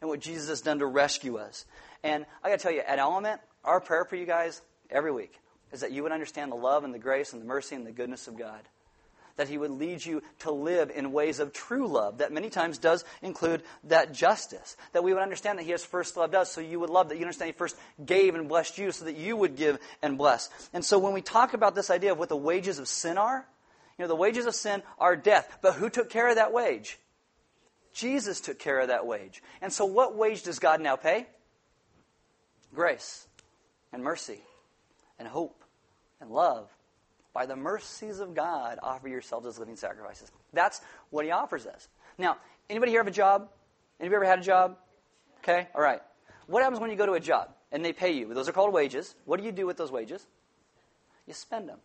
and 0.00 0.08
what 0.08 0.20
Jesus 0.20 0.48
has 0.48 0.62
done 0.62 0.78
to 0.78 0.86
rescue 0.86 1.36
us. 1.36 1.66
And 2.02 2.24
I 2.42 2.48
got 2.48 2.58
to 2.58 2.62
tell 2.62 2.72
you, 2.72 2.80
at 2.80 2.98
Element, 2.98 3.40
our 3.64 3.80
prayer 3.80 4.04
for 4.04 4.16
you 4.16 4.26
guys 4.26 4.62
every 4.90 5.12
week 5.12 5.38
is 5.70 5.80
that 5.80 5.92
you 5.92 6.02
would 6.02 6.12
understand 6.12 6.50
the 6.50 6.56
love 6.56 6.84
and 6.84 6.94
the 6.94 6.98
grace 6.98 7.32
and 7.32 7.42
the 7.42 7.46
mercy 7.46 7.74
and 7.74 7.86
the 7.86 7.92
goodness 7.92 8.26
of 8.26 8.38
God 8.38 8.62
that 9.36 9.48
He 9.48 9.58
would 9.58 9.70
lead 9.70 10.04
you 10.04 10.22
to 10.40 10.50
live 10.50 10.90
in 10.94 11.12
ways 11.12 11.38
of 11.40 11.52
true 11.52 11.86
love 11.86 12.18
that 12.18 12.32
many 12.32 12.50
times 12.50 12.78
does 12.78 13.04
include 13.22 13.62
that 13.84 14.12
justice. 14.12 14.76
That 14.92 15.04
we 15.04 15.12
would 15.12 15.22
understand 15.22 15.58
that 15.58 15.64
He 15.64 15.70
has 15.72 15.84
first 15.84 16.16
loved 16.16 16.34
us, 16.34 16.52
so 16.52 16.60
you 16.60 16.80
would 16.80 16.90
love 16.90 17.08
that 17.08 17.16
you 17.16 17.22
understand 17.22 17.48
He 17.48 17.58
first 17.58 17.76
gave 18.04 18.34
and 18.34 18.48
blessed 18.48 18.78
you 18.78 18.92
so 18.92 19.04
that 19.04 19.16
you 19.16 19.36
would 19.36 19.56
give 19.56 19.78
and 20.02 20.18
bless. 20.18 20.50
And 20.72 20.84
so 20.84 20.98
when 20.98 21.12
we 21.12 21.22
talk 21.22 21.54
about 21.54 21.74
this 21.74 21.90
idea 21.90 22.12
of 22.12 22.18
what 22.18 22.28
the 22.28 22.36
wages 22.36 22.78
of 22.78 22.88
sin 22.88 23.18
are, 23.18 23.46
you 23.98 24.04
know, 24.04 24.08
the 24.08 24.16
wages 24.16 24.46
of 24.46 24.54
sin 24.54 24.82
are 24.98 25.16
death. 25.16 25.58
But 25.62 25.74
who 25.74 25.90
took 25.90 26.10
care 26.10 26.28
of 26.28 26.36
that 26.36 26.52
wage? 26.52 26.98
Jesus 27.92 28.40
took 28.40 28.58
care 28.58 28.80
of 28.80 28.88
that 28.88 29.06
wage. 29.06 29.42
And 29.60 29.72
so 29.72 29.84
what 29.84 30.16
wage 30.16 30.42
does 30.42 30.58
God 30.58 30.80
now 30.80 30.96
pay? 30.96 31.26
Grace 32.74 33.26
and 33.92 34.02
mercy 34.02 34.40
and 35.18 35.28
hope 35.28 35.62
and 36.20 36.30
love 36.30 36.70
by 37.34 37.46
the 37.46 37.56
mercies 37.56 38.20
of 38.20 38.34
God, 38.34 38.78
offer 38.82 39.08
yourselves 39.08 39.46
as 39.46 39.58
living 39.58 39.76
sacrifices. 39.76 40.30
That's 40.52 40.80
what 41.10 41.24
he 41.24 41.30
offers 41.30 41.66
us. 41.66 41.88
Now, 42.18 42.36
anybody 42.68 42.92
here 42.92 43.00
have 43.00 43.06
a 43.06 43.10
job? 43.10 43.48
Anybody 43.98 44.16
ever 44.16 44.24
had 44.24 44.40
a 44.40 44.42
job? 44.42 44.76
Okay, 45.38 45.68
all 45.74 45.82
right. 45.82 46.02
What 46.46 46.62
happens 46.62 46.80
when 46.80 46.90
you 46.90 46.96
go 46.96 47.06
to 47.06 47.12
a 47.12 47.20
job 47.20 47.50
and 47.70 47.84
they 47.84 47.92
pay 47.92 48.12
you? 48.12 48.32
Those 48.34 48.48
are 48.48 48.52
called 48.52 48.72
wages. 48.72 49.14
What 49.24 49.38
do 49.38 49.46
you 49.46 49.52
do 49.52 49.66
with 49.66 49.76
those 49.76 49.90
wages? 49.90 50.26
You 51.26 51.34
spend 51.34 51.68
them. 51.68 51.78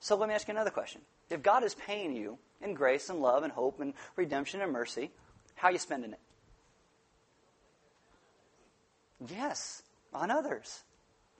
So 0.00 0.16
let 0.16 0.28
me 0.28 0.34
ask 0.34 0.46
you 0.48 0.52
another 0.52 0.70
question. 0.70 1.00
If 1.28 1.42
God 1.42 1.64
is 1.64 1.74
paying 1.74 2.14
you 2.14 2.38
in 2.60 2.74
grace 2.74 3.08
and 3.08 3.20
love 3.20 3.42
and 3.42 3.52
hope 3.52 3.80
and 3.80 3.94
redemption 4.16 4.60
and 4.60 4.72
mercy, 4.72 5.10
how 5.54 5.68
are 5.68 5.72
you 5.72 5.78
spending 5.78 6.12
it? 6.12 6.20
Yes, 9.28 9.82
on 10.14 10.30
others. 10.30 10.82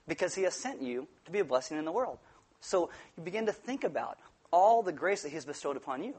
Because 0.07 0.35
he 0.35 0.43
has 0.43 0.53
sent 0.53 0.81
you 0.81 1.07
to 1.25 1.31
be 1.31 1.39
a 1.39 1.45
blessing 1.45 1.77
in 1.77 1.85
the 1.85 1.91
world. 1.91 2.19
So 2.61 2.89
you 3.17 3.23
begin 3.23 3.47
to 3.47 3.51
think 3.51 3.83
about 3.83 4.17
all 4.51 4.83
the 4.83 4.91
grace 4.91 5.23
that 5.23 5.29
He 5.29 5.35
has 5.35 5.45
bestowed 5.45 5.77
upon 5.77 6.03
you. 6.03 6.13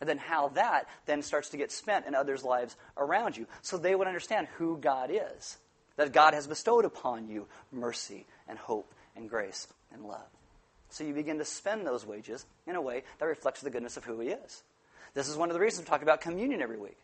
And 0.00 0.08
then 0.08 0.18
how 0.18 0.48
that 0.50 0.86
then 1.06 1.22
starts 1.22 1.48
to 1.50 1.56
get 1.56 1.72
spent 1.72 2.06
in 2.06 2.14
others' 2.14 2.44
lives 2.44 2.76
around 2.96 3.36
you. 3.36 3.46
So 3.62 3.76
they 3.76 3.94
would 3.94 4.06
understand 4.06 4.46
who 4.56 4.78
God 4.78 5.10
is. 5.10 5.58
That 5.96 6.12
God 6.12 6.34
has 6.34 6.46
bestowed 6.46 6.84
upon 6.84 7.28
you 7.28 7.46
mercy 7.72 8.26
and 8.46 8.58
hope 8.58 8.94
and 9.16 9.28
grace 9.28 9.66
and 9.92 10.04
love. 10.04 10.28
So 10.90 11.04
you 11.04 11.12
begin 11.12 11.38
to 11.38 11.44
spend 11.44 11.86
those 11.86 12.06
wages 12.06 12.46
in 12.66 12.76
a 12.76 12.80
way 12.80 13.02
that 13.18 13.26
reflects 13.26 13.60
the 13.60 13.70
goodness 13.70 13.96
of 13.96 14.04
who 14.04 14.20
He 14.20 14.28
is. 14.28 14.62
This 15.14 15.28
is 15.28 15.36
one 15.36 15.50
of 15.50 15.54
the 15.54 15.60
reasons 15.60 15.86
we 15.86 15.90
talk 15.90 16.02
about 16.02 16.20
communion 16.20 16.62
every 16.62 16.78
week. 16.78 16.98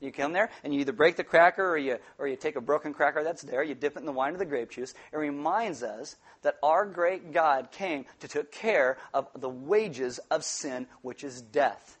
You 0.00 0.12
come 0.12 0.32
there 0.32 0.50
and 0.62 0.74
you 0.74 0.80
either 0.80 0.92
break 0.92 1.16
the 1.16 1.24
cracker 1.24 1.66
or 1.66 1.78
you, 1.78 1.98
or 2.18 2.28
you 2.28 2.36
take 2.36 2.56
a 2.56 2.60
broken 2.60 2.92
cracker 2.92 3.24
that's 3.24 3.42
there, 3.42 3.62
you 3.62 3.74
dip 3.74 3.96
it 3.96 4.00
in 4.00 4.06
the 4.06 4.12
wine 4.12 4.34
or 4.34 4.38
the 4.38 4.44
grape 4.44 4.70
juice. 4.70 4.94
It 5.12 5.16
reminds 5.16 5.82
us 5.82 6.16
that 6.42 6.56
our 6.62 6.84
great 6.84 7.32
God 7.32 7.70
came 7.72 8.04
to 8.20 8.28
take 8.28 8.52
care 8.52 8.98
of 9.14 9.28
the 9.34 9.48
wages 9.48 10.18
of 10.30 10.44
sin, 10.44 10.86
which 11.02 11.24
is 11.24 11.40
death. 11.40 11.98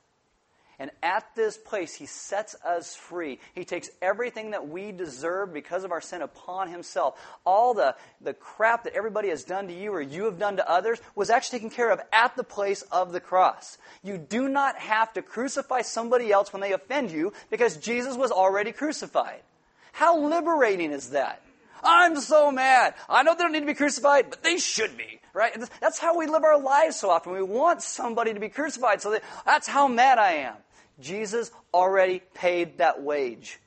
And 0.78 0.90
at 1.02 1.24
this 1.34 1.56
place, 1.56 1.94
he 1.94 2.04
sets 2.04 2.54
us 2.62 2.94
free. 2.94 3.38
He 3.54 3.64
takes 3.64 3.88
everything 4.02 4.50
that 4.50 4.68
we 4.68 4.92
deserve 4.92 5.54
because 5.54 5.84
of 5.84 5.92
our 5.92 6.02
sin 6.02 6.20
upon 6.20 6.68
himself. 6.68 7.18
All 7.46 7.72
the, 7.72 7.94
the 8.20 8.34
crap 8.34 8.84
that 8.84 8.92
everybody 8.92 9.30
has 9.30 9.42
done 9.42 9.68
to 9.68 9.72
you 9.72 9.92
or 9.92 10.02
you 10.02 10.26
have 10.26 10.38
done 10.38 10.56
to 10.56 10.70
others 10.70 11.00
was 11.14 11.30
actually 11.30 11.60
taken 11.60 11.70
care 11.70 11.90
of 11.90 12.00
at 12.12 12.36
the 12.36 12.44
place 12.44 12.82
of 12.82 13.12
the 13.12 13.20
cross. 13.20 13.78
You 14.02 14.18
do 14.18 14.48
not 14.48 14.76
have 14.76 15.14
to 15.14 15.22
crucify 15.22 15.80
somebody 15.80 16.30
else 16.30 16.52
when 16.52 16.60
they 16.60 16.72
offend 16.72 17.10
you 17.10 17.32
because 17.50 17.78
Jesus 17.78 18.16
was 18.16 18.30
already 18.30 18.72
crucified. 18.72 19.40
How 19.92 20.18
liberating 20.18 20.92
is 20.92 21.10
that? 21.10 21.42
I'm 21.82 22.20
so 22.20 22.50
mad. 22.50 22.94
I 23.08 23.22
know 23.22 23.34
they 23.34 23.44
don't 23.44 23.52
need 23.52 23.60
to 23.60 23.66
be 23.66 23.74
crucified, 23.74 24.28
but 24.28 24.42
they 24.42 24.58
should 24.58 24.96
be, 24.96 25.20
right? 25.32 25.56
That's 25.80 25.98
how 25.98 26.18
we 26.18 26.26
live 26.26 26.44
our 26.44 26.60
lives 26.60 26.96
so 26.96 27.10
often. 27.10 27.32
We 27.32 27.42
want 27.42 27.82
somebody 27.82 28.34
to 28.34 28.40
be 28.40 28.48
crucified, 28.48 29.00
so 29.00 29.12
that, 29.12 29.22
that's 29.46 29.68
how 29.68 29.88
mad 29.88 30.18
I 30.18 30.32
am. 30.32 30.54
Jesus 31.00 31.50
already 31.74 32.22
paid 32.34 32.78
that 32.78 33.02
wage. 33.02 33.58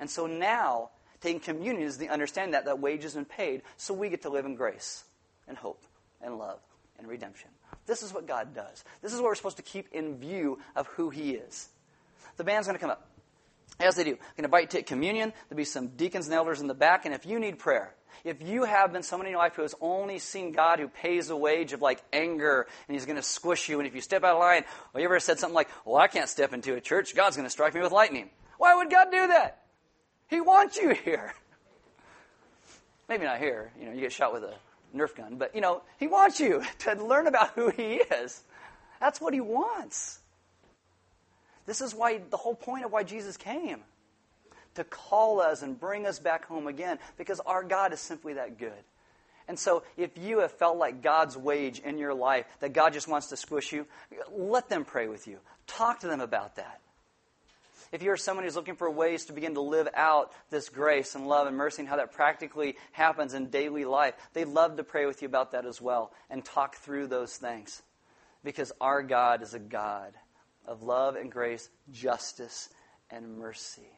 And 0.00 0.08
so 0.08 0.26
now, 0.26 0.90
taking 1.20 1.40
communion 1.40 1.86
is 1.86 1.98
the 1.98 2.08
understanding 2.08 2.52
that 2.52 2.66
that 2.66 2.78
wage 2.78 3.02
has 3.02 3.14
been 3.14 3.24
paid, 3.24 3.62
so 3.76 3.94
we 3.94 4.08
get 4.08 4.22
to 4.22 4.28
live 4.28 4.44
in 4.44 4.54
grace 4.54 5.04
and 5.48 5.56
hope 5.56 5.82
and 6.20 6.38
love 6.38 6.60
and 6.98 7.08
redemption. 7.08 7.50
This 7.86 8.02
is 8.02 8.12
what 8.12 8.26
God 8.26 8.54
does. 8.54 8.84
This 9.02 9.12
is 9.12 9.20
what 9.20 9.28
we're 9.28 9.34
supposed 9.34 9.56
to 9.56 9.62
keep 9.62 9.88
in 9.92 10.18
view 10.18 10.58
of 10.76 10.86
who 10.88 11.10
He 11.10 11.32
is. 11.32 11.68
The 12.36 12.44
band's 12.44 12.66
going 12.66 12.76
to 12.76 12.80
come 12.80 12.90
up. 12.90 13.08
As 13.80 13.96
they 13.96 14.04
do, 14.04 14.10
going 14.10 14.20
to 14.38 14.44
invite 14.44 14.62
you 14.62 14.68
to 14.68 14.76
take 14.76 14.86
communion. 14.86 15.32
There'll 15.48 15.56
be 15.56 15.64
some 15.64 15.88
deacons 15.88 16.26
and 16.26 16.34
elders 16.34 16.60
in 16.60 16.68
the 16.68 16.74
back, 16.74 17.06
and 17.06 17.14
if 17.14 17.26
you 17.26 17.40
need 17.40 17.58
prayer, 17.58 17.94
if 18.22 18.40
you 18.40 18.64
have 18.64 18.92
been 18.92 19.02
someone 19.02 19.26
in 19.26 19.32
your 19.32 19.40
life 19.40 19.54
who 19.54 19.62
has 19.62 19.74
only 19.80 20.18
seen 20.18 20.52
God 20.52 20.78
who 20.78 20.88
pays 20.88 21.28
a 21.30 21.36
wage 21.36 21.72
of 21.72 21.82
like 21.82 22.02
anger 22.12 22.66
and 22.88 22.94
he's 22.94 23.04
going 23.04 23.16
to 23.16 23.22
squish 23.22 23.68
you, 23.68 23.80
and 23.80 23.86
if 23.86 23.94
you 23.94 24.00
step 24.00 24.22
out 24.22 24.34
of 24.34 24.40
line, 24.40 24.64
well, 24.92 25.00
you 25.00 25.08
ever 25.08 25.20
said 25.20 25.38
something 25.38 25.54
like, 25.54 25.68
Well, 25.84 25.96
I 25.96 26.06
can't 26.06 26.28
step 26.28 26.52
into 26.52 26.74
a 26.74 26.80
church, 26.80 27.14
God's 27.14 27.36
going 27.36 27.46
to 27.46 27.50
strike 27.50 27.74
me 27.74 27.80
with 27.80 27.92
lightning. 27.92 28.30
Why 28.58 28.76
would 28.76 28.90
God 28.90 29.10
do 29.10 29.26
that? 29.26 29.64
He 30.28 30.40
wants 30.40 30.76
you 30.76 30.90
here. 30.94 31.34
Maybe 33.08 33.24
not 33.24 33.38
here, 33.38 33.72
you 33.78 33.86
know, 33.86 33.92
you 33.92 34.00
get 34.00 34.12
shot 34.12 34.32
with 34.32 34.44
a 34.44 34.54
Nerf 34.96 35.14
gun, 35.16 35.36
but 35.36 35.54
you 35.54 35.60
know, 35.60 35.82
He 35.98 36.06
wants 36.06 36.38
you 36.38 36.62
to 36.80 36.94
learn 36.94 37.26
about 37.26 37.50
who 37.50 37.70
He 37.70 37.94
is. 37.96 38.42
That's 39.00 39.20
what 39.20 39.34
He 39.34 39.40
wants. 39.40 40.20
This 41.66 41.80
is 41.80 41.94
why 41.94 42.20
the 42.30 42.36
whole 42.36 42.54
point 42.54 42.84
of 42.84 42.92
why 42.92 43.02
Jesus 43.02 43.36
came 43.36 43.80
to 44.74 44.84
call 44.84 45.40
us 45.40 45.62
and 45.62 45.78
bring 45.78 46.06
us 46.06 46.18
back 46.18 46.46
home 46.46 46.66
again 46.66 46.98
because 47.16 47.40
our 47.40 47.62
God 47.62 47.92
is 47.92 48.00
simply 48.00 48.34
that 48.34 48.58
good. 48.58 48.72
And 49.46 49.58
so, 49.58 49.82
if 49.98 50.16
you 50.16 50.38
have 50.38 50.52
felt 50.52 50.78
like 50.78 51.02
God's 51.02 51.36
wage 51.36 51.78
in 51.78 51.98
your 51.98 52.14
life, 52.14 52.46
that 52.60 52.72
God 52.72 52.94
just 52.94 53.08
wants 53.08 53.28
to 53.28 53.36
squish 53.36 53.72
you, 53.72 53.86
let 54.32 54.70
them 54.70 54.86
pray 54.86 55.06
with 55.06 55.26
you. 55.26 55.38
Talk 55.66 56.00
to 56.00 56.06
them 56.06 56.20
about 56.20 56.56
that. 56.56 56.80
If 57.92 58.02
you're 58.02 58.16
someone 58.16 58.44
who's 58.44 58.56
looking 58.56 58.74
for 58.74 58.90
ways 58.90 59.26
to 59.26 59.34
begin 59.34 59.54
to 59.54 59.60
live 59.60 59.88
out 59.94 60.32
this 60.50 60.70
grace 60.70 61.14
and 61.14 61.28
love 61.28 61.46
and 61.46 61.56
mercy 61.56 61.82
and 61.82 61.88
how 61.88 61.96
that 61.96 62.12
practically 62.12 62.76
happens 62.92 63.34
in 63.34 63.50
daily 63.50 63.84
life, 63.84 64.14
they'd 64.32 64.48
love 64.48 64.78
to 64.78 64.82
pray 64.82 65.04
with 65.04 65.20
you 65.20 65.28
about 65.28 65.52
that 65.52 65.66
as 65.66 65.80
well 65.80 66.12
and 66.30 66.42
talk 66.42 66.76
through 66.76 67.06
those 67.06 67.36
things. 67.36 67.82
Because 68.42 68.72
our 68.80 69.02
God 69.02 69.42
is 69.42 69.52
a 69.52 69.58
God 69.58 70.14
of 70.66 70.82
love 70.82 71.16
and 71.16 71.30
grace, 71.30 71.68
justice 71.92 72.68
and 73.10 73.38
mercy. 73.38 73.88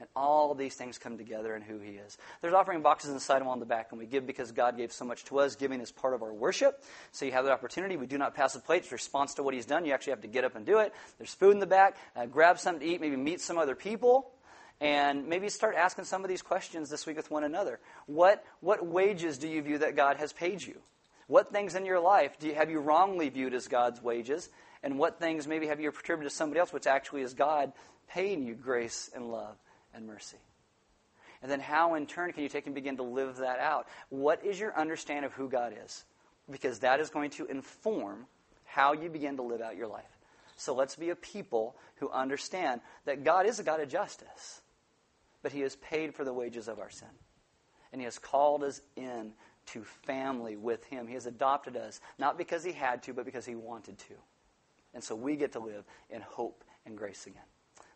And 0.00 0.08
all 0.16 0.54
these 0.54 0.76
things 0.76 0.96
come 0.96 1.18
together 1.18 1.54
in 1.54 1.60
who 1.60 1.78
He 1.78 1.92
is. 1.92 2.16
There's 2.40 2.54
offering 2.54 2.80
boxes 2.80 3.10
inside 3.10 3.40
them 3.40 3.48
on 3.48 3.60
the 3.60 3.66
back, 3.66 3.88
and 3.90 3.98
we 3.98 4.06
give 4.06 4.26
because 4.26 4.50
God 4.50 4.78
gave 4.78 4.92
so 4.92 5.04
much 5.04 5.24
to 5.26 5.40
us. 5.40 5.56
Giving 5.56 5.80
is 5.82 5.92
part 5.92 6.14
of 6.14 6.22
our 6.22 6.32
worship. 6.32 6.82
So 7.12 7.26
you 7.26 7.32
have 7.32 7.44
that 7.44 7.52
opportunity. 7.52 7.98
We 7.98 8.06
do 8.06 8.16
not 8.16 8.34
pass 8.34 8.54
the 8.54 8.60
plate. 8.60 8.84
It's 8.84 8.92
response 8.92 9.34
to 9.34 9.42
what 9.42 9.52
He's 9.52 9.66
done. 9.66 9.84
You 9.84 9.92
actually 9.92 10.12
have 10.12 10.22
to 10.22 10.28
get 10.28 10.44
up 10.44 10.56
and 10.56 10.64
do 10.64 10.78
it. 10.78 10.94
There's 11.18 11.34
food 11.34 11.52
in 11.52 11.58
the 11.58 11.66
back. 11.66 11.98
Uh, 12.16 12.24
grab 12.24 12.58
something 12.58 12.80
to 12.80 12.94
eat, 12.94 13.00
maybe 13.02 13.16
meet 13.16 13.42
some 13.42 13.58
other 13.58 13.74
people. 13.74 14.30
And 14.80 15.28
maybe 15.28 15.50
start 15.50 15.74
asking 15.76 16.06
some 16.06 16.24
of 16.24 16.30
these 16.30 16.40
questions 16.40 16.88
this 16.88 17.04
week 17.06 17.18
with 17.18 17.30
one 17.30 17.44
another. 17.44 17.78
What, 18.06 18.42
what 18.60 18.86
wages 18.86 19.36
do 19.36 19.46
you 19.46 19.60
view 19.60 19.78
that 19.78 19.96
God 19.96 20.16
has 20.16 20.32
paid 20.32 20.62
you? 20.62 20.80
What 21.26 21.52
things 21.52 21.74
in 21.74 21.84
your 21.84 22.00
life 22.00 22.38
do 22.38 22.46
you, 22.46 22.54
have 22.54 22.70
you 22.70 22.80
wrongly 22.80 23.28
viewed 23.28 23.52
as 23.52 23.68
God's 23.68 24.02
wages? 24.02 24.48
And 24.82 24.98
what 24.98 25.18
things 25.18 25.46
maybe 25.46 25.66
have 25.66 25.80
you 25.80 25.88
attributed 25.90 26.30
to 26.30 26.36
somebody 26.36 26.60
else, 26.60 26.72
which 26.72 26.86
actually 26.86 27.22
is 27.22 27.34
God 27.34 27.72
paying 28.08 28.42
you 28.42 28.54
grace 28.54 29.10
and 29.14 29.30
love 29.30 29.56
and 29.94 30.06
mercy? 30.06 30.38
And 31.42 31.50
then 31.50 31.60
how, 31.60 31.94
in 31.94 32.06
turn, 32.06 32.32
can 32.32 32.42
you 32.42 32.48
take 32.48 32.66
and 32.66 32.74
begin 32.74 32.96
to 32.98 33.02
live 33.02 33.36
that 33.36 33.60
out? 33.60 33.86
What 34.10 34.44
is 34.44 34.58
your 34.58 34.78
understanding 34.78 35.24
of 35.24 35.32
who 35.32 35.48
God 35.48 35.74
is? 35.84 36.04
Because 36.50 36.80
that 36.80 37.00
is 37.00 37.10
going 37.10 37.30
to 37.30 37.46
inform 37.46 38.26
how 38.64 38.92
you 38.92 39.08
begin 39.08 39.36
to 39.36 39.42
live 39.42 39.60
out 39.60 39.76
your 39.76 39.86
life. 39.86 40.04
So 40.56 40.74
let's 40.74 40.96
be 40.96 41.08
a 41.08 41.16
people 41.16 41.76
who 41.96 42.10
understand 42.10 42.82
that 43.06 43.24
God 43.24 43.46
is 43.46 43.58
a 43.58 43.62
God 43.62 43.80
of 43.80 43.88
justice, 43.88 44.60
but 45.42 45.52
He 45.52 45.60
has 45.60 45.76
paid 45.76 46.14
for 46.14 46.24
the 46.24 46.34
wages 46.34 46.68
of 46.68 46.78
our 46.78 46.90
sin. 46.90 47.08
And 47.92 48.00
He 48.00 48.04
has 48.04 48.18
called 48.18 48.62
us 48.62 48.80
in 48.96 49.32
to 49.66 49.84
family 50.06 50.56
with 50.56 50.84
Him. 50.84 51.06
He 51.06 51.14
has 51.14 51.26
adopted 51.26 51.76
us, 51.76 52.00
not 52.18 52.36
because 52.36 52.62
He 52.62 52.72
had 52.72 53.02
to, 53.04 53.14
but 53.14 53.24
because 53.24 53.46
He 53.46 53.54
wanted 53.54 53.98
to. 54.00 54.14
And 54.94 55.02
so 55.02 55.14
we 55.14 55.36
get 55.36 55.52
to 55.52 55.60
live 55.60 55.84
in 56.08 56.20
hope 56.20 56.64
and 56.84 56.96
grace 56.96 57.26
again. 57.26 57.42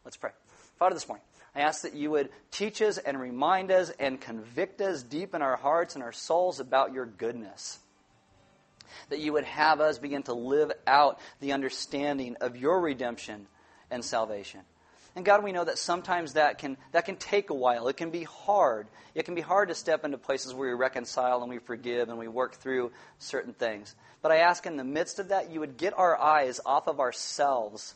Let's 0.04 0.16
pray. 0.16 0.30
Father, 0.78 0.94
this 0.94 1.08
morning, 1.08 1.24
I 1.54 1.60
ask 1.60 1.82
that 1.82 1.94
you 1.94 2.10
would 2.10 2.30
teach 2.50 2.82
us 2.82 2.98
and 2.98 3.18
remind 3.18 3.70
us 3.70 3.90
and 3.98 4.20
convict 4.20 4.80
us 4.80 5.02
deep 5.02 5.34
in 5.34 5.42
our 5.42 5.56
hearts 5.56 5.94
and 5.94 6.02
our 6.02 6.12
souls 6.12 6.60
about 6.60 6.92
your 6.92 7.06
goodness. 7.06 7.78
That 9.08 9.20
you 9.20 9.32
would 9.32 9.44
have 9.44 9.80
us 9.80 9.98
begin 9.98 10.22
to 10.24 10.34
live 10.34 10.72
out 10.86 11.18
the 11.40 11.52
understanding 11.52 12.36
of 12.40 12.56
your 12.56 12.80
redemption 12.80 13.46
and 13.90 14.04
salvation. 14.04 14.60
And 15.16 15.24
God, 15.24 15.44
we 15.44 15.52
know 15.52 15.64
that 15.64 15.78
sometimes 15.78 16.32
that 16.32 16.58
can, 16.58 16.76
that 16.90 17.04
can 17.04 17.16
take 17.16 17.50
a 17.50 17.54
while. 17.54 17.86
It 17.86 17.96
can 17.96 18.10
be 18.10 18.24
hard. 18.24 18.88
It 19.14 19.24
can 19.24 19.36
be 19.36 19.40
hard 19.40 19.68
to 19.68 19.74
step 19.74 20.04
into 20.04 20.18
places 20.18 20.52
where 20.52 20.68
we 20.68 20.74
reconcile 20.74 21.40
and 21.42 21.50
we 21.50 21.58
forgive 21.58 22.08
and 22.08 22.18
we 22.18 22.26
work 22.26 22.56
through 22.56 22.90
certain 23.20 23.52
things. 23.52 23.94
But 24.22 24.32
I 24.32 24.38
ask 24.38 24.66
in 24.66 24.76
the 24.76 24.84
midst 24.84 25.20
of 25.20 25.28
that, 25.28 25.50
you 25.50 25.60
would 25.60 25.76
get 25.76 25.96
our 25.96 26.20
eyes 26.20 26.60
off 26.66 26.88
of 26.88 26.98
ourselves 26.98 27.94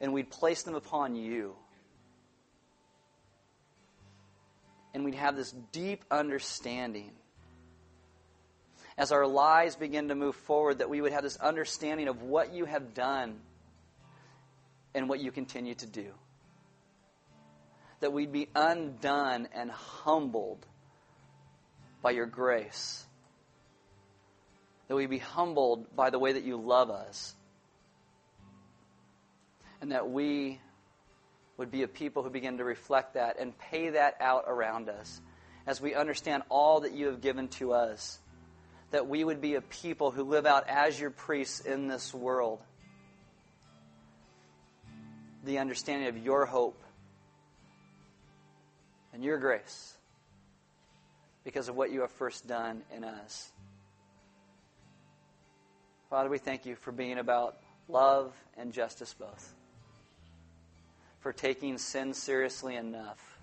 and 0.00 0.12
we'd 0.12 0.30
place 0.30 0.62
them 0.64 0.74
upon 0.74 1.16
you. 1.16 1.54
And 4.92 5.04
we'd 5.04 5.14
have 5.14 5.36
this 5.36 5.50
deep 5.72 6.04
understanding. 6.10 7.10
As 8.98 9.12
our 9.12 9.26
lives 9.26 9.76
begin 9.76 10.08
to 10.08 10.14
move 10.14 10.36
forward, 10.36 10.78
that 10.78 10.90
we 10.90 11.00
would 11.00 11.12
have 11.12 11.22
this 11.22 11.36
understanding 11.38 12.06
of 12.06 12.22
what 12.22 12.52
you 12.52 12.66
have 12.66 12.92
done 12.92 13.40
and 14.94 15.08
what 15.08 15.20
you 15.20 15.32
continue 15.32 15.74
to 15.74 15.86
do 15.86 16.12
that 18.04 18.10
we'd 18.10 18.32
be 18.32 18.50
undone 18.54 19.48
and 19.54 19.70
humbled 19.70 20.58
by 22.02 22.10
your 22.10 22.26
grace. 22.26 23.02
That 24.88 24.94
we'd 24.96 25.08
be 25.08 25.16
humbled 25.16 25.96
by 25.96 26.10
the 26.10 26.18
way 26.18 26.34
that 26.34 26.44
you 26.44 26.58
love 26.58 26.90
us. 26.90 27.34
And 29.80 29.92
that 29.92 30.10
we 30.10 30.60
would 31.56 31.70
be 31.70 31.82
a 31.82 31.88
people 31.88 32.22
who 32.22 32.28
begin 32.28 32.58
to 32.58 32.64
reflect 32.64 33.14
that 33.14 33.40
and 33.40 33.56
pay 33.56 33.88
that 33.88 34.18
out 34.20 34.44
around 34.48 34.90
us 34.90 35.22
as 35.66 35.80
we 35.80 35.94
understand 35.94 36.42
all 36.50 36.80
that 36.80 36.92
you 36.92 37.06
have 37.06 37.22
given 37.22 37.48
to 37.48 37.72
us. 37.72 38.18
That 38.90 39.08
we 39.08 39.24
would 39.24 39.40
be 39.40 39.54
a 39.54 39.62
people 39.62 40.10
who 40.10 40.24
live 40.24 40.44
out 40.44 40.68
as 40.68 41.00
your 41.00 41.08
priests 41.08 41.60
in 41.60 41.88
this 41.88 42.12
world. 42.12 42.60
The 45.44 45.56
understanding 45.56 46.08
of 46.08 46.18
your 46.18 46.44
hope 46.44 46.83
and 49.14 49.22
your 49.22 49.38
grace 49.38 49.94
because 51.44 51.68
of 51.68 51.76
what 51.76 51.92
you 51.92 52.00
have 52.00 52.10
first 52.10 52.46
done 52.48 52.82
in 52.94 53.04
us. 53.04 53.48
Father, 56.10 56.28
we 56.28 56.38
thank 56.38 56.66
you 56.66 56.74
for 56.74 56.90
being 56.90 57.18
about 57.18 57.56
love 57.88 58.34
and 58.58 58.72
justice 58.72 59.14
both, 59.14 59.54
for 61.20 61.32
taking 61.32 61.78
sin 61.78 62.12
seriously 62.12 62.74
enough 62.74 63.38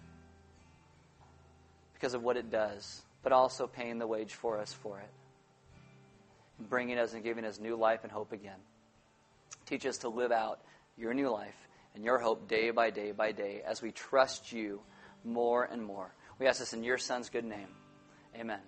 because 1.93 2.13
of 2.13 2.22
what 2.22 2.36
it 2.36 2.51
does, 2.51 3.01
but 3.24 3.32
also 3.32 3.65
paying 3.65 3.97
the 3.97 4.07
wage 4.07 4.34
for 4.34 4.57
us 4.57 4.74
for 4.74 4.99
it, 4.99 5.09
and 6.59 6.69
bringing 6.69 6.97
us 6.97 7.13
and 7.13 7.24
giving 7.24 7.45
us 7.45 7.59
new 7.59 7.76
life 7.76 8.01
and 8.03 8.11
hope 8.11 8.34
again. 8.34 8.59
Teach 9.65 9.86
us 9.86 9.99
to 9.99 10.09
live 10.09 10.32
out 10.32 10.59
your 10.97 11.13
new 11.13 11.30
life 11.30 11.67
and 11.95 12.03
your 12.03 12.19
hope 12.19 12.47
day 12.49 12.72
by 12.72 12.89
day 12.89 13.11
by 13.11 13.32
day 13.32 13.61
as 13.65 13.82
we 13.82 13.91
trust 13.91 14.51
you 14.51 14.82
more 15.24 15.63
and 15.63 15.84
more. 15.84 16.13
We 16.39 16.47
ask 16.47 16.59
this 16.59 16.74
in 16.74 16.84
your 16.84 16.97
Son's 16.97 17.30
good 17.30 17.45
name. 17.45 17.67
Amen. 18.36 18.59